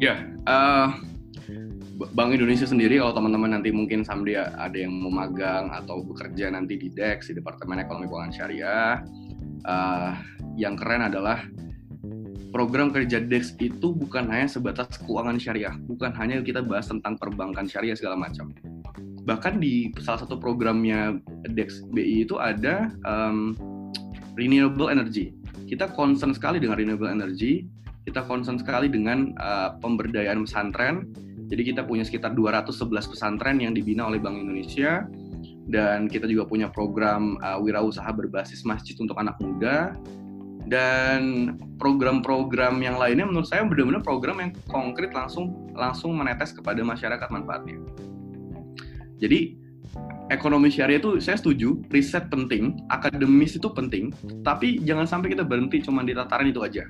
Ya, 0.02 0.26
uh, 0.50 0.98
Bank 2.18 2.34
Indonesia 2.34 2.66
sendiri 2.66 2.98
kalau 2.98 3.14
teman-teman 3.14 3.54
nanti 3.54 3.70
mungkin 3.70 4.02
someday 4.02 4.42
ada 4.42 4.74
yang 4.74 4.90
mau 4.90 5.14
magang 5.14 5.70
atau 5.70 6.02
bekerja 6.02 6.50
nanti 6.50 6.82
di 6.82 6.90
DEX 6.90 7.30
di 7.30 7.38
Departemen 7.38 7.86
Ekonomi 7.86 8.10
Keuangan 8.10 8.34
Syariah, 8.34 9.06
uh, 9.70 10.12
yang 10.58 10.74
keren 10.74 11.06
adalah 11.06 11.46
program 12.52 12.92
kerja 12.92 13.24
DEX 13.24 13.56
itu 13.64 13.96
bukan 13.96 14.28
hanya 14.28 14.46
sebatas 14.52 15.00
keuangan 15.02 15.40
syariah, 15.40 15.74
bukan 15.88 16.12
hanya 16.20 16.44
kita 16.44 16.60
bahas 16.60 16.92
tentang 16.92 17.16
perbankan 17.16 17.66
syariah 17.66 17.96
segala 17.96 18.20
macam. 18.20 18.52
Bahkan 19.24 19.64
di 19.64 19.90
salah 20.04 20.28
satu 20.28 20.36
programnya 20.38 21.18
DEX 21.48 21.88
BI 21.96 22.28
itu 22.28 22.38
ada 22.38 22.92
um, 23.08 23.56
renewable 24.36 24.92
energy. 24.92 25.32
Kita 25.66 25.88
concern 25.96 26.36
sekali 26.36 26.60
dengan 26.60 26.76
renewable 26.76 27.08
energy, 27.08 27.66
kita 28.04 28.28
concern 28.28 28.60
sekali 28.60 28.92
dengan 28.92 29.32
uh, 29.40 29.80
pemberdayaan 29.80 30.44
pesantren. 30.44 31.08
Jadi 31.52 31.76
kita 31.76 31.84
punya 31.84 32.04
sekitar 32.08 32.32
211 32.36 33.12
pesantren 33.12 33.60
yang 33.60 33.76
dibina 33.76 34.08
oleh 34.08 34.20
Bank 34.20 34.40
Indonesia 34.40 35.04
dan 35.68 36.08
kita 36.08 36.28
juga 36.28 36.48
punya 36.48 36.72
program 36.72 37.36
uh, 37.44 37.60
wirausaha 37.60 38.08
berbasis 38.12 38.64
masjid 38.64 38.96
untuk 39.00 39.20
anak 39.20 39.36
muda 39.40 39.96
dan 40.72 41.52
program-program 41.76 42.80
yang 42.80 42.96
lainnya 42.96 43.28
menurut 43.28 43.52
saya 43.52 43.68
benar-benar 43.68 44.00
program 44.00 44.40
yang 44.40 44.52
konkret 44.72 45.12
langsung 45.12 45.68
langsung 45.76 46.16
menetes 46.16 46.56
kepada 46.56 46.80
masyarakat 46.80 47.28
manfaatnya. 47.28 47.76
Jadi 49.20 49.60
ekonomi 50.32 50.72
syariah 50.72 51.04
itu 51.04 51.20
saya 51.20 51.36
setuju, 51.36 51.76
riset 51.92 52.32
penting, 52.32 52.80
akademis 52.88 53.60
itu 53.60 53.68
penting, 53.68 54.16
tapi 54.48 54.80
jangan 54.88 55.04
sampai 55.04 55.36
kita 55.36 55.44
berhenti 55.44 55.84
cuma 55.84 56.08
di 56.08 56.16
tataran 56.16 56.48
itu 56.48 56.64
aja. 56.64 56.88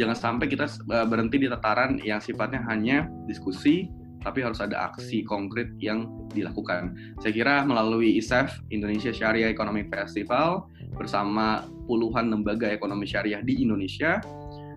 Jangan 0.00 0.16
sampai 0.16 0.48
kita 0.48 0.64
eh, 0.64 1.04
berhenti 1.04 1.36
di 1.36 1.46
tataran 1.52 2.00
yang 2.00 2.24
sifatnya 2.24 2.64
hanya 2.72 3.04
diskusi, 3.28 3.92
tapi 4.20 4.44
harus 4.44 4.60
ada 4.60 4.92
aksi 4.92 5.24
konkret 5.24 5.72
yang 5.80 6.08
dilakukan. 6.32 6.92
Saya 7.24 7.32
kira 7.32 7.54
melalui 7.64 8.20
ISEF, 8.20 8.60
Indonesia 8.68 9.10
Syariah 9.10 9.48
Economic 9.48 9.88
Festival, 9.88 10.68
bersama 10.94 11.64
puluhan 11.88 12.28
lembaga 12.28 12.68
ekonomi 12.68 13.08
syariah 13.08 13.40
di 13.40 13.64
Indonesia, 13.64 14.20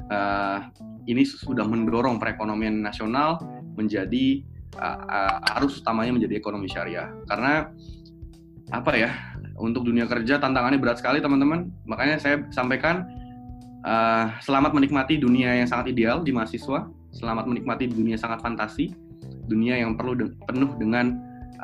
uh, 0.07 0.71
ini 1.03 1.27
sudah 1.27 1.67
mendorong 1.67 2.15
perekonomian 2.17 2.79
nasional 2.79 3.41
menjadi 3.75 4.39
uh, 4.79 4.99
uh, 5.03 5.57
arus 5.59 5.83
utamanya 5.83 6.15
menjadi 6.15 6.39
ekonomi 6.39 6.71
syariah. 6.71 7.11
Karena 7.27 7.67
apa 8.71 8.91
ya, 8.95 9.11
untuk 9.59 9.83
dunia 9.83 10.07
kerja 10.07 10.39
tantangannya 10.39 10.79
berat 10.79 11.03
sekali 11.03 11.19
teman-teman. 11.19 11.69
Makanya 11.85 12.17
saya 12.17 12.47
sampaikan 12.49 13.03
uh, 13.83 14.31
selamat 14.39 14.71
menikmati 14.71 15.19
dunia 15.19 15.59
yang 15.59 15.67
sangat 15.67 15.91
ideal 15.91 16.23
di 16.23 16.31
mahasiswa, 16.31 16.87
selamat 17.13 17.45
menikmati 17.51 17.91
dunia 17.91 18.15
sangat 18.15 18.39
fantasi, 18.39 18.95
dunia 19.47 19.79
yang 19.79 19.99
perlu 19.99 20.13
de 20.15 20.25
penuh 20.47 20.71
dengan 20.79 21.19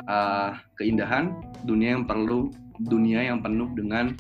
uh, 0.07 0.55
keindahan, 0.80 1.36
dunia 1.63 1.99
yang 1.99 2.05
perlu 2.07 2.51
dunia 2.88 3.27
yang 3.27 3.43
penuh 3.43 3.67
dengan 3.75 4.15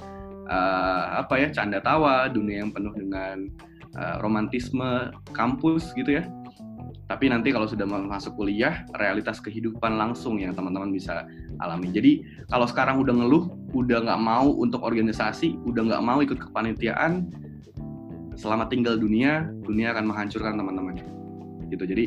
uh, 0.51 1.23
apa 1.23 1.39
ya 1.39 1.47
canda 1.51 1.79
tawa, 1.79 2.27
dunia 2.27 2.63
yang 2.67 2.71
penuh 2.71 2.91
dengan 2.95 3.47
uh, 3.95 4.19
romantisme 4.19 5.11
kampus 5.31 5.91
gitu 5.95 6.19
ya. 6.19 6.27
Tapi 7.09 7.25
nanti 7.25 7.49
kalau 7.49 7.65
sudah 7.65 7.89
masuk 7.89 8.37
kuliah, 8.37 8.85
realitas 8.93 9.41
kehidupan 9.41 9.97
langsung 9.97 10.37
yang 10.37 10.53
teman-teman 10.53 10.93
bisa 10.93 11.25
alami. 11.57 11.89
Jadi 11.89 12.21
kalau 12.53 12.69
sekarang 12.69 13.01
udah 13.01 13.17
ngeluh, 13.17 13.49
udah 13.73 14.05
nggak 14.05 14.21
mau 14.21 14.53
untuk 14.53 14.85
organisasi, 14.85 15.57
udah 15.65 15.89
nggak 15.89 16.03
mau 16.05 16.21
ikut 16.21 16.37
kepanitiaan, 16.37 17.25
selama 18.37 18.69
tinggal 18.69 18.95
dunia, 18.95 19.49
dunia 19.65 19.89
akan 19.89 20.05
menghancurkan 20.05 20.53
teman-teman. 20.53 21.18
Gitu. 21.69 21.83
Jadi 21.85 22.05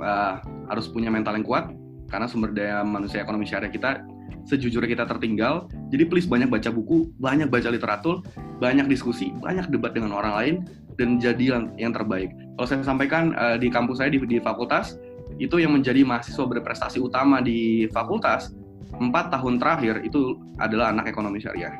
uh, 0.00 0.40
harus 0.70 0.86
punya 0.88 1.10
mental 1.12 1.36
yang 1.36 1.46
kuat, 1.46 1.70
karena 2.10 2.26
sumber 2.26 2.54
daya 2.54 2.82
manusia 2.82 3.22
ekonomi 3.22 3.46
syariah 3.46 3.70
kita 3.70 4.02
sejujurnya 4.46 4.88
kita 4.88 5.04
tertinggal. 5.06 5.68
Jadi 5.92 6.06
please 6.08 6.26
banyak 6.26 6.48
baca 6.48 6.70
buku, 6.72 7.10
banyak 7.20 7.50
baca 7.52 7.68
literatur, 7.70 8.24
banyak 8.58 8.86
diskusi, 8.88 9.34
banyak 9.38 9.68
debat 9.68 9.92
dengan 9.92 10.16
orang 10.16 10.34
lain, 10.34 10.54
dan 10.96 11.20
jadi 11.20 11.60
yang, 11.76 11.92
terbaik. 11.92 12.32
Kalau 12.56 12.66
saya 12.66 12.84
sampaikan 12.84 13.32
uh, 13.36 13.56
di 13.56 13.68
kampus 13.68 14.00
saya 14.00 14.12
di, 14.12 14.20
di 14.24 14.38
fakultas, 14.40 14.96
itu 15.40 15.56
yang 15.56 15.72
menjadi 15.72 16.04
mahasiswa 16.04 16.44
berprestasi 16.44 17.00
utama 17.00 17.40
di 17.40 17.88
fakultas, 17.94 18.52
empat 18.98 19.32
tahun 19.32 19.56
terakhir 19.62 20.02
itu 20.04 20.36
adalah 20.60 20.92
anak 20.92 21.08
ekonomi 21.08 21.40
syariah. 21.40 21.72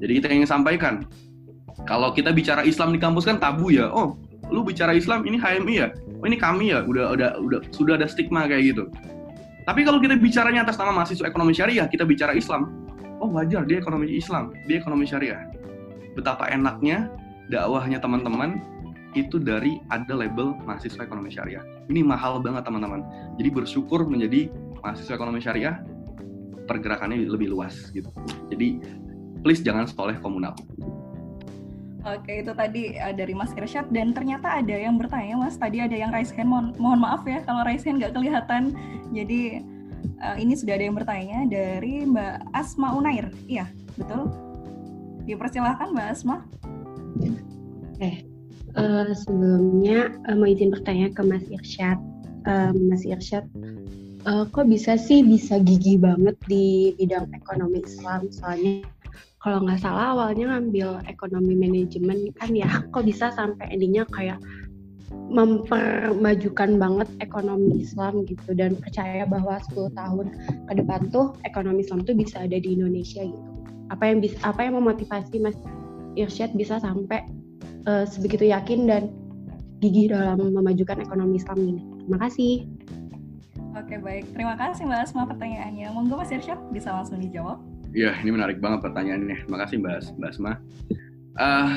Jadi 0.00 0.12
kita 0.20 0.26
ingin 0.32 0.48
sampaikan, 0.48 1.04
kalau 1.88 2.12
kita 2.12 2.34
bicara 2.34 2.64
Islam 2.66 2.92
di 2.92 3.00
kampus 3.00 3.24
kan 3.24 3.40
tabu 3.40 3.72
ya, 3.72 3.88
oh 3.88 4.16
lu 4.50 4.66
bicara 4.66 4.92
Islam 4.92 5.24
ini 5.24 5.38
HMI 5.38 5.74
ya, 5.78 5.88
oh 6.20 6.26
ini 6.28 6.36
kami 6.36 6.76
ya, 6.76 6.84
udah 6.84 7.16
udah 7.16 7.28
udah 7.40 7.60
sudah 7.72 7.96
ada 7.96 8.06
stigma 8.06 8.44
kayak 8.44 8.76
gitu. 8.76 8.84
Tapi 9.64 9.84
kalau 9.84 10.00
kita 10.00 10.16
bicaranya 10.16 10.64
atas 10.64 10.76
nama 10.76 10.92
mahasiswa 10.92 11.24
ekonomi 11.24 11.52
syariah, 11.56 11.88
kita 11.88 12.04
bicara 12.04 12.36
Islam. 12.36 12.68
Oh 13.20 13.28
wajar, 13.32 13.68
dia 13.68 13.80
ekonomi 13.80 14.08
Islam, 14.16 14.52
dia 14.64 14.80
ekonomi 14.80 15.04
syariah. 15.04 15.44
Betapa 16.16 16.48
enaknya 16.48 17.12
dakwahnya 17.52 18.00
teman-teman 18.00 18.60
itu 19.18 19.42
dari 19.42 19.82
ada 19.90 20.14
label 20.14 20.54
mahasiswa 20.64 21.02
ekonomi 21.02 21.34
syariah. 21.34 21.62
Ini 21.90 22.06
mahal 22.06 22.38
banget 22.38 22.62
teman-teman. 22.64 23.02
Jadi 23.36 23.48
bersyukur 23.50 24.06
menjadi 24.06 24.48
mahasiswa 24.80 25.14
ekonomi 25.18 25.42
syariah, 25.42 25.82
pergerakannya 26.70 27.26
lebih 27.26 27.50
luas 27.50 27.90
gitu. 27.90 28.08
Jadi 28.48 28.80
please 29.42 29.60
jangan 29.60 29.90
sekolah 29.90 30.16
komunal. 30.22 30.54
Oke, 32.00 32.40
itu 32.40 32.52
tadi 32.56 32.96
uh, 32.96 33.12
dari 33.12 33.36
Mas 33.36 33.52
Irsyad 33.52 33.92
dan 33.92 34.16
ternyata 34.16 34.56
ada 34.56 34.72
yang 34.72 34.96
bertanya, 34.96 35.36
Mas. 35.36 35.60
Tadi 35.60 35.84
ada 35.84 35.92
yang 35.92 36.08
raise 36.08 36.32
hand. 36.32 36.48
Mohon, 36.48 36.66
mohon 36.80 37.00
maaf 37.04 37.22
ya 37.28 37.44
kalau 37.44 37.60
raise 37.68 37.84
hand 37.84 38.00
nggak 38.00 38.16
kelihatan. 38.16 38.72
Jadi 39.12 39.60
uh, 40.24 40.36
ini 40.40 40.56
sudah 40.56 40.80
ada 40.80 40.84
yang 40.88 40.96
bertanya 40.96 41.38
dari 41.44 42.08
Mbak 42.08 42.56
Asma 42.56 42.96
Unair. 42.96 43.28
Iya, 43.44 43.68
betul. 44.00 44.32
Dipersilahkan 45.28 45.92
Mbak 45.92 46.06
Asma. 46.08 46.36
Eh, 48.00 48.24
uh, 48.80 49.12
sebelumnya 49.12 50.08
uh, 50.24 50.36
mau 50.40 50.48
izin 50.48 50.72
bertanya 50.72 51.12
ke 51.12 51.20
Mas 51.20 51.44
Irsyad. 51.52 52.00
Uh, 52.48 52.72
Mas 52.88 53.04
Irsyad, 53.04 53.44
uh, 54.24 54.48
kok 54.48 54.64
bisa 54.72 54.96
sih 54.96 55.20
bisa 55.20 55.60
gigi 55.60 56.00
banget 56.00 56.32
di 56.48 56.96
bidang 56.96 57.28
ekonomi 57.36 57.84
Islam? 57.84 58.32
Soalnya 58.32 58.88
kalau 59.40 59.64
nggak 59.64 59.80
salah 59.80 60.12
awalnya 60.12 60.52
ngambil 60.52 61.00
ekonomi 61.08 61.56
manajemen 61.56 62.28
kan 62.36 62.52
ya 62.52 62.68
kok 62.92 63.04
bisa 63.08 63.32
sampai 63.32 63.72
endingnya 63.72 64.04
kayak 64.12 64.36
mempermajukan 65.10 66.78
banget 66.78 67.08
ekonomi 67.18 67.82
Islam 67.82 68.22
gitu 68.26 68.54
dan 68.54 68.78
percaya 68.78 69.26
bahwa 69.26 69.58
10 69.74 69.90
tahun 69.94 70.26
ke 70.70 70.72
depan 70.82 71.10
tuh 71.10 71.34
ekonomi 71.42 71.82
Islam 71.82 72.06
tuh 72.06 72.14
bisa 72.14 72.46
ada 72.46 72.54
di 72.58 72.78
Indonesia 72.78 73.22
gitu. 73.26 73.50
Apa 73.90 74.06
yang 74.06 74.22
bisa 74.22 74.38
apa 74.46 74.66
yang 74.66 74.78
memotivasi 74.78 75.42
Mas 75.42 75.58
Irsyad 76.14 76.54
bisa 76.54 76.78
sampai 76.78 77.26
uh, 77.90 78.06
sebegitu 78.06 78.50
yakin 78.50 78.86
dan 78.86 79.10
gigih 79.82 80.14
dalam 80.14 80.50
memajukan 80.50 81.02
ekonomi 81.02 81.42
Islam 81.42 81.58
ini. 81.58 81.82
Terima 82.06 82.18
kasih. 82.26 82.54
Oke 83.78 84.02
baik, 84.02 84.30
terima 84.34 84.58
kasih 84.58 84.82
Mbak 84.86 85.00
Asma 85.10 85.22
pertanyaannya. 85.30 85.94
Monggo 85.94 86.18
Mas 86.18 86.34
Irsyad 86.34 86.58
bisa 86.74 86.90
langsung 86.90 87.22
dijawab. 87.22 87.69
Iya, 87.90 88.14
ini 88.22 88.30
menarik 88.30 88.62
banget 88.62 88.86
pertanyaannya. 88.86 89.46
Terima 89.46 89.58
kasih 89.66 89.76
Mbak, 89.82 89.96
Mbak 90.18 90.30
Asma. 90.30 90.52
Uh, 91.40 91.70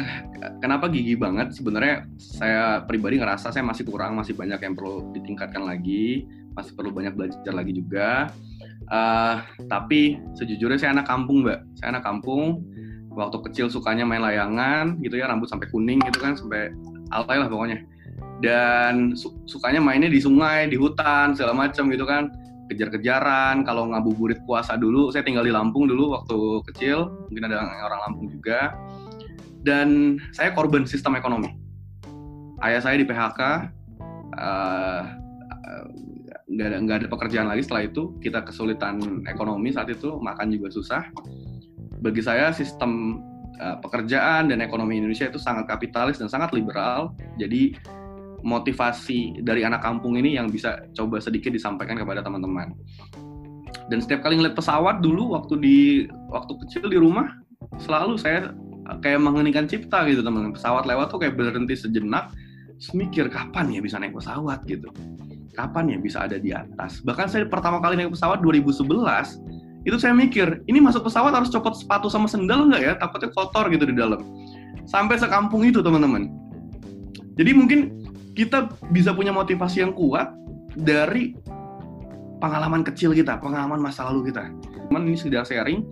kenapa 0.61 0.85
gigi 0.91 1.17
banget? 1.17 1.57
Sebenarnya 1.57 2.05
saya 2.21 2.85
pribadi 2.85 3.17
ngerasa 3.17 3.49
saya 3.49 3.65
masih 3.65 3.89
kurang, 3.89 4.17
masih 4.17 4.37
banyak 4.37 4.61
yang 4.61 4.73
perlu 4.77 5.09
ditingkatkan 5.15 5.65
lagi, 5.65 6.29
masih 6.53 6.77
perlu 6.77 6.93
banyak 6.93 7.17
belajar 7.17 7.53
lagi 7.53 7.73
juga. 7.73 8.29
Uh, 8.93 9.41
tapi 9.65 10.21
sejujurnya 10.37 10.77
saya 10.77 10.91
anak 10.93 11.09
kampung, 11.09 11.41
Mbak. 11.41 11.59
Saya 11.81 11.97
anak 11.97 12.03
kampung. 12.05 12.61
Waktu 13.13 13.37
kecil 13.49 13.69
sukanya 13.69 14.05
main 14.05 14.25
layangan, 14.25 14.97
gitu 15.01 15.17
ya, 15.17 15.29
rambut 15.29 15.49
sampai 15.49 15.69
kuning 15.69 16.01
gitu 16.09 16.17
kan, 16.17 16.33
sampai 16.33 16.73
alay 17.13 17.37
lah 17.41 17.49
pokoknya. 17.49 17.85
Dan 18.41 19.13
su 19.13 19.33
sukanya 19.45 19.81
mainnya 19.81 20.09
di 20.09 20.17
sungai, 20.17 20.65
di 20.65 20.77
hutan, 20.77 21.37
segala 21.37 21.53
macam 21.53 21.89
gitu 21.93 22.05
kan 22.05 22.33
kejar-kejaran 22.73 23.61
kalau 23.61 23.93
ngabuburit 23.93 24.41
puasa 24.49 24.73
dulu 24.73 25.13
saya 25.13 25.21
tinggal 25.21 25.45
di 25.45 25.53
Lampung 25.53 25.85
dulu 25.85 26.17
waktu 26.17 26.37
kecil 26.73 27.29
mungkin 27.29 27.53
ada 27.53 27.61
orang 27.85 27.99
Lampung 28.09 28.27
juga. 28.33 28.73
Dan 29.63 30.19
saya 30.35 30.51
korban 30.51 30.83
sistem 30.83 31.15
ekonomi. 31.15 31.55
Ayah 32.59 32.83
saya 32.83 32.99
di 32.99 33.07
PHK 33.07 33.41
eh, 34.35 35.01
nggak 36.53 36.67
ada 36.69 36.77
nggak 36.85 36.97
ada 37.03 37.07
pekerjaan 37.09 37.47
lagi 37.49 37.65
setelah 37.65 37.83
itu. 37.89 38.13
Kita 38.21 38.45
kesulitan 38.45 39.25
ekonomi 39.25 39.73
saat 39.73 39.89
itu 39.89 40.19
makan 40.21 40.53
juga 40.53 40.69
susah. 40.69 41.03
Bagi 42.03 42.21
saya 42.21 42.53
sistem 42.53 43.23
uh, 43.57 43.77
pekerjaan 43.81 44.53
dan 44.53 44.61
ekonomi 44.61 45.01
Indonesia 45.01 45.27
itu 45.31 45.41
sangat 45.41 45.65
kapitalis 45.65 46.21
dan 46.21 46.29
sangat 46.29 46.53
liberal. 46.53 47.17
Jadi 47.41 47.73
motivasi 48.43 49.41
dari 49.41 49.63
anak 49.63 49.81
kampung 49.81 50.19
ini 50.19 50.35
yang 50.35 50.51
bisa 50.51 50.83
coba 50.93 51.23
sedikit 51.23 51.49
disampaikan 51.49 51.95
kepada 51.95 52.19
teman-teman. 52.21 52.75
Dan 53.87 53.99
setiap 53.99 54.23
kali 54.23 54.39
ngeliat 54.39 54.55
pesawat 54.55 55.03
dulu 55.03 55.35
waktu 55.35 55.53
di 55.59 55.77
waktu 56.31 56.53
kecil 56.67 56.87
di 56.91 56.99
rumah 56.99 57.27
selalu 57.79 58.19
saya 58.19 58.51
kayak 58.99 59.19
mengeningkan 59.23 59.65
cipta 59.65 60.03
gitu 60.07 60.21
teman-teman. 60.21 60.55
Pesawat 60.55 60.83
lewat 60.83 61.11
tuh 61.11 61.19
kayak 61.23 61.39
berhenti 61.39 61.75
sejenak, 61.75 62.31
mikir 62.91 63.31
kapan 63.31 63.71
ya 63.71 63.79
bisa 63.79 63.97
naik 63.97 64.15
pesawat 64.15 64.63
gitu. 64.67 64.91
Kapan 65.55 65.95
ya 65.95 65.97
bisa 65.99 66.27
ada 66.27 66.37
di 66.37 66.51
atas. 66.51 66.99
Bahkan 67.01 67.27
saya 67.31 67.47
pertama 67.47 67.79
kali 67.79 67.95
naik 67.95 68.11
pesawat 68.11 68.43
2011 68.43 68.83
itu 69.83 69.97
saya 69.99 70.15
mikir 70.15 70.63
ini 70.71 70.79
masuk 70.79 71.07
pesawat 71.07 71.35
harus 71.35 71.51
copot 71.51 71.75
sepatu 71.75 72.07
sama 72.07 72.27
sendal 72.31 72.71
nggak 72.71 72.81
ya 72.81 72.93
takutnya 72.95 73.29
kotor 73.35 73.67
gitu 73.67 73.83
di 73.83 73.95
dalam 73.95 74.23
sampai 74.87 75.19
sekampung 75.19 75.63
itu 75.67 75.83
teman-teman 75.83 76.31
Jadi 77.33 77.51
mungkin 77.51 78.02
kita 78.33 78.69
bisa 78.89 79.13
punya 79.13 79.29
motivasi 79.29 79.85
yang 79.85 79.93
kuat 79.93 80.33
dari 80.73 81.37
pengalaman 82.41 82.81
kecil 82.83 83.13
kita, 83.13 83.39
pengalaman 83.39 83.79
masa 83.79 84.09
lalu 84.09 84.33
kita. 84.33 84.49
Cuman 84.89 85.07
ini 85.07 85.15
sudah 85.15 85.45
sharing, 85.45 85.85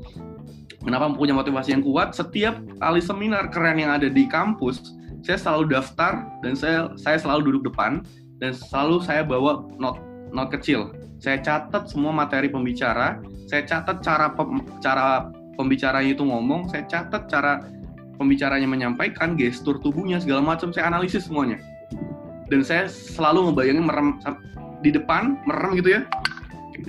kenapa 0.83 1.13
punya 1.13 1.31
motivasi 1.37 1.77
yang 1.77 1.85
kuat? 1.85 2.17
Setiap 2.17 2.59
kali 2.81 2.99
seminar 2.99 3.47
keren 3.53 3.79
yang 3.79 3.93
ada 3.93 4.09
di 4.09 4.25
kampus, 4.27 4.97
saya 5.21 5.37
selalu 5.37 5.71
daftar 5.71 6.27
dan 6.41 6.57
saya 6.57 6.91
saya 6.97 7.21
selalu 7.21 7.53
duduk 7.53 7.71
depan 7.71 8.01
dan 8.41 8.51
selalu 8.51 8.99
saya 9.05 9.21
bawa 9.21 9.69
not 9.77 10.01
not 10.33 10.49
kecil. 10.49 10.91
Saya 11.21 11.37
catat 11.37 11.85
semua 11.87 12.09
materi 12.09 12.49
pembicara, 12.49 13.21
saya 13.45 13.61
catat 13.63 14.01
cara 14.01 14.33
pem, 14.33 14.65
cara 14.81 15.29
pembicaranya 15.53 16.17
itu 16.17 16.25
ngomong, 16.25 16.73
saya 16.73 16.83
catat 16.89 17.29
cara 17.29 17.61
pembicaranya 18.17 18.65
menyampaikan, 18.65 19.37
gestur 19.37 19.77
tubuhnya 19.77 20.17
segala 20.17 20.41
macam 20.41 20.73
saya 20.73 20.89
analisis 20.89 21.29
semuanya. 21.29 21.61
Dan 22.51 22.67
saya 22.67 22.91
selalu 22.91 23.49
ngebayangin 23.49 23.85
merem 23.87 24.19
di 24.83 24.91
depan, 24.91 25.39
merem 25.47 25.79
gitu 25.79 25.95
ya. 25.95 26.01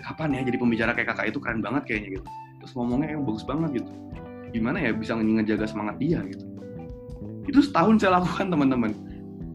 Kapan 0.03 0.35
ya 0.35 0.43
jadi 0.43 0.59
pembicara 0.59 0.91
kayak 0.91 1.15
kakak 1.15 1.31
itu 1.31 1.39
keren 1.39 1.63
banget 1.63 1.87
kayaknya 1.87 2.19
gitu. 2.19 2.27
Terus 2.59 2.73
ngomongnya 2.75 3.15
yang 3.15 3.23
bagus 3.23 3.47
banget 3.47 3.79
gitu. 3.79 3.91
Gimana 4.51 4.83
ya 4.83 4.91
bisa 4.91 5.15
ngejaga 5.15 5.71
semangat 5.71 6.03
dia 6.03 6.19
gitu. 6.27 6.45
Itu 7.47 7.63
setahun 7.63 8.03
saya 8.03 8.19
lakukan 8.19 8.51
teman-teman. 8.51 8.91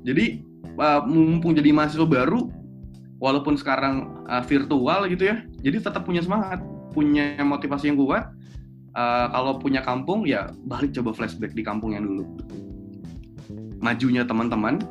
Jadi 0.08 0.40
uh, 0.80 1.04
mumpung 1.04 1.52
jadi 1.52 1.76
mahasiswa 1.76 2.08
baru, 2.08 2.48
walaupun 3.20 3.60
sekarang 3.60 4.24
uh, 4.32 4.40
virtual 4.48 5.12
gitu 5.12 5.36
ya, 5.36 5.44
jadi 5.60 5.84
tetap 5.84 6.08
punya 6.08 6.24
semangat, 6.24 6.64
punya 6.96 7.36
motivasi 7.44 7.92
yang 7.92 8.00
kuat, 8.00 8.32
kalau 9.30 9.62
punya 9.62 9.86
kampung 9.86 10.26
ya 10.26 10.50
balik 10.66 10.90
coba 10.98 11.14
flashback 11.14 11.54
di 11.54 11.62
kampung 11.62 11.94
yang 11.94 12.02
dulu 12.02 12.26
majunya 13.78 14.26
teman-teman 14.26 14.82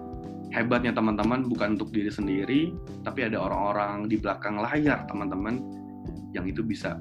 hebatnya 0.56 0.96
teman-teman 0.96 1.44
bukan 1.52 1.76
untuk 1.76 1.92
diri 1.92 2.08
sendiri 2.08 2.72
tapi 3.04 3.28
ada 3.28 3.44
orang-orang 3.44 4.08
di 4.08 4.16
belakang 4.16 4.56
layar 4.56 5.04
teman-teman 5.04 5.60
yang 6.32 6.48
itu 6.48 6.64
bisa 6.64 6.96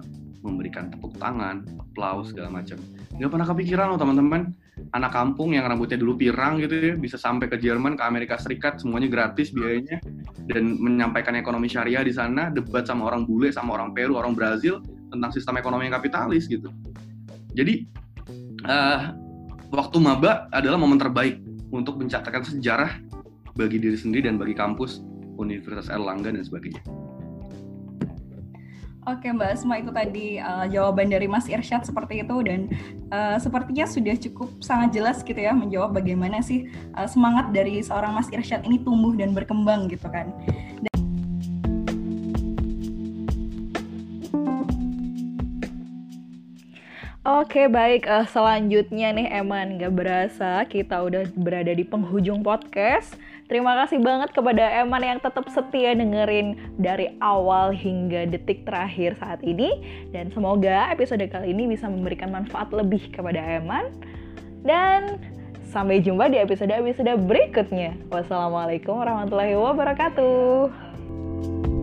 memberikan 0.45 0.93
tepuk 0.93 1.17
tangan, 1.17 1.65
aplaus 1.81 2.29
segala 2.29 2.61
macam. 2.61 2.77
Nggak 3.17 3.31
pernah 3.33 3.47
kepikiran 3.49 3.85
loh 3.89 3.99
teman-teman, 3.99 4.53
anak 4.93 5.11
kampung 5.11 5.57
yang 5.57 5.65
rambutnya 5.65 5.97
dulu 5.97 6.13
pirang 6.13 6.61
gitu 6.61 6.77
ya, 6.77 6.93
bisa 6.93 7.17
sampai 7.17 7.49
ke 7.49 7.57
Jerman, 7.57 7.97
ke 7.97 8.03
Amerika 8.05 8.37
Serikat, 8.37 8.77
semuanya 8.77 9.09
gratis 9.09 9.49
biayanya, 9.49 9.97
dan 10.45 10.77
menyampaikan 10.77 11.33
ekonomi 11.33 11.65
syariah 11.65 12.05
di 12.05 12.13
sana, 12.13 12.53
debat 12.53 12.85
sama 12.85 13.09
orang 13.09 13.25
bule, 13.25 13.49
sama 13.49 13.73
orang 13.73 13.97
Peru, 13.97 14.21
orang 14.21 14.37
Brazil, 14.37 14.85
tentang 15.09 15.33
sistem 15.33 15.57
ekonomi 15.57 15.89
yang 15.89 15.97
kapitalis 15.97 16.45
gitu. 16.45 16.69
Jadi 17.57 17.89
uh, 18.69 19.15
waktu 19.73 19.97
maba 19.97 20.45
adalah 20.53 20.77
momen 20.77 21.01
terbaik 21.01 21.41
untuk 21.73 21.97
mencatatkan 21.97 22.45
sejarah 22.45 23.01
bagi 23.55 23.79
diri 23.79 23.95
sendiri 23.95 24.27
dan 24.27 24.35
bagi 24.35 24.51
kampus 24.51 24.99
Universitas 25.39 25.87
Erlangga 25.87 26.31
dan 26.31 26.43
sebagainya. 26.43 26.83
Oke 29.05 29.29
Mbak 29.29 29.49
Asma 29.53 29.77
itu 29.77 29.93
tadi 29.93 30.41
uh, 30.41 30.65
jawaban 30.65 31.13
dari 31.13 31.29
Mas 31.29 31.45
Irsyad 31.45 31.85
seperti 31.85 32.25
itu 32.25 32.35
dan 32.41 32.73
uh, 33.13 33.37
sepertinya 33.37 33.85
sudah 33.85 34.17
cukup 34.17 34.49
sangat 34.65 34.97
jelas 34.97 35.21
gitu 35.21 35.37
ya 35.37 35.53
menjawab 35.53 35.93
bagaimana 35.93 36.41
sih 36.41 36.73
uh, 36.97 37.05
semangat 37.05 37.53
dari 37.53 37.85
seorang 37.85 38.17
Mas 38.17 38.33
Irsyad 38.33 38.65
ini 38.65 38.81
tumbuh 38.81 39.13
dan 39.13 39.37
berkembang 39.37 39.93
gitu 39.93 40.09
kan. 40.09 40.33
Dan 40.81 40.95
Oke 47.25 47.69
baik, 47.69 48.09
uh, 48.09 48.25
selanjutnya 48.25 49.13
nih 49.13 49.29
Eman, 49.37 49.77
gak 49.77 49.93
berasa 49.97 50.65
kita 50.65 51.01
udah 51.05 51.29
berada 51.37 51.73
di 51.73 51.85
penghujung 51.85 52.41
podcast. 52.41 53.17
Terima 53.45 53.77
kasih 53.77 54.01
banget 54.01 54.33
kepada 54.33 54.81
Eman 54.81 55.05
yang 55.05 55.21
tetap 55.21 55.45
setia 55.53 55.93
dengerin 55.93 56.57
dari 56.81 57.13
awal 57.21 57.69
hingga 57.69 58.25
detik 58.25 58.65
terakhir 58.65 59.13
saat 59.21 59.37
ini. 59.45 59.85
Dan 60.09 60.33
semoga 60.33 60.89
episode 60.89 61.21
kali 61.29 61.53
ini 61.53 61.69
bisa 61.69 61.85
memberikan 61.85 62.33
manfaat 62.33 62.73
lebih 62.73 63.05
kepada 63.13 63.37
Eman. 63.37 63.93
Dan 64.65 65.21
sampai 65.69 66.01
jumpa 66.01 66.33
di 66.33 66.41
episode-episode 66.41 67.21
berikutnya. 67.29 67.93
Wassalamualaikum 68.09 68.97
warahmatullahi 68.97 69.53
wabarakatuh. 69.53 71.74